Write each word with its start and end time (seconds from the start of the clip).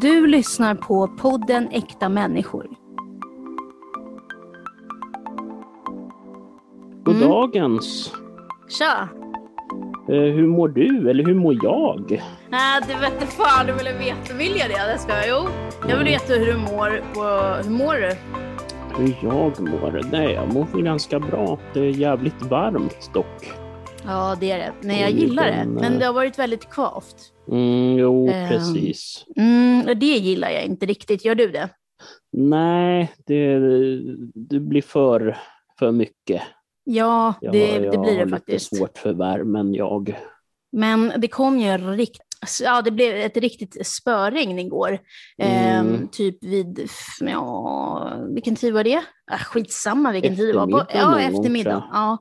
Du 0.00 0.26
lyssnar 0.26 0.74
på 0.74 1.08
podden 1.08 1.68
Äkta 1.72 2.08
människor. 2.08 2.66
Goddagens. 7.04 8.12
Tja! 8.78 9.08
Eh, 10.08 10.14
hur 10.14 10.46
mår 10.46 10.68
du? 10.68 11.10
Eller 11.10 11.24
hur 11.24 11.34
mår 11.34 11.54
jag? 11.62 12.22
Nej, 12.48 12.80
det 12.88 12.94
vete 12.94 13.26
fan, 13.26 13.66
du 13.66 13.72
vill 13.72 13.88
veta. 13.98 14.34
Vill 14.34 14.56
jag 14.56 14.68
det? 14.68 14.92
Det 14.92 14.98
ska 14.98 15.12
jag. 15.12 15.28
Jo, 15.28 15.48
jag 15.88 15.96
vill 15.96 16.06
veta 16.06 16.32
hur 16.32 16.46
du 16.46 16.56
mår. 16.56 17.00
Och, 17.16 17.64
hur 17.64 17.70
mår 17.70 17.94
du? 17.94 18.14
Hur 18.98 19.16
jag 19.22 19.60
mår? 19.60 20.00
Nej, 20.12 20.32
jag 20.32 20.54
mår 20.54 20.82
ganska 20.82 21.20
bra. 21.20 21.58
Det 21.74 21.80
är 21.80 21.90
jävligt 21.90 22.42
varmt 22.42 23.10
dock. 23.14 23.67
Ja, 24.04 24.36
det 24.40 24.50
är 24.50 24.58
det. 24.58 24.72
Nej, 24.82 25.00
jag 25.00 25.10
gillar 25.10 25.46
det. 25.46 25.64
Men 25.66 25.98
det 25.98 26.06
har 26.06 26.12
varit 26.12 26.38
väldigt 26.38 26.70
kvavt. 26.70 27.16
Mm, 27.48 27.96
jo, 27.98 28.28
Ehm. 28.28 28.48
precis. 28.48 29.24
Mm, 29.36 29.88
och 29.88 29.96
det 29.96 30.06
gillar 30.06 30.50
jag 30.50 30.64
inte 30.64 30.86
riktigt. 30.86 31.24
Gör 31.24 31.34
du 31.34 31.48
det? 31.50 31.68
Nej, 32.32 33.12
det, 33.26 33.58
det 34.34 34.60
blir 34.60 34.82
för, 34.82 35.36
för 35.78 35.92
mycket. 35.92 36.42
Ja, 36.84 37.34
Jag, 37.40 37.52
det, 37.52 37.68
jag 37.68 37.82
det 37.82 37.88
blir 37.98 37.98
har 37.98 38.06
det 38.06 38.24
lite 38.24 38.30
faktiskt. 38.36 38.76
svårt 38.76 38.98
för 38.98 39.12
värmen, 39.12 39.74
jag. 39.74 40.16
Men 40.72 41.12
det 41.16 41.28
kom 41.28 41.58
ju 41.58 41.76
rikt... 41.78 42.22
Ja, 42.62 42.82
det 42.82 42.90
blev 42.90 43.16
ett 43.16 43.36
riktigt 43.36 43.86
spöregn 43.86 44.58
igår. 44.58 44.98
Ehm, 45.38 45.86
Mm. 45.88 46.08
typ 46.08 46.44
vid... 46.44 46.88
Ja, 47.20 48.12
vilken 48.34 48.56
tid 48.56 48.74
var 48.74 48.84
det? 48.84 49.02
Ah, 49.30 49.38
skitsamma 49.38 50.12
vilken 50.12 50.36
tid 50.36 50.48
det 50.48 50.52
var. 50.58 50.66
På, 50.66 50.82
ja, 50.94 51.20
eftermiddag. 51.20 51.84
Ja. 51.92 52.18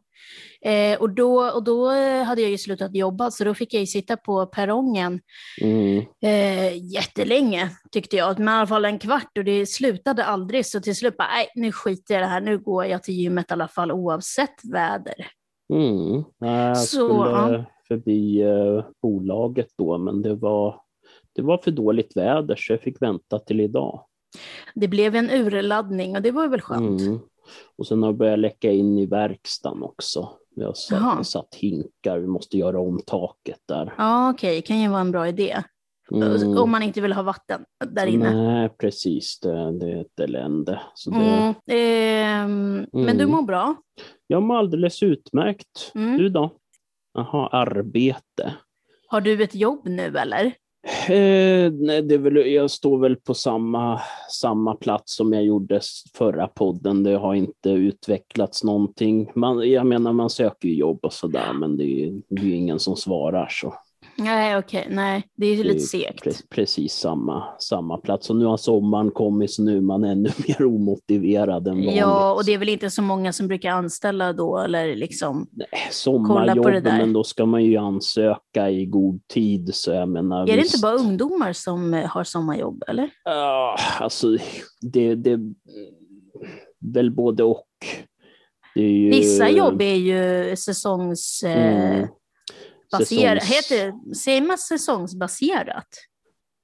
Eh, 0.68 1.00
och, 1.02 1.10
då, 1.10 1.50
och 1.50 1.64
då 1.64 1.90
hade 2.24 2.42
jag 2.42 2.52
ju 2.52 2.58
slutat 2.58 2.96
jobba, 2.96 3.32
så 3.32 3.44
då 3.44 3.54
fick 3.54 3.74
jag 3.74 3.88
sitta 3.88 4.18
på 4.18 4.46
perrongen 4.46 5.20
Mm. 5.62 6.06
eh, 6.22 6.94
jättelänge, 6.94 7.70
tyckte 7.92 8.16
jag. 8.16 8.40
Men 8.40 8.48
i 8.48 8.52
alla 8.52 8.68
fall 8.68 8.86
en 8.86 9.00
kvart 9.00 9.38
och 9.38 9.44
det 9.44 9.66
slutade 9.66 10.24
aldrig. 10.26 10.66
Så 10.66 10.80
till 10.82 10.96
slut 10.96 11.18
bara, 11.18 11.28
nej, 11.28 11.48
nu 11.56 11.72
skiter 11.72 12.14
jag 12.14 12.22
i 12.22 12.24
det 12.24 12.30
här. 12.30 12.42
Nu 12.42 12.58
går 12.58 12.86
jag 12.86 13.04
till 13.04 13.14
gymmet 13.14 13.52
i 13.52 13.54
alla 13.54 13.68
fall 13.68 13.92
oavsett 13.92 14.66
väder. 14.74 15.28
Mm. 15.74 16.24
Jag 16.40 16.78
Så, 16.78 16.86
skulle 16.88 17.32
ja. 17.32 17.64
förbi 17.88 18.42
eh, 18.42 18.86
bolaget 19.02 19.68
då, 19.78 19.98
men 19.98 20.22
det 20.22 20.36
var, 20.36 20.82
det 21.36 21.42
var 21.42 21.58
för 21.58 21.72
dåligt 21.72 22.18
väder 22.18 22.56
så 22.56 22.74
jag 22.74 22.82
fick 22.82 23.02
vänta 23.02 23.40
till 23.40 23.62
idag. 23.62 24.06
Det 24.76 24.88
blev 24.88 25.16
en 25.16 25.30
urladdning 25.30 26.16
och 26.16 26.22
det 26.22 26.32
var 26.32 26.48
väl 26.48 26.62
skönt. 26.62 27.02
Mm. 27.02 27.20
Och 27.78 27.88
sen 27.88 28.04
har 28.04 28.12
det 28.12 28.18
börjat 28.18 28.40
läcka 28.40 28.72
in 28.72 28.98
i 28.98 29.06
verkstaden 29.06 29.84
också. 29.84 30.30
Vi 30.58 30.64
har 30.64 30.74
satt, 30.74 31.28
satt 31.28 31.56
hinkar, 31.56 32.18
vi 32.20 32.28
måste 32.28 32.58
göra 32.58 32.80
om 32.80 33.00
taket 33.08 33.60
där. 33.68 33.94
Ja, 33.98 34.30
okej, 34.32 34.62
kan 34.62 34.80
ju 34.80 34.90
vara 34.90 35.02
en 35.02 35.12
bra 35.12 35.28
idé. 35.28 35.64
Mm. 36.12 36.58
Om 36.58 36.72
man 36.72 36.84
inte 36.84 37.02
vill 37.02 37.14
ha 37.14 37.22
vatten 37.24 37.66
där 37.86 38.08
inne. 38.08 38.34
Nej, 38.36 38.70
precis. 38.70 39.40
Det, 39.40 39.80
det 39.80 39.92
är 39.92 40.02
ett 40.02 40.20
elände. 40.20 40.82
Så 40.94 41.10
det, 41.10 41.18
Mm. 41.18 41.54
ehm, 41.68 42.86
Men 42.94 43.18
du 43.18 43.24
Mm. 43.24 43.32
mår 43.32 43.42
bra? 43.42 43.76
Jag 44.28 44.44
mår 44.44 44.56
alldeles 44.58 45.04
utmärkt. 45.04 45.92
Mm. 45.96 46.18
Du 46.18 46.30
då? 46.30 46.52
Jaha, 47.14 47.48
arbete. 47.48 48.54
Har 49.08 49.22
du 49.22 49.44
ett 49.44 49.56
jobb 49.56 49.88
nu 49.88 50.18
eller? 50.18 50.54
Eh, 50.88 51.72
nej, 51.72 52.02
det 52.02 52.16
är 52.16 52.18
väl, 52.18 52.36
jag 52.36 52.72
står 52.72 53.00
väl 53.00 53.16
på 53.16 53.34
samma, 53.34 54.02
samma 54.32 54.76
plats 54.76 55.16
som 55.16 55.34
jag 55.34 55.44
gjorde 55.44 55.82
förra 56.14 56.48
podden. 56.48 57.04
Det 57.04 57.18
har 57.18 57.36
inte 57.36 57.70
utvecklats 57.70 58.64
någonting. 58.64 59.32
Man, 59.36 59.72
jag 59.72 59.86
menar, 59.86 60.14
man 60.14 60.30
söker 60.30 60.68
ju 60.68 60.76
jobb 60.76 61.00
och 61.02 61.14
sådär, 61.14 61.54
men 61.54 61.78
det 61.78 61.84
är 61.84 62.06
ju 62.06 62.22
det 62.30 62.42
är 62.42 62.54
ingen 62.54 62.80
som 62.80 62.96
svarar. 62.96 63.48
Så 63.52 63.74
Nej, 64.20 64.58
okej, 64.58 64.88
nej, 64.92 65.24
det 65.38 65.46
är 65.46 65.56
ju 65.56 65.64
det 65.64 65.70
lite 65.70 65.80
segt. 65.80 66.24
pre- 66.26 66.44
precis 66.50 66.94
samma, 66.94 67.44
samma 67.60 67.98
plats. 67.98 68.30
Och 68.30 68.36
nu 68.36 68.46
har 68.46 68.58
sommaren 68.58 69.12
kommit, 69.12 69.52
så 69.52 69.64
nu 69.64 69.78
är 69.78 69.82
man 69.82 70.04
ännu 70.04 70.30
mer 70.48 70.66
omotiverad 70.66 71.68
än 71.68 71.74
vanligt. 71.76 71.96
Ja, 71.96 72.34
och 72.34 72.46
det 72.46 72.54
är 72.54 72.58
väl 72.58 72.70
inte 72.70 72.90
så 72.90 73.02
många 73.02 73.34
som 73.34 73.48
brukar 73.48 73.70
anställa 73.72 74.34
då, 74.34 74.58
eller 74.58 74.96
liksom. 74.96 75.48
Nej, 75.52 75.68
Kolla 75.72 75.86
på 75.86 75.92
sommarjobb, 75.94 76.66
det 76.66 76.80
där. 76.80 76.98
men 76.98 77.14
då 77.14 77.24
ska 77.24 77.46
man 77.46 77.64
ju 77.64 77.78
ansöka 77.78 78.70
i 78.70 78.86
god 78.86 79.28
tid. 79.28 79.70
Så 79.76 79.92
jag 79.92 80.10
menar, 80.10 80.42
Är 80.44 80.46
det 80.48 80.56
visst. 80.58 80.76
inte 80.76 80.82
bara 80.82 80.96
ungdomar 80.96 81.54
som 81.54 81.94
eh, 81.94 82.06
har 82.06 82.24
sommarjobb, 82.24 82.84
eller? 82.88 83.10
Ja, 83.24 83.78
alltså 84.00 84.38
det, 84.82 85.16
det 85.16 85.40
väl 86.94 87.12
både 87.12 87.44
och. 87.44 87.68
Det 88.76 88.82
ju, 88.82 89.10
Vissa 89.10 89.50
jobb 89.50 89.82
är 89.82 89.96
ju 89.96 90.56
säsongs... 90.56 91.44
Eh, 91.44 91.94
Mm. 91.96 92.08
Baserat. 92.92 93.44
säsongs- 93.44 93.72
Heter, 93.72 94.14
säger 94.16 94.42
man 94.42 94.58
säsongsbaserat? 94.58 95.88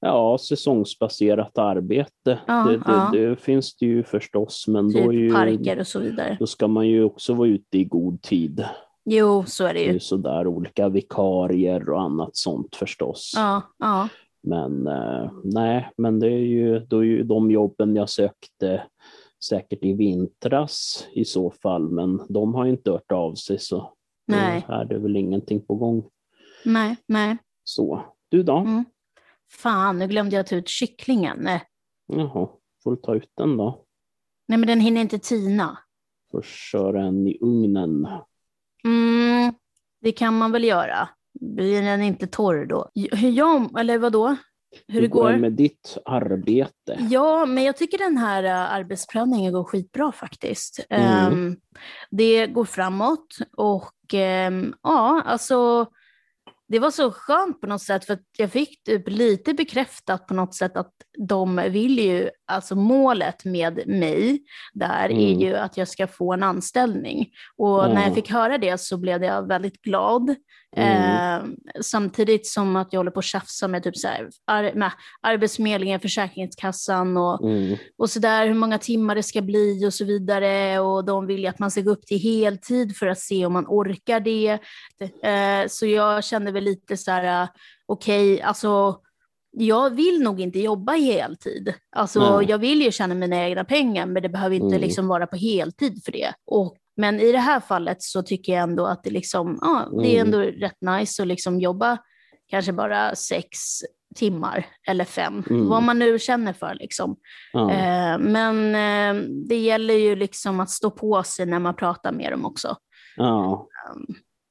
Ja, 0.00 0.38
säsongsbaserat 0.38 1.58
arbete. 1.58 2.38
Ja, 2.46 2.64
det, 2.68 2.82
ja. 2.86 3.10
det 3.12 3.36
finns 3.40 3.76
det 3.76 3.86
ju 3.86 4.04
förstås, 4.04 4.64
men 4.68 4.92
då, 4.92 4.98
är 4.98 5.02
Typ 5.02 5.12
ju, 5.12 5.32
parker 5.32 5.78
och 5.80 5.86
så 5.86 5.98
vidare. 5.98 6.36
då 6.40 6.46
ska 6.46 6.68
man 6.68 6.88
ju 6.88 7.04
också 7.04 7.34
vara 7.34 7.48
ute 7.48 7.78
i 7.78 7.84
god 7.84 8.22
tid. 8.22 8.64
Jo, 9.04 9.44
så 9.46 9.64
är 9.64 9.74
det 9.74 9.80
Det 9.80 9.84
är 9.84 9.86
ju. 9.88 9.92
ju 9.92 10.00
sådär 10.00 10.46
olika 10.46 10.88
vikarier 10.88 11.90
och 11.90 12.00
annat 12.00 12.36
sånt 12.36 12.76
förstås. 12.76 13.32
Ja, 13.36 13.62
ja. 13.78 14.08
Men 14.42 14.86
eh, 14.86 15.30
nej, 15.44 15.90
men 15.96 16.20
det 16.20 16.26
är 16.26 16.38
ju, 16.46 16.78
då 16.80 16.98
är 16.98 17.02
ju 17.04 17.22
de 17.22 17.50
jobben 17.50 17.96
jag 17.96 18.10
sökte 18.10 18.82
säkert 19.44 19.84
i 19.84 19.92
vintras 19.92 21.06
i 21.12 21.24
så 21.24 21.50
fall, 21.50 21.90
men 21.90 22.20
de 22.28 22.54
har 22.54 22.64
ju 22.64 22.70
inte 22.70 22.90
hört 22.90 23.12
av 23.12 23.34
sig 23.34 23.58
så 23.58 23.92
Nej. 24.26 24.64
då 24.68 24.74
är 24.74 24.98
väl 24.98 25.16
ingenting 25.16 25.66
på 25.66 25.74
gång. 25.74 26.04
Nej, 26.64 26.96
nej. 27.06 27.36
Så, 27.64 28.14
du 28.28 28.42
då? 28.42 28.56
Mm. 28.56 28.84
Fan, 29.50 29.98
nu 29.98 30.06
glömde 30.06 30.36
jag 30.36 30.46
ta 30.46 30.56
ut 30.56 30.68
kycklingen. 30.68 31.48
Jaha, 32.06 32.48
får 32.84 32.90
du 32.90 32.96
ta 32.96 33.14
ut 33.14 33.30
den 33.36 33.56
då? 33.56 33.84
Nej, 34.48 34.58
men 34.58 34.66
den 34.66 34.80
hinner 34.80 35.00
inte 35.00 35.18
tina. 35.18 35.78
Får 36.30 36.42
köra 36.42 37.02
en 37.02 37.26
i 37.26 37.38
ugnen. 37.40 38.08
Mm, 38.84 39.54
det 40.00 40.12
kan 40.12 40.38
man 40.38 40.52
väl 40.52 40.64
göra. 40.64 41.08
Blir 41.40 41.82
den 41.82 42.02
inte 42.02 42.26
torr 42.26 42.66
då? 42.66 42.90
Hur 42.94 43.30
jag, 43.30 43.80
eller 43.80 43.98
vad 43.98 44.12
då? 44.12 44.36
Hur 44.88 45.00
det 45.00 45.08
går 45.08 45.36
med 45.36 45.52
ditt 45.52 45.98
arbete? 46.04 46.98
Ja, 47.10 47.46
men 47.46 47.64
jag 47.64 47.76
tycker 47.76 47.98
den 47.98 48.16
här 48.16 48.44
äh, 48.44 48.72
arbetsprövningen 48.72 49.52
går 49.52 49.64
skitbra 49.64 50.12
faktiskt. 50.12 50.86
Mm. 50.90 51.32
Ehm, 51.32 51.56
det 52.10 52.46
går 52.46 52.64
framåt 52.64 53.38
och 53.56 54.14
ehm, 54.14 54.74
ja, 54.82 55.22
alltså 55.26 55.86
det 56.68 56.78
var 56.78 56.90
så 56.90 57.12
skönt 57.12 57.60
på 57.60 57.66
något 57.66 57.82
sätt 57.82 58.04
för 58.04 58.14
att 58.14 58.22
jag 58.38 58.52
fick 58.52 58.82
typ 58.84 59.08
lite 59.08 59.54
bekräftat 59.54 60.26
på 60.26 60.34
något 60.34 60.54
sätt 60.54 60.76
att 60.76 60.92
de 61.18 61.56
vill 61.56 61.98
ju, 61.98 62.30
alltså 62.46 62.74
målet 62.76 63.44
med 63.44 63.86
mig 63.88 64.42
där 64.72 65.04
är 65.04 65.10
Mm. 65.10 65.40
ju 65.40 65.56
att 65.56 65.76
jag 65.76 65.88
ska 65.88 66.06
få 66.06 66.32
en 66.32 66.42
anställning. 66.42 67.28
Och 67.56 67.88
när 67.88 67.94
Ja. 68.00 68.04
jag 68.06 68.14
fick 68.14 68.30
höra 68.30 68.58
det 68.58 68.78
så 68.80 68.96
blev 68.96 69.24
jag 69.24 69.48
väldigt 69.48 69.82
glad. 69.82 70.34
Mm. 70.76 71.40
Eh, 71.40 71.42
samtidigt 71.80 72.46
som 72.46 72.76
att 72.76 72.92
jag 72.92 73.00
håller 73.00 73.10
på 73.10 73.18
att 73.18 73.24
tjafsa 73.24 73.68
med, 73.68 73.82
typ 73.82 73.96
så 73.96 74.08
här, 74.08 74.28
ar- 74.46 74.72
med 74.74 74.90
Arbetsförmedlingen, 75.22 76.00
Försäkringskassan 76.00 77.16
och, 77.16 77.44
Mm. 77.50 77.76
och 77.98 78.10
så 78.10 78.18
där, 78.20 78.46
hur 78.46 78.54
många 78.54 78.78
timmar 78.78 79.14
det 79.14 79.22
ska 79.22 79.42
bli 79.42 79.86
och 79.86 79.94
så 79.94 80.04
vidare. 80.04 80.78
Och 80.80 81.04
de 81.04 81.26
vill 81.26 81.40
ju 81.40 81.46
att 81.46 81.58
man 81.58 81.70
ska 81.70 81.80
gå 81.80 81.90
upp 81.90 82.06
till 82.06 82.18
heltid 82.20 82.96
för 82.96 83.06
att 83.06 83.18
se 83.18 83.46
om 83.46 83.52
man 83.52 83.66
orkar 83.68 84.20
det. 84.20 84.58
Eh, 85.22 85.68
så 85.68 85.86
jag 85.86 86.24
kände 86.24 86.52
väl 86.52 86.64
lite 86.64 86.96
så 86.96 87.10
här, 87.10 87.48
okej, 87.86 88.42
alltså 88.42 88.96
jag 89.56 89.90
vill 89.90 90.22
nog 90.22 90.40
inte 90.40 90.58
jobba 90.58 90.92
heltid. 90.92 91.74
Alltså, 91.96 92.42
jag 92.48 92.58
vill 92.58 92.82
ju 92.82 92.92
tjäna 92.92 93.14
mina 93.14 93.36
egna 93.48 93.64
pengar, 93.64 94.06
men 94.06 94.22
det 94.22 94.28
behöver 94.28 94.56
inte 94.56 94.66
Mm. 94.76 94.80
liksom 94.80 95.08
vara 95.08 95.26
på 95.26 95.36
heltid 95.36 96.02
för 96.04 96.12
det. 96.12 96.32
Och, 96.46 96.76
men 96.96 97.20
i 97.20 97.32
det 97.32 97.38
här 97.38 97.60
fallet 97.60 98.02
så 98.02 98.22
tycker 98.22 98.52
jag 98.52 98.62
ändå 98.62 98.86
att 98.86 99.04
det, 99.04 99.10
liksom, 99.10 99.58
ja, 99.60 99.88
det 100.02 100.16
är 100.16 100.20
Mm. 100.20 100.26
ändå 100.34 100.38
rätt 100.66 100.80
nice 100.80 101.22
att 101.22 101.28
liksom 101.28 101.60
jobba 101.60 101.98
kanske 102.46 102.72
bara 102.72 103.14
sex 103.14 103.58
timmar 104.14 104.66
eller 104.88 105.04
fem, 105.04 105.42
Mm. 105.50 105.68
vad 105.68 105.82
man 105.82 105.98
nu 105.98 106.18
känner 106.18 106.52
för. 106.52 106.74
Liksom. 106.74 107.16
Eh, 107.54 108.18
men 108.18 108.74
eh, 108.74 109.22
det 109.48 109.56
gäller 109.58 109.94
ju 109.94 110.16
liksom 110.16 110.60
att 110.60 110.70
stå 110.70 110.90
på 110.90 111.22
sig 111.22 111.46
när 111.46 111.58
man 111.58 111.74
pratar 111.76 112.12
med 112.12 112.32
dem 112.32 112.44
också. 112.44 112.76
ja. 113.16 113.66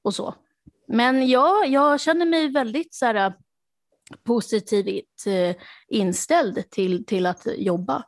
Och 0.04 0.14
så. 0.16 0.34
Men 0.88 1.28
ja, 1.30 1.66
jag 1.66 2.02
känner 2.02 2.26
mig 2.26 2.48
väldigt 2.52 2.94
så 2.94 3.06
här, 3.06 3.34
positivt 4.24 5.26
eh, 5.28 5.56
inställd 5.88 6.70
till, 6.70 7.06
till 7.06 7.26
att 7.26 7.48
jobba. 7.58 8.04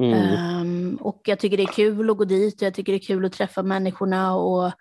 Mm. 0.00 0.12
Ehm, 0.14 0.98
och 1.00 1.20
jag 1.24 1.38
tycker 1.38 1.56
det 1.56 1.62
är 1.62 1.72
kul 1.72 2.10
att 2.10 2.16
gå 2.16 2.24
dit 2.24 2.62
och 2.62 2.66
jag 2.66 2.74
tycker 2.74 2.92
det 2.92 2.98
är 2.98 3.06
kul 3.06 3.24
att 3.24 3.32
träffa 3.32 3.62
människorna. 3.62 4.36
Och, 4.36 4.72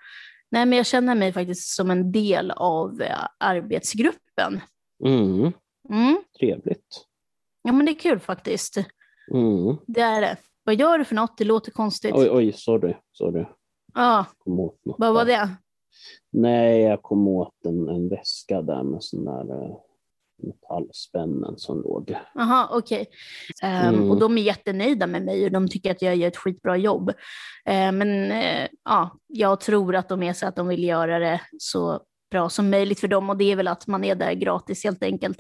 nej, 0.52 0.66
men 0.66 0.78
jag 0.78 0.86
känner 0.86 1.16
mig 1.16 1.34
faktiskt 1.34 1.76
som 1.76 1.92
en 1.92 2.12
del 2.12 2.52
av 2.52 3.02
eh, 3.02 3.26
arbetsgruppen. 3.38 4.62
Mm. 5.06 5.52
Mm. 5.90 6.24
Trevligt. 6.40 7.06
Ja, 7.62 7.72
men 7.72 7.86
det 7.86 7.92
är 7.92 8.00
kul 8.00 8.20
faktiskt. 8.20 8.78
Mm. 9.34 9.78
Det 9.88 10.02
är 10.02 10.22
det. 10.22 10.38
Vad 10.64 10.76
gör 10.76 10.98
du 10.98 11.06
för 11.06 11.16
något? 11.16 11.38
Det 11.38 11.44
låter 11.44 11.72
konstigt. 11.72 12.16
Oj, 12.16 12.30
oj, 12.32 12.52
sorry. 12.54 12.94
sorry. 13.12 13.46
Ja, 13.94 14.26
vad 14.84 15.14
var 15.14 15.26
det? 15.26 15.50
Nej, 16.32 16.82
jag 16.82 17.02
kom 17.02 17.28
åt 17.28 17.66
en, 17.66 17.90
en 17.90 18.10
väska 18.10 18.62
där 18.62 18.84
med 18.84 19.04
sån 19.04 19.26
där 19.26 19.64
eh, 19.64 19.76
metallspännen 20.42 21.58
som 21.58 21.82
låg. 21.82 22.16
Jaha, 22.36 22.68
okej. 22.72 23.08
Ehm, 23.64 23.96
Mm. 23.96 24.12
Och 24.12 24.20
de 24.20 24.38
är 24.38 24.42
jättenöjda 24.42 25.08
med 25.08 25.24
mig 25.26 25.46
och 25.46 25.52
de 25.52 25.68
tycker 25.68 25.92
att 25.92 26.02
jag 26.02 26.16
gör 26.16 26.28
ett 26.28 26.38
skitbra 26.38 26.78
jobb. 26.78 27.12
Ehm, 27.66 27.98
men 27.98 28.32
eh, 28.32 28.68
ja, 28.86 29.18
jag 29.28 29.60
tror 29.62 29.96
att 29.96 30.10
de 30.10 30.24
är 30.24 30.34
så 30.34 30.48
att 30.48 30.56
de 30.56 30.68
vill 30.68 30.84
göra 30.84 31.20
det 31.20 31.42
så 31.58 32.02
bra 32.32 32.50
som 32.50 32.70
möjligt 32.70 33.00
för 33.00 33.08
dem 33.08 33.30
och 33.30 33.38
det 33.38 33.52
är 33.52 33.56
väl 33.56 33.68
att 33.68 33.88
man 33.88 34.04
är 34.04 34.16
där 34.16 34.34
gratis 34.34 34.84
helt 34.84 35.04
enkelt. 35.04 35.40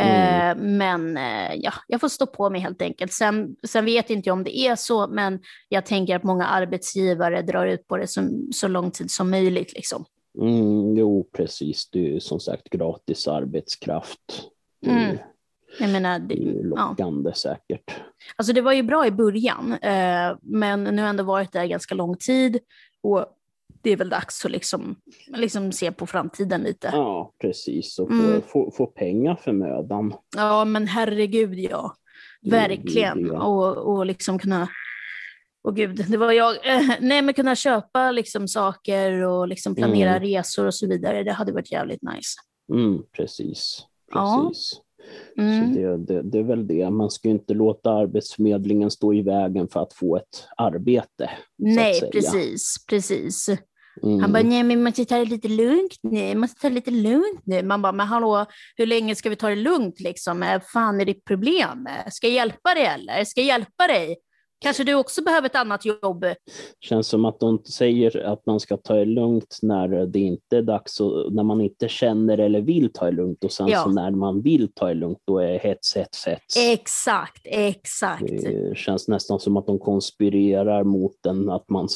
Mm. 0.00 0.12
Ehm, 0.14 0.76
men 0.76 1.16
eh, 1.16 1.54
ja, 1.54 1.72
jag 1.88 2.00
får 2.00 2.08
stå 2.08 2.26
på 2.26 2.50
mig 2.50 2.60
helt 2.60 2.82
enkelt. 2.82 3.12
Sen, 3.12 3.56
sen 3.66 3.84
vet 3.84 4.10
inte 4.10 4.28
jag 4.28 4.34
om 4.34 4.44
det 4.44 4.58
är 4.58 4.76
så, 4.76 5.06
men 5.06 5.40
jag 5.68 5.86
tänker 5.86 6.16
att 6.16 6.24
många 6.24 6.46
arbetsgivare 6.46 7.42
drar 7.42 7.66
ut 7.66 7.88
på 7.88 7.96
det 7.96 8.06
som, 8.06 8.48
så 8.52 8.68
lång 8.68 8.90
tid 8.90 9.10
som 9.10 9.30
möjligt. 9.30 9.72
Liksom. 9.74 10.04
Mm, 10.40 10.96
jo, 10.96 11.28
precis. 11.32 11.90
Det 11.90 12.16
är 12.16 12.20
som 12.20 12.40
sagt 12.40 12.70
gratis 12.70 13.28
arbetskraft. 13.28 14.20
Är 14.86 14.90
Mm. 14.90 15.16
Jag 15.80 15.90
menar, 15.90 16.18
det 16.18 16.34
är 16.34 16.52
det, 16.52 16.68
ja. 16.68 16.88
lockande 16.88 17.32
säkert. 17.34 17.94
Alltså 18.36 18.52
det 18.52 18.60
var 18.60 18.72
ju 18.72 18.82
bra 18.82 19.06
i 19.06 19.10
början, 19.10 19.72
eh, 19.72 20.36
men 20.42 20.84
nu 20.84 20.90
har 20.96 21.00
jag 21.00 21.08
ändå 21.08 21.24
varit 21.24 21.52
där 21.52 21.66
ganska 21.66 21.94
lång 21.94 22.16
tid 22.16 22.58
och 23.02 23.26
det 23.82 23.90
är 23.90 23.96
väl 23.96 24.08
dags 24.08 24.44
att 24.44 24.50
liksom, 24.50 24.96
liksom 25.26 25.72
se 25.72 25.92
på 25.92 26.06
framtiden 26.06 26.60
lite. 26.62 26.90
Ja, 26.92 26.98
Ja, 26.98 27.32
precis. 27.40 27.98
Och 27.98 28.08
få, 28.08 28.14
Mm. 28.14 28.42
få, 28.42 28.70
få 28.70 28.86
pengar 28.86 29.36
för 29.36 29.52
mödan. 29.52 30.14
men 30.66 30.86
herregud 30.86 31.58
ja. 31.58 31.94
Verkligen. 32.42 33.26
ja. 33.26 33.42
Och, 33.42 33.76
och 33.96 34.06
liksom 34.06 34.38
kunna, 34.38 34.68
och 35.64 35.76
gud, 35.76 36.04
det 36.08 36.16
var 36.16 36.32
jag, 36.32 36.56
nej 37.00 37.22
men 37.22 37.34
kunna 37.34 37.54
köpa 37.54 38.10
liksom 38.10 38.48
saker 38.48 39.12
och 39.12 39.48
liksom 39.48 39.74
planera 39.74 40.16
Mm. 40.16 40.22
resor 40.22 40.66
och 40.66 40.74
så 40.74 40.86
vidare, 40.86 41.22
det 41.22 41.32
hade 41.32 41.52
varit 41.52 41.72
jävligt 41.72 42.02
nice. 42.02 42.38
Mm, 42.72 43.02
precis. 43.16 43.80
Ja. 44.12 44.46
precis. 44.48 44.80
Mm. 45.38 45.74
Så 45.74 45.80
det, 45.80 45.96
det, 45.96 46.22
det 46.22 46.38
är 46.38 46.42
väl 46.42 46.66
det. 46.66 46.90
Man 46.90 47.10
ska 47.10 47.28
inte 47.28 47.54
låta 47.54 47.90
Arbetsförmedlingen 47.90 48.90
stå 48.90 49.14
i 49.14 49.22
vägen 49.22 49.68
för 49.68 49.82
att 49.82 49.92
få 49.92 50.16
ett 50.16 50.44
arbete. 50.56 51.30
Nej, 51.58 52.00
precis, 52.12 52.74
precis. 52.88 53.48
Mm. 54.02 54.20
Han 54.20 54.32
bara, 54.32 54.42
nej 54.42 54.62
men 54.62 54.78
man 54.78 54.84
måste 54.84 55.04
ta 55.04 55.16
det 55.18 55.24
lite 55.24 55.48
lugnt 55.48 55.92
nu, 56.02 56.28
man 56.28 56.40
måste 56.40 56.60
ta 56.60 56.68
det 56.68 56.74
lite 56.74 56.90
lugnt 56.90 57.40
nu. 57.44 57.62
Man 57.62 57.82
bara, 57.82 57.92
men 57.92 58.06
hallå, 58.06 58.46
hur 58.76 58.86
länge 58.86 59.14
ska 59.14 59.30
vi 59.30 59.36
ta 59.36 59.48
det 59.48 59.56
lugnt 59.56 60.00
liksom? 60.00 60.60
Fan 60.72 61.00
är 61.00 61.04
ditt 61.04 61.24
problem? 61.24 61.88
Ska 62.10 62.26
jag 62.26 62.34
hjälpa 62.34 62.74
dig 62.74 62.86
eller? 62.86 63.24
Ska 63.24 63.40
jag 63.40 63.46
hjälpa 63.46 63.86
dig? 63.86 64.16
Kanske 64.60 64.84
du 64.84 64.94
också 64.94 65.22
behöver 65.22 65.46
ett 65.46 65.56
annat 65.56 65.84
jobb? 65.84 66.24
känns 66.80 67.08
som 67.08 67.24
att 67.24 67.40
de 67.40 67.62
säger 67.64 68.26
att 68.26 68.46
man 68.46 68.60
ska 68.60 68.76
ta 68.76 68.94
det 68.94 69.04
lugnt 69.04 69.58
när 69.62 70.06
det 70.06 70.18
inte 70.18 70.56
är 70.56 70.62
dags, 70.62 71.00
och 71.00 71.32
när 71.32 71.42
man 71.42 71.60
inte 71.60 71.88
känner 71.88 72.38
eller 72.38 72.60
vill 72.60 72.92
ta 72.92 73.04
det 73.04 73.10
lugnt 73.10 73.44
och 73.44 73.52
sen 73.52 73.68
Ja. 73.68 73.82
så 73.82 73.90
när 73.90 74.10
man 74.10 74.42
vill 74.42 74.72
ta 74.74 74.86
det 74.88 74.94
lugnt 74.94 75.18
då 75.24 75.38
är 75.38 75.58
hets, 75.58 75.96
hets, 75.96 76.26
hets. 76.26 76.56
Exakt, 76.56 77.40
exakt. 77.44 78.26
Det 78.28 78.76
känns 78.76 79.08
nästan 79.08 79.40
som 79.40 79.56
att 79.56 79.66
de 79.66 79.78
konspirerar 79.78 80.84
mot 80.84 81.26
en 81.26 81.50
att 81.50 81.70
man, 81.70 81.88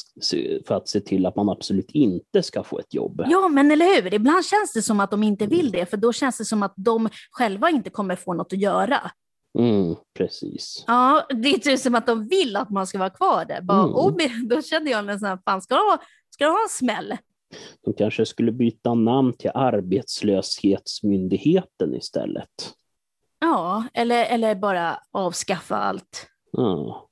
för 0.66 0.74
att 0.74 0.88
se 0.88 1.00
till 1.00 1.26
att 1.26 1.36
man 1.36 1.48
absolut 1.48 1.90
inte 1.90 2.42
ska 2.42 2.62
få 2.62 2.78
ett 2.78 2.94
jobb. 2.94 3.24
Ja, 3.28 3.48
men 3.48 3.70
eller 3.70 4.02
hur? 4.02 4.14
Ibland 4.14 4.44
känns 4.44 4.72
det 4.72 4.82
som 4.82 5.00
att 5.00 5.10
de 5.10 5.22
inte 5.22 5.46
vill 5.46 5.70
det, 5.70 5.86
för 5.86 5.96
då 5.96 6.12
känns 6.12 6.38
det 6.38 6.44
som 6.44 6.62
att 6.62 6.74
de 6.76 7.08
själva 7.30 7.70
inte 7.70 7.90
kommer 7.90 8.16
få 8.16 8.34
något 8.34 8.52
att 8.52 8.60
göra. 8.60 9.10
Mm, 9.58 9.94
precis. 10.18 10.84
Ja, 10.86 11.26
det 11.42 11.48
är 11.48 11.58
typ 11.58 11.78
som 11.80 11.94
att 11.94 12.06
de 12.06 12.28
vill 12.28 12.56
att 12.56 12.70
man 12.70 12.86
ska 12.86 12.98
vara 12.98 13.10
kvar 13.10 13.44
där. 13.44 13.60
Bara, 13.62 13.78
Mm. 13.82 13.94
oh, 13.94 14.16
då 14.48 14.62
kände 14.62 14.90
jag 14.90 15.02
här, 15.04 15.38
fan 15.44 15.62
ska 15.62 15.74
du 15.74 15.80
ha, 15.80 15.98
ska 16.30 16.44
du 16.44 16.50
ha 16.50 16.62
en 16.62 16.68
smäll? 16.68 17.16
De 17.84 17.94
kanske 17.94 18.26
skulle 18.26 18.52
byta 18.52 18.94
namn 18.94 19.32
till 19.32 19.50
Arbetslöshetsmyndigheten 19.54 21.94
istället. 21.94 22.74
Ja, 23.40 23.84
eller, 23.94 24.24
eller 24.24 24.54
bara 24.54 24.98
avskaffa 25.10 25.76
allt. 25.76 26.26
Ja. 26.52 27.08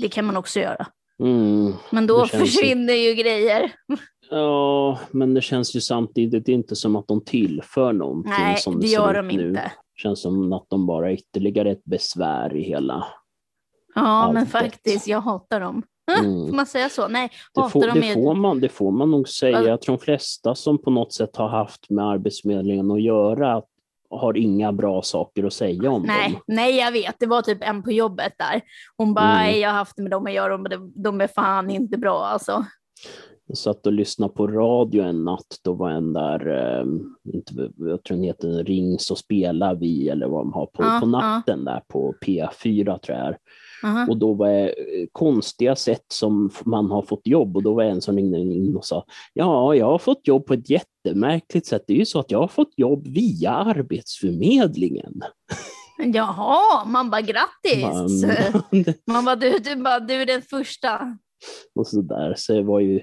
Det 0.00 0.08
kan 0.08 0.24
man 0.26 0.36
också 0.36 0.60
göra. 0.60 0.86
Mm. 1.20 1.72
Men 1.90 2.06
då 2.06 2.26
känns 2.26 2.42
ju- 2.42 2.46
försvinner 2.46 2.94
ju 2.94 3.14
grejer. 3.14 3.72
Ja, 4.30 4.98
men 5.10 5.34
det 5.34 5.40
känns 5.40 5.76
ju 5.76 5.80
samtidigt 5.80 6.48
inte 6.48 6.76
som 6.76 6.96
att 6.96 7.08
de 7.08 7.24
tillför 7.24 7.92
någonting. 7.92 8.32
Nej, 8.38 8.56
som 8.56 8.80
det 8.80 8.86
gör 8.86 9.14
de 9.14 9.28
nu. 9.28 9.58
Känns 10.00 10.22
som 10.22 10.52
att 10.52 10.66
de 10.68 10.86
bara 10.86 11.10
är 11.10 11.14
ytterligare 11.14 11.70
ett 11.70 11.84
besvär 11.84 12.56
i 12.56 12.62
hela... 12.62 13.04
Ja, 13.94 14.26
men 14.32 14.42
Allt. 14.42 14.50
faktiskt, 14.50 15.06
jag 15.08 15.20
hatar 15.20 15.60
dem. 15.60 15.82
Mm. 16.18 16.46
Får 16.48 16.56
man 16.56 16.66
säga 16.66 16.88
så? 16.88 17.08
Nej, 17.08 17.30
Det, 17.54 17.68
får, 17.70 17.80
det, 17.80 18.00
med... 18.00 18.14
får 18.14 18.34
man, 18.34 18.60
det 18.60 18.68
får 18.68 18.90
man 18.90 19.10
nog 19.10 19.28
säga. 19.28 19.62
Ja. 19.62 19.68
Jag 19.68 19.80
tror 19.82 19.96
de 19.96 20.02
flesta 20.04 20.54
som 20.54 20.78
på 20.82 20.90
något 20.90 21.12
sätt 21.12 21.36
har 21.36 21.48
haft 21.48 21.90
med 21.90 22.04
Arbetsförmedlingen 22.04 22.90
att 22.90 23.02
göra 23.02 23.62
har 24.10 24.36
inga 24.36 24.72
bra 24.72 25.02
saker 25.02 25.44
att 25.44 25.52
säga 25.52 25.90
om 25.90 26.02
Nej, 26.02 26.32
dem. 26.32 26.40
nej, 26.46 26.76
jag 26.76 26.92
vet. 26.92 27.16
Det 27.18 27.26
var 27.26 27.42
typ 27.42 27.58
en 27.60 27.82
på 27.82 27.92
jobbet 27.92 28.32
där. 28.38 28.60
Hon 28.96 29.14
bara, 29.14 29.24
Mm. 29.24 29.36
"Nej, 29.36 29.58
jag 29.60 29.68
har 29.68 29.74
haft 29.76 29.98
med 29.98 30.10
dem 30.10 30.26
att 30.26 30.32
göra 30.32 30.56
de, 30.58 30.92
de 30.96 31.20
är 31.20 31.26
fan 31.26 31.70
inte 31.70 31.98
bra 31.98 32.24
alltså. 32.26 32.64
Jag 33.50 33.58
satt 33.58 33.86
och 33.86 33.92
lyssnade 33.92 34.32
på 34.32 34.46
radio 34.46 35.02
en 35.02 35.24
natt. 35.24 35.58
Då 35.64 35.72
var 35.72 35.90
en 35.90 36.12
där, 36.12 36.48
eh, 36.48 36.86
inte, 37.34 37.70
jag 37.76 38.04
tror 38.04 38.16
den 38.16 38.22
heter 38.22 38.64
Ring 38.64 38.98
så 38.98 39.16
spelar 39.16 39.74
vi 39.74 40.08
eller 40.08 40.26
vad 40.28 40.40
de 40.40 40.52
har 40.52 40.66
på, 40.66 40.82
Ja, 40.82 40.98
på 41.00 41.06
natten 41.06 41.64
där 41.64 41.82
på 41.88 42.14
P4 42.26 42.98
tror 42.98 43.18
jag. 43.18 43.36
Aha. 43.84 44.06
Och 44.08 44.16
då 44.16 44.34
var 44.34 44.48
det 44.48 44.68
eh, 44.68 45.06
konstiga 45.12 45.76
sätt 45.76 46.04
som 46.12 46.50
man 46.64 46.90
har 46.90 47.02
fått 47.02 47.26
jobb 47.26 47.56
och 47.56 47.62
då 47.62 47.74
var 47.74 47.84
det 47.84 47.90
en 47.90 48.00
som 48.00 48.16
ringde 48.16 48.38
in 48.38 48.76
och 48.76 48.84
sa 48.84 49.04
ja, 49.34 49.74
jag 49.74 49.86
har 49.86 49.98
fått 49.98 50.28
jobb 50.28 50.46
på 50.46 50.54
ett 50.54 50.70
jättemärkligt 50.70 51.66
sätt. 51.66 51.84
Det 51.86 51.92
är 51.92 51.98
ju 51.98 52.06
så 52.06 52.20
att 52.20 52.30
jag 52.30 52.40
har 52.40 52.48
fått 52.48 52.72
jobb 52.76 53.08
via 53.08 53.50
Arbetsförmedlingen. 53.50 55.20
Jaha, 56.14 56.84
man 56.84 57.10
bara 57.10 57.20
grattis. 57.20 57.82
Man, 57.82 58.84
Man 59.14 59.24
bara, 59.24 59.36
du, 59.36 59.58
du, 59.58 59.76
bara, 59.76 60.00
du 60.00 60.14
är 60.14 60.26
den 60.26 60.42
första. 60.42 61.18
och 61.74 61.86
så 61.86 62.02
där. 62.02 62.34
Så 62.36 62.52
det 62.52 62.62
var 62.62 62.80
ju 62.80 63.00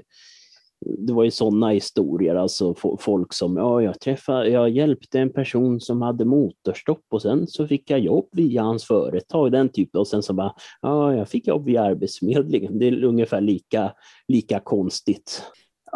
det 0.85 1.13
var 1.13 1.23
ju 1.23 1.31
sådana 1.31 1.69
historier, 1.69 2.35
alltså 2.35 2.75
folk 2.99 3.33
som, 3.33 3.57
ja, 3.57 3.81
jag 3.81 3.99
träffade, 3.99 4.49
jag 4.49 4.69
hjälpte 4.69 5.19
en 5.19 5.33
person 5.33 5.79
som 5.79 6.01
hade 6.01 6.25
motorstopp 6.25 7.03
och 7.11 7.21
sen 7.21 7.47
så 7.47 7.67
fick 7.67 7.89
jag 7.89 7.99
jobb 7.99 8.29
via 8.31 8.61
hans 8.61 8.83
företag, 8.87 9.51
den 9.51 9.69
typen, 9.69 9.99
och 9.99 10.07
sen 10.07 10.23
så 10.23 10.33
bara, 10.33 10.53
ja, 10.81 11.15
jag 11.15 11.29
fick 11.29 11.47
jobb 11.47 11.65
via 11.65 11.81
Arbetsförmedlingen. 11.81 12.79
Det 12.79 12.87
är 12.87 13.03
ungefär 13.03 13.41
lika, 13.41 13.91
lika 14.27 14.59
konstigt. 14.59 15.43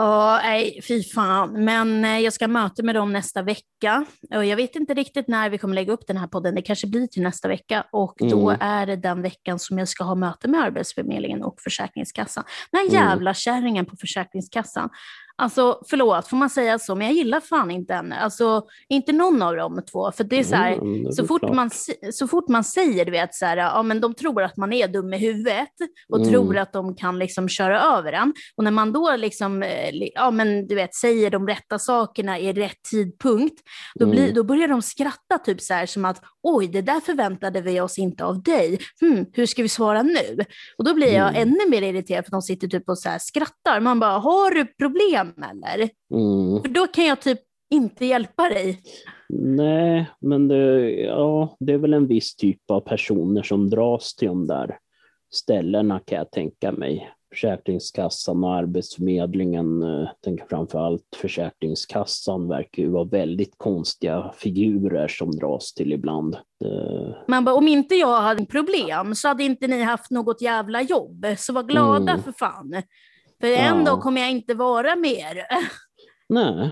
Ja, 0.01 0.39
nej, 0.43 0.79
fy 0.87 1.03
fan. 1.03 1.63
Men 1.65 2.05
eh, 2.05 2.19
jag 2.19 2.33
ska 2.33 2.45
ha 2.45 2.47
möte 2.49 2.83
med 2.83 2.95
dem 2.95 3.13
nästa 3.13 3.41
vecka. 3.41 4.05
Och 4.35 4.45
jag 4.45 4.55
vet 4.55 4.75
inte 4.75 4.93
riktigt 4.93 5.27
när 5.27 5.49
vi 5.49 5.57
kommer 5.57 5.75
lägga 5.75 5.93
upp 5.93 6.07
den 6.07 6.17
här 6.17 6.27
podden. 6.27 6.55
Det 6.55 6.61
kanske 6.61 6.87
blir 6.87 7.07
till 7.07 7.23
nästa 7.23 7.47
vecka. 7.47 7.85
Och 7.91 8.13
då 8.19 8.49
Mm. 8.49 8.61
är 8.61 8.85
det 8.85 8.95
den 8.95 9.21
veckan 9.21 9.59
som 9.59 9.77
jag 9.77 9.87
ska 9.87 10.03
ha 10.03 10.15
möte 10.15 10.47
med 10.47 10.61
Arbetsförmedlingen 10.61 11.43
och 11.43 11.61
Försäkringskassan. 11.61 12.43
Den 12.71 12.79
här 12.79 12.87
Mm. 12.97 13.09
jävla 13.09 13.33
kärringen 13.33 13.85
på 13.85 13.95
Försäkringskassan. 13.95 14.89
Alltså, 15.39 15.81
förlåt, 15.89 16.27
får 16.27 16.37
man 16.37 16.49
säga 16.49 16.79
så? 16.79 16.95
Men 16.95 17.07
jag 17.07 17.15
gillar 17.15 17.39
fan 17.39 17.71
inte 17.71 17.93
henne. 17.93 18.15
Alltså, 18.19 18.63
inte 18.89 19.11
någon 19.11 19.41
av 19.41 19.55
dem 19.55 19.81
två. 19.91 20.11
För 20.11 20.23
det 20.23 20.39
är 20.39 20.43
så 20.43 20.55
här, 20.55 20.73
Mm, 20.73 21.05
är 21.07 21.11
så 21.11 21.27
fort, 21.27 21.41
klart. 21.41 21.55
man, 21.55 21.69
så 22.13 22.27
fort 22.27 22.47
man 22.47 22.63
säger, 22.63 23.05
du 23.05 23.11
vet, 23.11 23.35
så 23.35 23.45
här, 23.45 23.57
ja, 23.57 23.83
men 23.83 24.01
de 24.01 24.13
tror 24.13 24.43
att 24.43 24.57
man 24.57 24.73
är 24.73 24.87
dum 24.87 25.13
i 25.13 25.17
huvudet 25.17 25.69
och 26.09 26.17
Mm. 26.19 26.29
tror 26.29 26.57
att 26.57 26.73
de 26.73 26.95
kan 26.95 27.19
liksom 27.19 27.49
köra 27.49 27.81
över 27.81 28.13
en. 28.13 28.33
Och 28.55 28.63
när 28.63 28.71
man 28.71 28.91
då 28.93 29.15
liksom, 29.15 29.63
eh, 29.63 29.89
ja, 30.15 30.31
men, 30.31 30.67
du 30.67 30.75
vet, 30.75 30.95
säger 30.95 31.29
de 31.29 31.47
rätta 31.47 31.79
sakerna 31.79 32.39
i 32.39 32.53
rätt 32.53 32.83
tidpunkt, 32.91 33.61
då, 33.95 34.05
blir, 34.05 34.23
Mm. 34.23 34.33
då 34.35 34.43
börjar 34.43 34.67
de 34.67 34.81
skratta 34.81 35.37
typ 35.45 35.61
så 35.61 35.73
här 35.73 35.85
som 35.85 36.05
att 36.05 36.21
oj, 36.43 36.67
det 36.67 36.81
där 36.81 36.99
förväntade 36.99 37.61
vi 37.61 37.81
oss 37.81 37.97
inte 37.99 38.25
av 38.25 38.43
dig. 38.43 38.79
Hmm, 39.01 39.25
hur 39.33 39.45
ska 39.45 39.61
vi 39.61 39.69
svara 39.69 40.03
nu? 40.03 40.37
Och 40.77 40.83
då 40.85 40.93
blir 40.93 41.13
jag 41.13 41.29
Mm. 41.29 41.41
ännu 41.41 41.69
mer 41.69 41.81
irriterad 41.81 42.25
för 42.25 42.31
de 42.31 42.41
sitter 42.41 42.67
typ 42.67 42.89
och 42.89 42.99
så 42.99 43.09
här 43.09 43.19
skrattar. 43.19 43.79
Man 43.79 43.99
bara, 43.99 44.17
har 44.19 44.51
du 44.51 44.65
problem 44.65 45.28
eller? 45.37 45.89
Mm. 46.13 46.61
För 46.61 46.69
då 46.69 46.87
kan 46.87 47.05
jag 47.05 47.21
typ 47.21 47.39
inte 47.69 48.05
hjälpa 48.05 48.49
dig. 48.49 48.81
Nej, 49.33 50.05
men 50.19 50.47
det, 50.47 50.91
ja, 50.91 51.57
det 51.59 51.73
är 51.73 51.77
väl 51.77 51.93
en 51.93 52.07
viss 52.07 52.35
typ 52.35 52.71
av 52.71 52.79
personer 52.79 53.43
som 53.43 53.69
dras 53.69 54.15
till 54.15 54.27
de 54.27 54.47
där 54.47 54.77
ställena 55.31 55.99
kan 55.99 56.17
jag 56.17 56.31
tänka 56.31 56.71
mig. 56.71 57.11
Försäkringskassan 57.31 58.43
och 58.43 58.55
Arbetsförmedlingen, 58.55 59.83
eh, 59.83 60.09
tänker 60.23 60.45
framför 60.49 60.79
allt 60.79 61.15
Försäkringskassan 61.15 62.47
verkar 62.47 62.83
ju 62.83 62.89
vara 62.89 63.03
väldigt 63.03 63.53
konstiga 63.57 64.33
figurer 64.37 65.07
som 65.07 65.31
dras 65.31 65.73
till 65.73 65.93
ibland. 65.93 66.37
Man 67.27 67.45
bara, 67.45 67.55
om 67.55 67.67
inte 67.67 67.95
jag 67.95 68.21
hade 68.21 68.45
problem 68.45 69.15
så 69.15 69.27
hade 69.27 69.43
inte 69.43 69.67
ni 69.67 69.83
haft 69.83 70.11
något 70.11 70.41
jävla 70.41 70.81
jobb. 70.81 71.25
Så 71.37 71.53
var 71.53 71.63
glada 71.63 72.11
Mm. 72.11 72.23
för 72.23 72.31
fan. 72.31 72.81
För 73.41 73.47
en 73.47 73.77
Ja. 73.77 73.83
dag 73.85 74.01
kommer 74.01 74.21
jag 74.21 74.31
inte 74.31 74.53
vara 74.53 74.95
mer. 74.95 75.45
nej, 76.29 76.71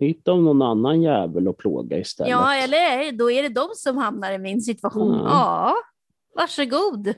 hitta 0.00 0.34
någon 0.34 0.62
annan 0.62 1.02
jävel 1.02 1.48
och 1.48 1.58
plåga 1.58 1.98
istället. 1.98 2.30
Ja, 2.30 2.54
eller 2.54 3.12
då 3.12 3.30
är 3.30 3.42
det 3.42 3.48
de 3.48 3.68
som 3.74 3.96
hamnar 3.96 4.32
i 4.32 4.38
min 4.38 4.60
situation. 4.60 5.14
Mm. 5.14 5.24
Ja, 5.26 5.74
varsågod. 6.36 7.14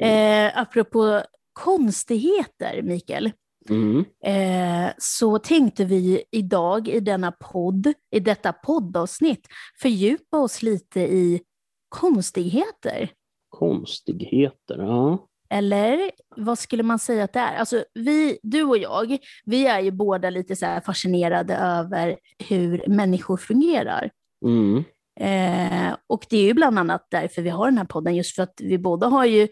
Eh, 0.00 0.58
apropå 0.58 1.22
konstigheter, 1.52 2.82
Mikael. 2.82 3.32
Mm. 3.68 4.04
eh, 4.24 4.92
så 4.98 5.38
tänkte 5.38 5.84
vi 5.84 6.24
idag 6.30 6.88
i 6.88 7.00
denna 7.00 7.32
podd, 7.32 7.92
i 8.10 8.20
detta 8.20 8.52
poddavsnitt, 8.52 9.46
fördjupa 9.82 10.38
oss 10.38 10.62
lite 10.62 11.00
i 11.00 11.40
konstigheter. 11.88 13.10
Konstigheter, 13.48 14.78
ja. 14.78 15.26
Eller 15.52 16.10
vad 16.36 16.58
skulle 16.58 16.82
man 16.82 16.98
säga 16.98 17.24
att 17.24 17.32
det 17.32 17.40
är? 17.40 17.56
Alltså 17.56 17.84
vi, 17.94 18.38
du 18.42 18.62
och 18.62 18.78
jag, 18.78 19.18
vi 19.44 19.66
är 19.66 19.80
ju 19.80 19.90
båda 19.90 20.30
lite 20.30 20.56
så 20.56 20.80
fascinerade 20.86 21.54
över 21.56 22.16
hur 22.48 22.84
människor 22.86 23.36
fungerar. 23.36 24.10
Mm. 24.46 24.84
Eh, 25.20 25.96
och 26.06 26.26
det 26.30 26.36
är 26.36 26.42
ju 26.42 26.54
bland 26.54 26.78
annat 26.78 27.06
därför 27.10 27.42
vi 27.42 27.50
har 27.50 27.66
den 27.66 27.78
här 27.78 27.84
podden, 27.84 28.16
just 28.16 28.34
för 28.34 28.42
att 28.42 28.54
vi 28.62 28.78
båda 28.78 29.06
har 29.06 29.24
ju 29.24 29.48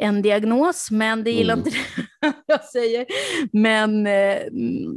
en 0.00 0.22
diagnos, 0.22 0.90
men 0.90 1.24
det 1.24 1.30
gillar 1.30 1.54
Mm. 1.54 1.66
inte 1.66 1.78
det 2.20 2.32
jag 2.46 2.64
säger. 2.64 3.06
Men 3.52 4.06
eh, 4.06 4.38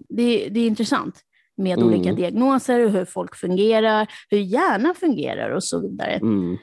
det, 0.09 0.49
det 0.49 0.59
är 0.59 0.67
intressant 0.67 1.19
med 1.57 1.77
Mm. 1.77 1.89
olika 1.89 2.13
diagnoser 2.13 2.79
och 2.85 2.91
hur 2.91 3.05
folk 3.05 3.35
fungerar, 3.35 4.07
hur 4.29 4.37
hjärnan 4.37 4.95
fungerar 4.95 5.49
och 5.49 5.63
så 5.63 5.81
vidare. 5.81 6.11
Mm. 6.11 6.57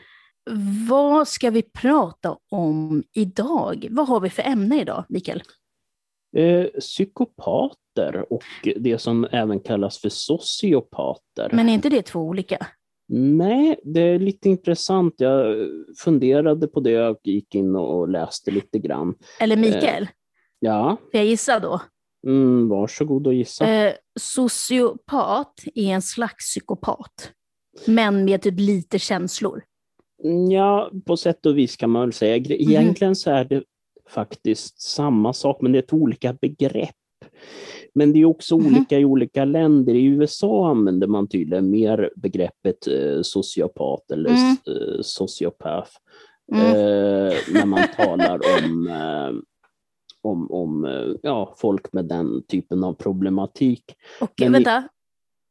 Vad 0.89 1.29
ska 1.29 1.51
vi 1.51 1.63
prata 1.63 2.37
om 2.51 3.03
idag? 3.13 3.87
Vad 3.91 4.09
har 4.09 4.21
vi 4.21 4.31
för 4.31 4.43
ämne 4.43 4.81
idag, 4.81 5.05
Mikael? 5.09 5.43
Eh, 6.37 6.67
psykopater 6.81 8.33
och 8.33 8.43
det 8.77 8.99
som 8.99 9.25
även 9.33 9.61
kallas 9.61 9.99
för 9.99 10.09
sociopater. 10.09 11.51
Men 11.53 11.69
är 11.69 11.75
inte 11.75 11.89
det 11.89 12.03
två 12.03 12.21
olika? 12.21 12.67
Nej, 13.13 13.81
det 13.85 14.01
är 14.01 14.19
lite 14.19 14.49
intressant. 14.49 15.15
Jag 15.17 15.69
funderade 15.99 16.67
på 16.69 16.81
det 16.81 17.09
och 17.09 17.21
gick 17.25 17.55
in 17.55 17.77
och 17.77 18.09
läste 18.09 18.51
lite 18.51 18.79
grann. 18.79 19.15
Eller 19.41 19.57
Mikael? 19.57 20.09
Ja, 20.59 20.97
Får 21.01 21.21
jag 21.21 21.25
gissa 21.25 21.61
då? 21.61 21.81
mm, 22.27 22.69
varsågod 22.69 23.27
och 23.27 23.35
gissa. 23.35 23.67
Eh, 23.67 23.95
sociopat 24.21 25.55
är 25.75 25.87
en 25.95 26.03
slags 26.03 26.45
psykopat, 26.51 27.33
men 27.87 28.25
med 28.25 28.43
typ 28.43 28.55
lite 28.59 28.99
känslor. 28.99 29.63
Ja, 30.51 30.91
på 31.07 31.17
sätt 31.17 31.47
och 31.47 31.59
vis 31.59 31.77
kan 31.77 31.91
man 31.91 32.03
väl 32.03 32.13
säga. 32.13 32.37
Mhm. 32.39 32.47
Egentligen 32.53 33.17
så 33.17 33.31
är 33.31 33.45
det 33.45 33.63
faktiskt 34.09 34.81
samma 34.83 35.33
sak, 35.33 35.59
men 35.63 35.73
det 35.73 35.79
är 35.79 35.83
ett 35.83 35.93
olika 35.93 36.33
begrepp. 36.33 36.95
Men 37.95 38.13
det 38.13 38.21
är 38.21 38.25
också 38.25 38.59
Mhm. 38.59 38.67
olika 38.67 38.99
i 38.99 39.05
olika 39.05 39.45
länder. 39.45 39.95
I 39.95 40.05
USA 40.05 40.71
använder 40.71 41.07
man 41.07 41.29
tydligen 41.29 41.71
mer 41.71 42.11
begreppet 42.17 42.87
eh, 42.87 43.23
sociopat 43.23 44.11
eller 44.11 44.31
Mm. 44.31 44.57
eh, 44.67 45.01
sociopath 45.03 45.91
Mm. 46.53 46.67
eh, 46.67 47.35
när 47.53 47.67
man 47.67 47.81
talar 47.97 48.41
om, 48.65 48.87
eh, 48.89 49.41
om, 50.23 50.51
om 50.51 50.85
eh, 50.85 51.15
ja, 51.23 51.55
folk 51.59 51.93
med 51.93 52.05
den 52.05 52.43
typen 52.47 52.85
av 52.85 52.93
problematik. 52.95 53.85
Men 54.21 54.29
vi- 54.39 54.53
vänta, 54.53 54.89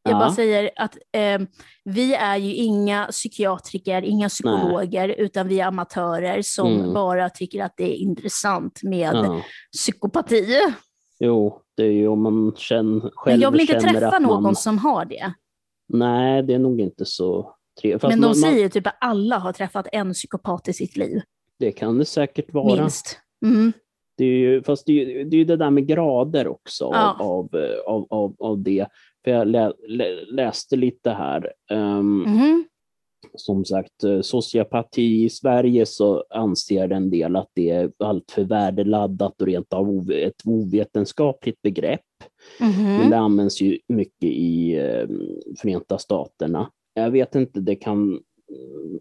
jag 0.03 0.13
Ja. 0.13 0.19
bara 0.19 0.31
säger 0.31 0.69
att 0.75 0.95
eh, 1.11 1.39
vi 1.85 2.13
är 2.15 2.37
ju 2.37 2.53
inga 2.55 3.05
psykiatriker, 3.11 4.01
inga 4.01 4.29
psykologer, 4.29 5.09
utan 5.09 5.47
vi 5.47 5.59
är 5.59 5.65
amatörer 5.67 6.41
som 6.41 6.73
Mm. 6.73 6.93
bara 6.93 7.29
tycker 7.29 7.63
att 7.63 7.73
det 7.77 7.83
är 7.93 7.95
intressant 7.95 8.79
med 8.83 9.15
Ja. 9.15 9.41
psykopati. 9.77 10.59
Jo, 11.19 11.61
det 11.77 11.83
är 11.83 11.91
ju 11.91 12.07
om 12.07 12.21
man 12.23 12.53
känner, 12.57 13.01
själv 13.15 13.33
Men 13.33 13.41
jag 13.41 13.51
vill 13.51 13.61
inte 13.61 13.79
träffa 13.79 14.19
någon 14.19 14.43
man, 14.43 14.55
som 14.55 14.77
har 14.77 15.05
det. 15.05 15.33
Nej, 15.87 16.43
det 16.43 16.53
är 16.53 16.59
nog 16.59 16.81
inte 16.81 17.05
så 17.05 17.55
trevligt. 17.81 18.01
Men 18.03 18.11
de 18.11 18.17
man, 18.17 18.27
man, 18.27 18.35
säger 18.35 18.69
typ 18.69 18.87
att 18.87 18.97
alla 19.01 19.37
har 19.37 19.53
träffat 19.53 19.87
en 19.91 20.13
psykopat 20.13 20.67
i 20.67 20.73
sitt 20.73 20.97
liv, 20.97 21.21
det 21.59 21.71
kan 21.71 21.97
det 21.97 22.05
säkert 22.05 22.53
vara. 22.53 22.81
minst. 22.81 23.19
Mm. 23.45 23.73
Det 24.17 24.23
är 24.25 24.37
ju, 24.37 24.63
fast 24.63 24.85
det 24.85 24.91
är 25.21 25.25
det, 25.25 25.37
är 25.37 25.45
det 25.45 25.55
där 25.55 25.69
med 25.69 25.87
grader 25.87 26.47
också 26.47 26.83
Ja. 26.93 27.15
av, 27.19 27.49
av, 27.87 28.07
av, 28.09 28.35
av 28.39 28.59
det. 28.63 28.87
För 29.23 29.31
jag 29.31 29.47
lä, 29.47 29.73
lä, 29.87 30.05
läste 30.31 30.75
lite 30.75 31.09
här. 31.09 31.53
ehm, 31.71 32.21
Mhm. 32.23 32.65
Som 33.35 33.65
sagt, 33.65 34.03
eh, 34.03 34.21
sociopati 34.21 35.23
i 35.23 35.29
Sverige 35.29 35.85
så 35.85 36.23
anser 36.29 36.89
en 36.91 37.09
del 37.09 37.35
att 37.35 37.49
det 37.53 37.69
är 37.69 37.91
alltför 37.99 38.43
värdeladdat 38.43 39.41
och 39.41 39.47
rent 39.47 39.73
av 39.73 39.89
ov- 39.89 40.11
ett 40.11 40.41
ovetenskapligt 40.45 41.61
begrepp. 41.61 42.01
Mhm. 42.59 42.83
Men 42.97 43.09
det 43.09 43.17
används 43.17 43.61
ju 43.61 43.79
mycket 43.87 44.23
i 44.29 44.75
eh, 44.75 45.07
Förenta 45.61 45.97
Staterna. 45.97 46.71
Jag 46.93 47.11
vet 47.11 47.35
inte 47.35 47.59
det 47.59 47.75
kan, 47.75 48.19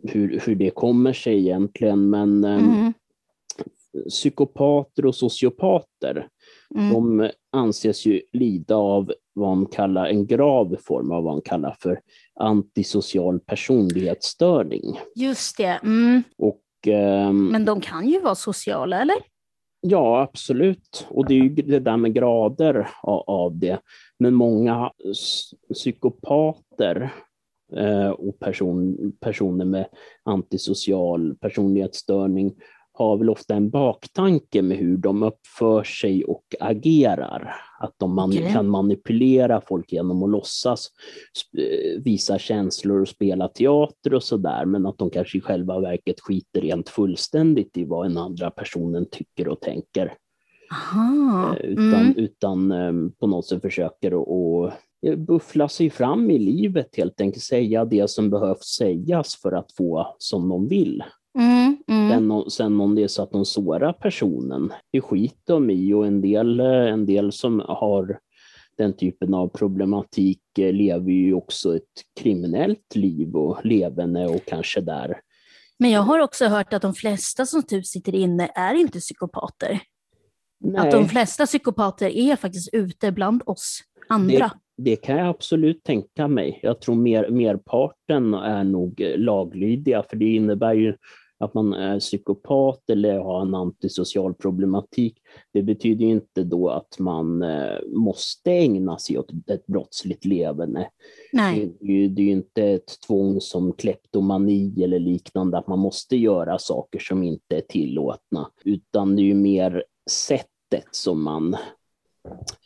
hur, 0.02 0.40
hur 0.46 0.54
det 0.54 0.70
kommer 0.70 1.12
sig 1.12 1.38
egentligen, 1.38 2.10
men 2.10 2.44
eh, 2.44 2.60
Mhm. 2.62 2.92
psykopater 4.08 5.06
och 5.06 5.14
sociopater, 5.14 6.28
Mm. 6.74 6.92
de 6.92 7.30
anses 7.52 8.06
ju 8.06 8.22
lida 8.32 8.76
av 8.76 9.12
vad 9.34 9.56
man 9.56 9.66
kallar 9.66 10.06
en 10.06 10.26
grav 10.26 10.76
form 10.80 11.12
av 11.12 11.24
vad 11.24 11.34
man 11.34 11.42
kallar 11.42 11.76
för 11.80 12.00
antisocial 12.40 13.40
personlighetsstörning. 13.40 15.00
Just 15.14 15.56
det. 15.56 15.80
Mm. 15.82 16.22
Och 16.38 16.62
ehm, 16.86 17.46
Men 17.46 17.64
de 17.64 17.80
kan 17.80 18.08
ju 18.08 18.20
vara 18.20 18.34
sociala, 18.34 19.00
eller? 19.00 19.16
Ja, 19.80 20.22
absolut. 20.22 21.06
Och 21.10 21.26
det 21.26 21.34
är 21.34 21.38
ju 21.38 21.48
det 21.48 21.78
där 21.78 21.96
med 21.96 22.14
grader 22.14 22.88
av, 23.02 23.58
det. 23.58 23.80
Men 24.18 24.34
många 24.34 24.92
psykopater 25.74 27.14
eh, 27.76 28.10
och 28.10 28.38
person, 28.38 29.12
personer 29.20 29.64
med 29.64 29.86
antisocial 30.24 31.34
personlighetsstörning 31.40 32.54
har 32.98 33.16
väl 33.16 33.30
ofta 33.30 33.54
en 33.54 33.70
baktanke 33.70 34.62
med 34.62 34.76
hur 34.78 34.96
de 34.96 35.22
uppför 35.22 35.82
sig 35.82 36.24
och 36.24 36.44
agerar. 36.60 37.54
Att 37.80 37.94
de 37.96 38.14
man, 38.14 38.30
Okej. 38.30 38.52
kan 38.52 38.68
manipulera 38.68 39.60
folk 39.60 39.92
genom 39.92 40.22
att 40.22 40.30
låtsas 40.30 40.88
visa 42.04 42.38
känslor 42.38 43.00
och 43.00 43.08
spela 43.08 43.48
teater 43.48 44.14
och 44.14 44.22
sådär, 44.22 44.64
men 44.64 44.86
att 44.86 44.98
de 44.98 45.10
kanske 45.10 45.38
i 45.38 45.40
själva 45.40 45.80
verket 45.80 46.20
skiter 46.20 46.60
rent 46.60 46.88
fullständigt 46.88 47.76
i 47.76 47.84
vad 47.84 48.06
den 48.06 48.18
andra 48.18 48.50
personen 48.50 49.06
tycker 49.10 49.48
och 49.48 49.60
tänker. 49.60 50.14
Aha. 50.72 51.56
Eh, 51.60 51.64
Utan, 51.70 52.00
Mm. 52.00 52.14
utan 52.16 52.72
eh, 52.72 52.92
på 53.20 53.26
något 53.26 53.46
sätt 53.46 53.62
försöker 53.62 54.12
att 54.66 54.72
buffla 55.18 55.68
sig 55.68 55.90
fram 55.90 56.30
i 56.30 56.38
livet, 56.38 56.96
helt 56.96 57.20
enkelt 57.20 57.42
säga 57.44 57.84
det 57.84 58.10
som 58.10 58.30
behövs 58.30 58.66
sägas 58.78 59.36
för 59.36 59.52
att 59.52 59.72
få 59.72 60.14
som 60.18 60.48
de 60.48 60.68
vill. 60.68 61.02
Mm. 61.38 61.76
Mm. 61.88 62.10
Sen, 62.10 62.50
sen 62.50 62.80
om 62.80 62.94
det 62.94 63.02
är 63.02 63.08
så 63.08 63.22
att 63.22 63.32
de 63.32 63.44
sårar 63.44 63.92
personen, 63.92 64.72
det 64.92 65.00
skiter 65.00 65.54
de 65.54 65.70
i 65.70 65.92
och 65.94 66.06
en 66.06 66.20
del, 66.20 66.60
eh, 66.60 66.66
en 66.66 67.06
del 67.06 67.32
som 67.32 67.60
har 67.68 68.18
den 68.78 68.96
typen 68.96 69.34
av 69.34 69.48
problematik 69.48 70.40
eh, 70.58 70.72
lever 70.72 71.10
ju 71.10 71.34
också 71.34 71.76
ett 71.76 71.82
kriminellt 72.20 72.94
liv 72.94 73.36
och 73.36 73.66
levande 73.66 74.26
och 74.26 74.44
kanske 74.46 74.80
där. 74.80 75.20
Men 75.78 75.90
jag 75.90 76.00
har 76.00 76.18
också 76.18 76.46
hört 76.46 76.72
att 76.72 76.82
de 76.82 76.94
flesta 76.94 77.46
som 77.46 77.62
typ 77.62 77.86
sitter 77.86 78.14
inne 78.14 78.50
är 78.54 78.74
inte 78.74 78.98
psykopater. 78.98 79.80
Nej, 80.60 80.80
Att 80.80 80.90
de 80.90 81.08
flesta 81.08 81.46
psykopater 81.46 82.08
är 82.16 82.36
faktiskt 82.36 82.68
ute 82.72 83.12
bland 83.12 83.42
oss 83.46 83.80
andra. 84.08 84.50
det 84.76 84.96
kan 84.96 85.16
jag 85.16 85.28
absolut 85.28 85.82
tänka 85.84 86.28
mig. 86.28 86.60
Jag 86.62 86.80
tror 86.80 86.94
mer, 86.94 87.30
merparten 87.30 88.34
är 88.34 88.64
nog 88.64 89.00
eh, 89.00 89.18
laglydiga, 89.18 90.02
för 90.10 90.16
det 90.16 90.34
innebär 90.34 90.74
ju 90.74 90.96
att 91.38 91.54
man 91.54 91.72
är 91.72 92.00
psykopat 92.00 92.90
eller 92.90 93.18
har 93.18 93.42
en 93.42 93.54
antisocial 93.54 94.34
problematik. 94.34 95.18
Det 95.52 95.62
betyder 95.62 96.04
ju 96.04 96.10
inte 96.10 96.42
då 96.42 96.68
att 96.68 96.98
man 96.98 97.42
eh, 97.42 97.78
måste 97.86 98.50
ägna 98.50 98.98
sig 98.98 99.18
åt 99.18 99.30
ett 99.50 99.66
brottsligt 99.66 100.24
leverne. 100.24 100.88
Nej. 101.32 101.76
Det 101.80 101.86
är, 101.86 101.92
ju, 101.92 102.08
det 102.08 102.22
är 102.22 102.24
ju 102.24 102.32
inte 102.32 102.64
ett 102.64 103.00
tvång 103.06 103.40
som 103.40 103.72
kleptomani 103.72 104.82
eller 104.84 104.98
liknande, 104.98 105.58
att 105.58 105.66
man 105.66 105.78
måste 105.78 106.16
göra 106.16 106.58
saker 106.58 106.98
som 106.98 107.22
inte 107.22 107.56
är 107.56 107.60
tillåtna, 107.60 108.50
utan 108.64 109.16
det 109.16 109.22
är 109.22 109.24
ju 109.24 109.34
mer 109.34 109.84
sättet 110.10 110.88
som 110.90 111.24
man 111.24 111.54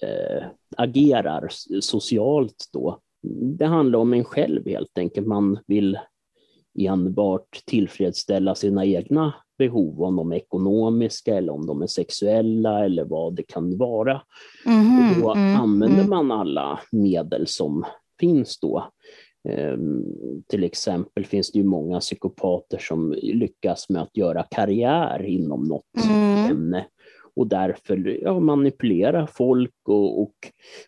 eh, 0.03 0.45
agerar 0.77 1.49
socialt 1.81 2.69
då. 2.73 2.99
Det 3.59 3.67
handlar 3.67 3.99
om 3.99 4.13
en 4.13 4.25
själv 4.25 4.67
helt 4.67 4.99
enkelt. 4.99 5.27
Man 5.27 5.59
vill 5.67 5.99
enbart 6.79 7.63
tillfredsställa 7.67 8.55
sina 8.55 8.85
egna 8.85 9.35
behov, 9.59 10.03
om 10.03 10.17
de 10.17 10.33
är 10.33 10.37
ekonomiska 10.37 11.37
eller 11.37 11.53
om 11.53 11.67
de 11.67 11.83
är 11.83 11.87
sexuella 11.87 12.85
eller 12.85 13.05
vad 13.05 13.35
det 13.35 13.43
kan 13.43 13.79
vara. 13.79 14.23
Mhm, 14.67 15.09
Och 15.09 15.23
då 15.23 15.35
mm, 15.35 15.61
använder 15.61 16.05
mm. 16.05 16.11
man 16.11 16.33
alla 16.33 16.81
medel 16.93 17.47
som 17.47 17.85
finns 18.21 18.61
då. 18.61 18.89
Ehm, 19.49 20.05
till 20.49 20.65
exempel 20.65 21.25
finns 21.25 21.53
det 21.53 21.59
ju 21.59 21.65
många 21.65 22.01
psykopater 22.01 22.79
som 22.79 23.13
lyckas 23.13 23.89
med 23.89 24.03
att 24.03 24.17
göra 24.17 24.43
karriär 24.51 25.23
inom 25.23 25.65
något 25.65 25.85
Mm. 26.09 26.51
ämne 26.51 26.87
och 27.35 27.47
därför 27.47 28.19
ja, 28.23 28.41
manipulera 28.41 29.27
folk 29.27 29.75
och, 29.89 30.23
och, 30.23 30.35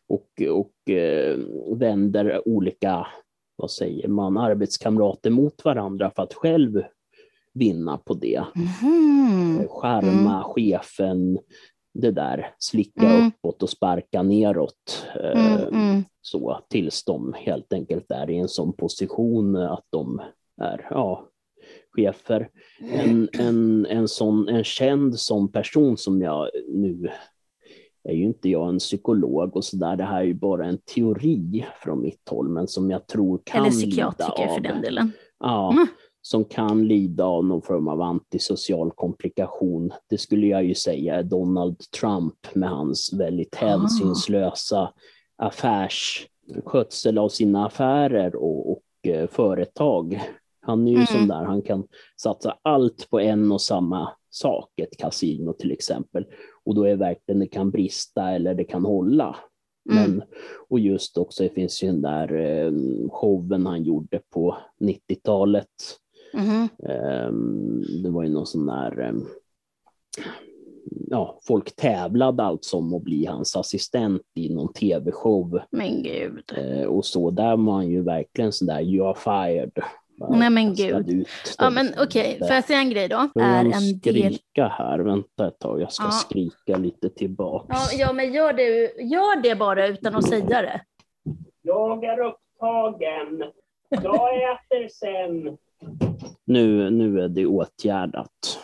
och, 0.08 0.42
och 0.50 0.94
eh, 0.94 1.38
vänder 1.76 2.48
olika, 2.48 3.06
vad 3.56 3.70
säger 3.70 4.08
man, 4.08 4.38
arbetskamrater 4.38 5.30
mot 5.30 5.64
varandra 5.64 6.10
för 6.16 6.22
att 6.22 6.34
själv 6.34 6.82
vinna 7.54 7.98
på 7.98 8.14
det. 8.14 8.44
Mhm. 8.54 9.68
Skärma 9.68 10.44
chefen, 10.44 11.38
det 11.94 12.10
där 12.10 12.54
slicka 12.58 13.06
Mm. 13.06 13.26
uppåt 13.26 13.62
och 13.62 13.70
sparka 13.70 14.22
neråt. 14.22 15.06
Mm, 15.14 15.36
Eh, 15.36 15.62
mm. 15.62 16.04
så 16.20 16.60
tills 16.68 17.04
de 17.04 17.34
helt 17.36 17.72
enkelt 17.72 18.10
är 18.10 18.30
i 18.30 18.38
en 18.38 18.48
sån 18.48 18.72
position 18.72 19.56
att 19.56 19.84
de 19.90 20.20
är 20.60 20.86
ja, 20.90 21.28
chefer. 21.96 22.48
En, 22.92 23.28
en, 23.32 23.86
en, 23.86 24.08
sån, 24.08 24.48
en 24.48 24.64
känd 24.64 25.18
sån 25.20 25.52
person 25.52 25.96
som 25.96 26.22
jag 26.22 26.50
nu 26.68 27.10
är 28.08 28.12
ju 28.12 28.24
inte 28.24 28.48
jag 28.48 28.68
en 28.68 28.78
psykolog 28.78 29.56
och 29.56 29.64
sådär, 29.64 29.96
det 29.96 30.04
här 30.04 30.20
är 30.20 30.24
ju 30.24 30.34
bara 30.34 30.66
en 30.66 30.78
teori 30.78 31.66
från 31.82 32.02
mitt 32.02 32.28
håll, 32.28 32.48
men 32.48 32.68
som 32.68 32.90
jag 32.90 33.06
tror 33.06 33.40
kan 33.44 33.60
Eller 33.60 33.70
psykiatriker 33.70 34.46
för 34.46 34.54
av- 34.56 34.62
den 34.62 34.80
delen. 34.82 35.12
Ja, 35.40 35.72
Mm. 35.72 35.86
som 36.22 36.44
kan 36.44 36.88
lida 36.88 37.24
av 37.24 37.44
någon 37.44 37.62
form 37.62 37.88
av 37.88 38.00
antisocial 38.02 38.90
komplikation. 38.90 39.92
Det 40.10 40.18
skulle 40.18 40.46
jag 40.46 40.64
ju 40.64 40.74
säga 40.74 41.14
är 41.14 41.22
Donald 41.22 41.78
Trump 42.00 42.54
med 42.54 42.68
hans 42.70 43.12
väldigt 43.12 43.54
hänsynslösa 43.54 44.92
affärsskötsel 45.36 47.18
av 47.18 47.28
sina 47.28 47.66
affärer 47.66 48.36
och, 48.36 48.70
och 48.72 48.82
eh, 49.08 49.28
företag. 49.28 50.20
Han 50.60 50.86
är 50.86 50.90
ju 50.90 50.96
Mm. 50.96 51.06
sån 51.06 51.28
där, 51.28 51.44
han 51.44 51.62
kan 51.62 51.86
satsa 52.22 52.58
allt 52.62 53.10
på 53.10 53.20
en 53.20 53.52
och 53.52 53.60
samma 53.62 54.08
sak, 54.30 54.70
ett 54.76 54.98
kasino 54.98 55.52
till 55.52 55.70
exempel. 55.72 56.26
Och 56.64 56.74
då 56.74 56.84
är 56.84 56.96
verkligen 56.96 57.38
det 57.38 57.46
kan 57.46 57.70
brista 57.70 58.30
eller 58.30 58.54
det 58.54 58.64
kan 58.64 58.84
hålla. 58.84 59.36
Mm. 59.90 60.10
Men, 60.10 60.22
och 60.68 60.80
just 60.80 61.18
också, 61.18 61.42
det 61.42 61.48
finns 61.48 61.82
ju 61.82 61.86
den 61.86 62.02
där 62.02 62.34
eh, 62.34 62.72
showen 63.10 63.66
han 63.66 63.82
gjorde 63.82 64.20
på 64.30 64.56
90-talet. 64.80 65.98
Mhm. 66.34 66.68
Ehm, 66.88 67.82
det 68.02 68.10
var 68.10 68.22
ju 68.22 68.28
någon 68.28 68.46
sån 68.46 68.66
där... 68.66 69.00
ehm, 69.00 69.24
ja, 71.10 71.40
folk 71.42 71.76
tävlade 71.76 72.42
alltså 72.42 72.76
om 72.76 72.94
att 72.94 73.02
bli 73.02 73.26
hans 73.26 73.56
assistent 73.56 74.22
i 74.34 74.54
någon 74.54 74.72
tv-show. 74.72 75.60
Men 75.70 76.02
gud. 76.02 76.52
Eh, 76.56 76.84
och 76.86 77.04
så, 77.04 77.30
där 77.30 77.56
var 77.56 77.72
han 77.72 77.88
ju 77.88 78.02
verkligen 78.02 78.52
sån 78.52 78.66
där, 78.66 78.80
you 78.82 79.08
are 79.08 79.14
fired. 79.14 79.72
Nej, 80.16 80.50
men 80.50 80.74
gud. 80.74 81.26
Ja, 81.58 81.70
men 81.70 81.88
okej, 81.98 82.38
får 82.38 82.48
jag 82.48 82.64
säga 82.64 82.78
en 82.78 82.90
grej 82.90 83.08
då? 83.08 83.30
Är 83.40 83.64
en 83.64 83.70
del... 83.70 84.34
skrika 84.34 84.68
här? 84.68 84.98
Vänta 84.98 85.48
ett 85.48 85.58
tag, 85.58 85.80
jag 85.80 85.92
ska 85.92 86.04
Ja. 86.04 86.10
skrika 86.10 86.76
lite 86.76 87.08
tillbaks. 87.08 87.66
Ja, 87.68 87.98
ja, 88.06 88.12
men 88.12 88.32
gör 88.32 88.52
det, 88.52 88.92
gör 89.02 89.42
det 89.42 89.54
bara 89.54 89.86
utan 89.86 90.14
att 90.14 90.28
säga 90.28 90.62
det. 90.62 90.80
Jag 91.62 92.04
är 92.04 92.18
upptagen. 92.20 93.44
Jag 93.88 94.34
äter 94.52 94.88
sen. 94.88 95.56
Nu, 96.46 96.90
nu 96.90 97.20
är 97.20 97.28
det 97.28 97.46
åtgärdat. 97.46 98.58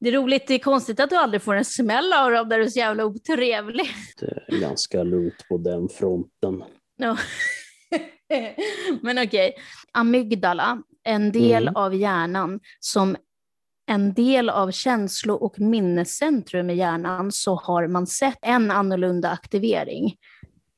Det 0.00 0.08
är 0.08 0.12
roligt, 0.12 0.46
det 0.46 0.54
är 0.54 0.58
konstigt 0.58 1.00
att 1.00 1.10
du 1.10 1.16
aldrig 1.16 1.42
får 1.42 1.54
en 1.54 1.64
smäll 1.64 2.12
av 2.12 2.30
dem 2.30 2.48
där 2.48 2.58
du 2.58 2.64
är 2.64 2.68
så 2.68 2.78
jävla 2.78 3.04
otrevlig. 3.04 3.86
Det 4.20 4.54
är 4.56 4.60
ganska 4.60 5.02
lugnt 5.02 5.48
på 5.48 5.58
den 5.58 5.88
fronten. 5.88 6.64
Ja. 6.96 7.16
Men 9.02 9.18
okej, 9.18 9.54
amygdala, 9.92 10.82
en 11.04 11.32
del 11.32 11.62
Mm. 11.62 11.76
av 11.76 11.94
hjärnan 11.94 12.60
som 12.80 13.16
en 13.86 14.14
del 14.14 14.50
av 14.50 14.70
känslo 14.70 15.34
och 15.34 15.60
minnescentrum 15.60 16.70
i 16.70 16.74
hjärnan 16.74 17.32
så 17.32 17.54
har 17.54 17.86
man 17.86 18.06
sett 18.06 18.38
en 18.42 18.70
annorlunda 18.70 19.30
aktivering. 19.30 20.16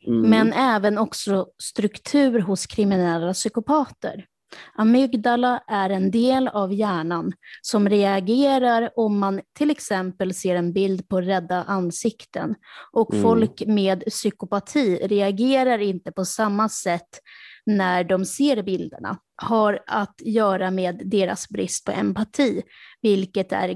Mm. 0.06 0.30
Men 0.30 0.52
även 0.52 0.98
också 0.98 1.46
struktur 1.58 2.40
hos 2.40 2.66
kriminella 2.66 3.32
psykopater. 3.32 4.26
Amygdala 4.74 5.62
är 5.66 5.90
en 5.90 6.10
del 6.10 6.48
av 6.48 6.72
hjärnan 6.72 7.32
som 7.62 7.88
reagerar 7.88 8.90
om 8.96 9.18
man 9.18 9.40
till 9.58 9.70
exempel 9.70 10.34
ser 10.34 10.56
en 10.56 10.72
bild 10.72 11.08
på 11.08 11.20
rädda 11.20 11.62
ansikten. 11.64 12.54
Och 12.92 13.12
Mm. 13.12 13.22
folk 13.22 13.62
med 13.66 14.04
psykopati 14.06 14.96
reagerar 14.96 15.78
inte 15.78 16.12
på 16.12 16.24
samma 16.24 16.68
sätt 16.68 17.08
när 17.66 18.04
de 18.04 18.25
ser 18.25 18.62
bilderna. 18.62 19.18
Har 19.42 19.83
att 19.87 20.14
göra 20.25 20.71
med 20.71 21.02
deras 21.04 21.49
brist 21.49 21.85
på 21.85 21.92
empati, 21.92 22.62
vilket 23.02 23.52
är 23.52 23.68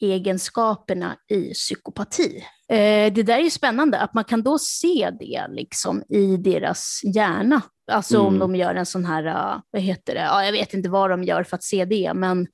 grundegenskaperna 0.00 1.16
i 1.30 1.52
psykopati. 1.54 2.36
Eh, 2.68 3.12
det 3.12 3.22
där 3.22 3.38
är 3.38 3.42
ju 3.42 3.50
spännande, 3.50 3.98
att 4.00 4.14
man 4.14 4.24
kan 4.24 4.42
då 4.42 4.58
se 4.58 5.10
det 5.20 5.46
liksom 5.48 6.02
i 6.08 6.36
deras 6.36 7.00
hjärna. 7.14 7.62
Alltså 7.92 8.18
om 8.20 8.26
Mm. 8.34 8.38
de 8.38 8.56
gör 8.56 8.74
en 8.74 8.86
sån 8.86 9.04
här, 9.04 9.26
uh, 9.26 9.60
vad 9.70 9.82
heter 9.82 10.14
det, 10.14 10.20
ja, 10.20 10.44
jag 10.44 10.52
vet 10.52 10.74
inte 10.74 10.88
vad 10.88 11.10
de 11.10 11.24
gör 11.24 11.42
för 11.42 11.56
att 11.56 11.62
se 11.62 11.84
det, 11.84 12.12
men 12.14 12.46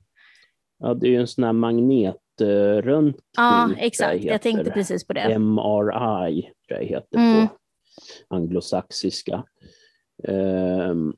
Ja, 0.79 0.93
det 0.93 1.07
är 1.07 1.11
ju 1.11 1.19
en 1.19 1.27
sån 1.27 1.43
här 1.43 1.53
magnetröntgen. 1.53 3.13
ja, 3.37 3.69
exakt, 3.77 4.23
jag 4.23 4.41
tänkte 4.41 4.71
precis 4.71 5.07
på 5.07 5.13
det. 5.13 5.39
MRI, 5.39 6.41
tror 6.67 6.79
jag 6.79 6.85
heter 6.87 7.17
Mm. 7.17 7.47
på 7.47 7.55
anglosaxiska. 8.35 9.43
Ehm, 10.27 11.13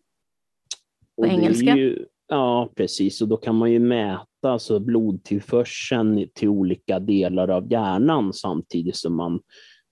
är 1.24 1.28
engelska? 1.28 1.76
Ju, 1.76 2.06
ja, 2.28 2.70
precis. 2.76 3.22
Och 3.22 3.28
då 3.28 3.38
kan 3.38 3.56
man 3.56 3.72
ju 3.72 3.80
mäta 3.80 4.26
alltså 4.42 4.80
blodtillförseln 4.80 6.28
till 6.34 6.50
olika 6.50 7.00
delar 7.00 7.48
av 7.48 7.72
hjärnan 7.72 8.34
samtidigt 8.34 8.96
som 8.96 9.16
man 9.16 9.40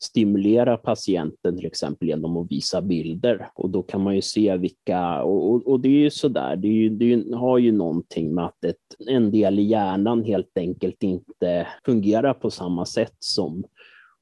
stimulerar 0.03 0.77
patienten 0.77 1.57
till 1.57 1.65
exempel 1.65 2.07
genom 2.07 2.37
att 2.37 2.51
visa 2.51 2.81
bilder. 2.81 3.49
Och 3.55 3.69
då 3.69 3.83
kan 3.83 4.01
man 4.01 4.15
ju 4.15 4.21
se 4.21 4.57
vilka, 4.57 5.23
och, 5.23 5.51
och, 5.51 5.67
och 5.67 5.79
det 5.79 5.87
är 5.87 5.99
ju 5.99 6.09
sådär, 6.09 6.55
det, 6.55 6.67
är 6.67 6.71
ju, 6.71 6.89
det 6.89 7.13
är 7.13 7.35
har 7.35 7.57
ju 7.57 7.71
någonting 7.71 8.35
med 8.35 8.45
att 8.45 8.63
ett, 8.63 9.09
en 9.09 9.31
del 9.31 9.59
i 9.59 9.63
hjärnan 9.63 10.23
helt 10.23 10.57
enkelt 10.57 11.03
inte 11.03 11.67
fungerar 11.85 12.33
på 12.33 12.49
samma 12.49 12.85
sätt 12.85 13.15
som 13.19 13.63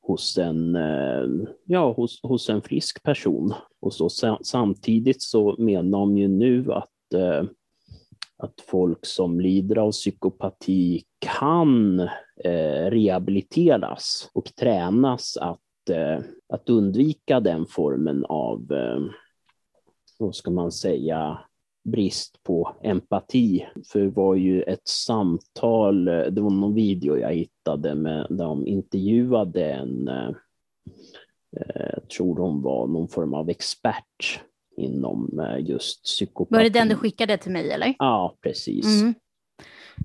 hos 0.02 0.38
en, 0.38 0.76
eh, 0.76 1.50
ja, 1.66 1.94
hos, 1.94 2.20
hos 2.24 2.50
en 2.50 2.62
frisk 2.62 3.04
person. 3.04 3.54
Och 3.82 3.94
så, 3.94 4.10
samtidigt 4.42 5.22
så 5.22 5.56
menar 5.58 6.00
de 6.00 6.18
ju 6.18 6.28
nu 6.28 6.74
att, 6.74 7.14
eh, 7.14 7.44
att 8.38 8.62
folk 8.68 9.06
som 9.06 9.40
lider 9.40 9.78
av 9.78 9.92
psykopati 9.92 11.04
kan 11.20 12.00
eh, 12.44 12.90
rehabiliteras 12.90 14.30
och 14.34 14.56
tränas 14.56 15.38
att, 15.38 15.90
eh, 15.90 16.20
att 16.54 16.70
undvika 16.70 17.40
den 17.40 17.66
formen 17.66 18.26
av, 18.26 18.72
eh, 18.72 19.00
vad 20.20 20.36
ska 20.36 20.52
man 20.52 20.72
säga, 20.72 21.40
brist 21.84 22.44
på 22.44 22.76
empati. 22.84 23.68
För 23.92 24.00
det 24.00 24.10
var 24.10 24.36
ju 24.36 24.62
ett 24.62 24.88
samtal, 24.88 26.08
eh, 26.08 26.24
det 26.24 26.42
var 26.42 26.50
någon 26.50 26.74
video 26.74 27.18
jag 27.18 27.34
hittade 27.34 27.96
med, 27.96 28.28
där 28.30 28.46
de 28.46 28.68
intervjuade 28.68 29.72
en, 29.72 30.08
eh, 30.08 30.30
eh, 31.58 31.90
jag 31.94 32.10
tror 32.10 32.38
hon 32.38 32.62
var 32.62 32.88
någon 32.88 33.08
form 33.08 33.34
av 33.34 33.50
expert 33.50 34.42
inom 34.78 35.42
just 35.60 36.04
psykopati. 36.04 36.56
Var 36.56 36.64
det 36.64 36.70
den 36.70 36.88
du 36.88 36.96
skickade 36.96 37.38
till 37.38 37.52
mig 37.52 37.72
eller? 37.72 37.94
Ja, 38.00 38.38
precis. 38.42 39.02
Mm. 39.02 39.14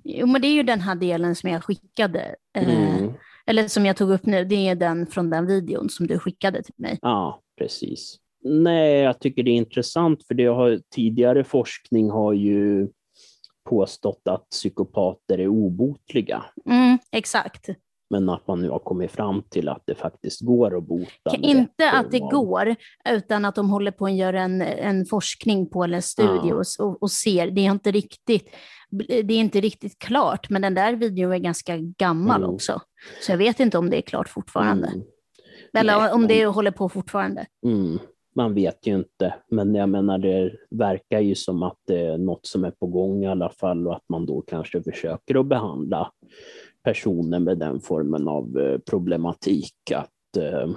Jo, 0.04 0.26
men 0.26 0.42
det 0.42 0.48
är 0.48 0.52
ju 0.52 0.62
den 0.62 0.80
här 0.80 0.94
delen 0.94 1.34
som 1.36 1.50
jag 1.50 1.64
skickade, 1.64 2.36
Mm. 2.58 3.12
eller 3.46 3.68
som 3.68 3.86
jag 3.86 3.96
tog 3.96 4.10
upp 4.10 4.26
nu, 4.26 4.44
det 4.44 4.68
är 4.68 4.74
den 4.74 5.06
från 5.06 5.30
den 5.30 5.46
videon 5.46 5.88
som 5.90 6.06
du 6.06 6.18
skickade 6.18 6.62
till 6.62 6.74
mig. 6.76 6.98
Ja, 7.02 7.42
precis. 7.58 8.16
Nej, 8.48 8.92
jag 9.00 9.20
tycker 9.20 9.42
det 9.42 9.50
är 9.50 9.54
intressant 9.56 10.26
för 10.26 10.34
det 10.34 10.44
har, 10.46 10.80
tidigare 10.94 11.44
forskning 11.44 12.10
har 12.10 12.32
ju 12.32 12.88
påstått 13.68 14.22
att 14.28 14.48
psykopater 14.50 15.38
är 15.40 15.48
obotliga. 15.48 16.44
Mm, 16.66 16.98
exakt. 17.12 17.68
Men 18.10 18.28
att 18.28 18.46
man 18.46 18.62
nu 18.62 18.70
har 18.70 18.78
kommit 18.78 19.10
fram 19.10 19.42
till 19.50 19.68
att 19.68 19.82
det 19.86 19.94
faktiskt 19.94 20.40
går 20.40 20.78
att 20.78 20.84
bota. 20.84 21.36
Inte 21.40 21.90
att 21.90 22.10
det 22.10 22.18
går, 22.18 22.74
utan 23.08 23.44
att 23.44 23.54
de 23.54 23.70
håller 23.70 23.90
på 23.90 24.06
att 24.06 24.14
göra 24.16 24.40
en, 24.42 24.62
en 24.62 25.06
forskning 25.06 25.70
på 25.70 25.84
eller 25.84 25.96
en 25.96 26.02
studie 26.02 26.48
Ja. 26.48 26.62
och, 26.84 27.02
och, 27.02 27.10
ser. 27.10 27.50
Det 27.50 27.60
är, 27.66 27.70
inte 27.70 27.90
riktigt, 27.90 28.50
det 29.08 29.34
är 29.34 29.40
inte 29.40 29.60
riktigt 29.60 29.98
klart, 29.98 30.50
men 30.50 30.62
den 30.62 30.74
där 30.74 30.92
videon 30.92 31.32
är 31.32 31.38
ganska 31.38 31.76
gammal 31.76 32.42
Mm. 32.42 32.54
också. 32.54 32.80
Så 33.22 33.32
jag 33.32 33.38
vet 33.38 33.60
inte 33.60 33.78
om 33.78 33.90
det 33.90 33.96
är 33.98 34.02
klart 34.02 34.28
fortfarande. 34.28 34.86
Mm. 34.86 35.02
Eller 35.78 35.98
Nej, 36.00 36.12
om 36.12 36.20
men- 36.20 36.28
det 36.28 36.46
håller 36.46 36.70
på 36.70 36.88
fortfarande. 36.88 37.46
Mm. 37.66 37.98
Man 38.36 38.54
vet 38.54 38.86
ju 38.86 38.94
inte, 38.94 39.34
men 39.48 39.74
jag 39.74 39.88
menar 39.88 40.18
det 40.18 40.52
verkar 40.70 41.20
ju 41.20 41.34
som 41.34 41.62
att 41.62 41.78
det 41.86 42.00
är 42.00 42.18
något 42.18 42.46
som 42.46 42.64
är 42.64 42.70
på 42.70 42.86
gång 42.86 43.24
i 43.24 43.26
alla 43.26 43.50
fall 43.50 43.86
och 43.86 43.96
att 43.96 44.08
man 44.08 44.26
då 44.26 44.40
kanske 44.40 44.82
försöker 44.82 45.40
att 45.40 45.46
behandla 45.46 46.12
personer 46.84 47.38
med 47.38 47.58
den 47.58 47.80
formen 47.80 48.28
av 48.28 48.58
eh, 48.58 48.78
problematik 48.78 49.74
att, 49.94 50.36
eh, 50.38 50.70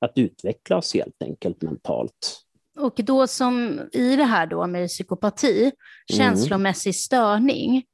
att 0.00 0.12
utvecklas 0.14 0.94
helt 0.94 1.22
enkelt 1.24 1.62
mentalt. 1.62 2.42
Och 2.78 2.94
då 2.96 3.26
som 3.26 3.80
i 3.92 4.16
det 4.16 4.24
här 4.24 4.46
då 4.46 4.66
med 4.66 4.88
psykopati, 4.88 5.72
känslomässig 6.12 6.94
störning, 6.94 7.84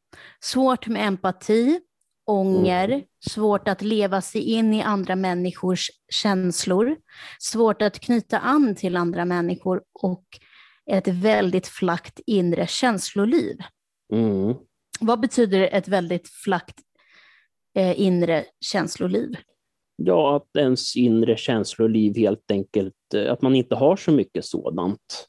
svårt 0.45 0.87
med 0.87 1.07
empati, 1.07 1.81
ånger, 2.27 2.89
Mm. 2.89 3.03
svårt 3.31 3.69
att 3.69 3.83
leva 3.83 4.21
sig 4.21 4.43
in 4.43 4.75
i 4.75 4.83
andra 4.83 5.17
människors 5.17 5.91
känslor, 6.23 6.97
svårt 7.39 7.83
att 7.83 8.01
knyta 8.01 8.39
an 8.39 8.75
till 8.75 8.97
andra 8.97 9.25
människor 9.25 9.83
och 10.03 10.25
ett 10.91 11.09
väldigt 11.09 11.67
flackt 11.67 12.21
inre 12.27 12.67
känsloliv. 12.67 13.57
Mm. 14.13 14.55
Vad 15.01 15.21
betyder 15.21 15.61
ett 15.73 15.89
väldigt 15.89 16.29
flackt 16.29 16.79
eh, 17.75 18.01
inre 18.01 18.45
känsloliv? 18.61 19.37
Ja, 19.97 20.37
att 20.37 20.57
ens 20.57 20.97
inre 20.97 21.37
känsloliv 21.37 22.17
helt 22.17 22.51
enkelt, 22.51 22.95
eh, 23.15 23.33
att 23.33 23.43
man 23.43 23.55
inte 23.55 23.75
har 23.75 23.97
så 23.97 24.13
mycket 24.13 24.45
sådant. 24.45 25.29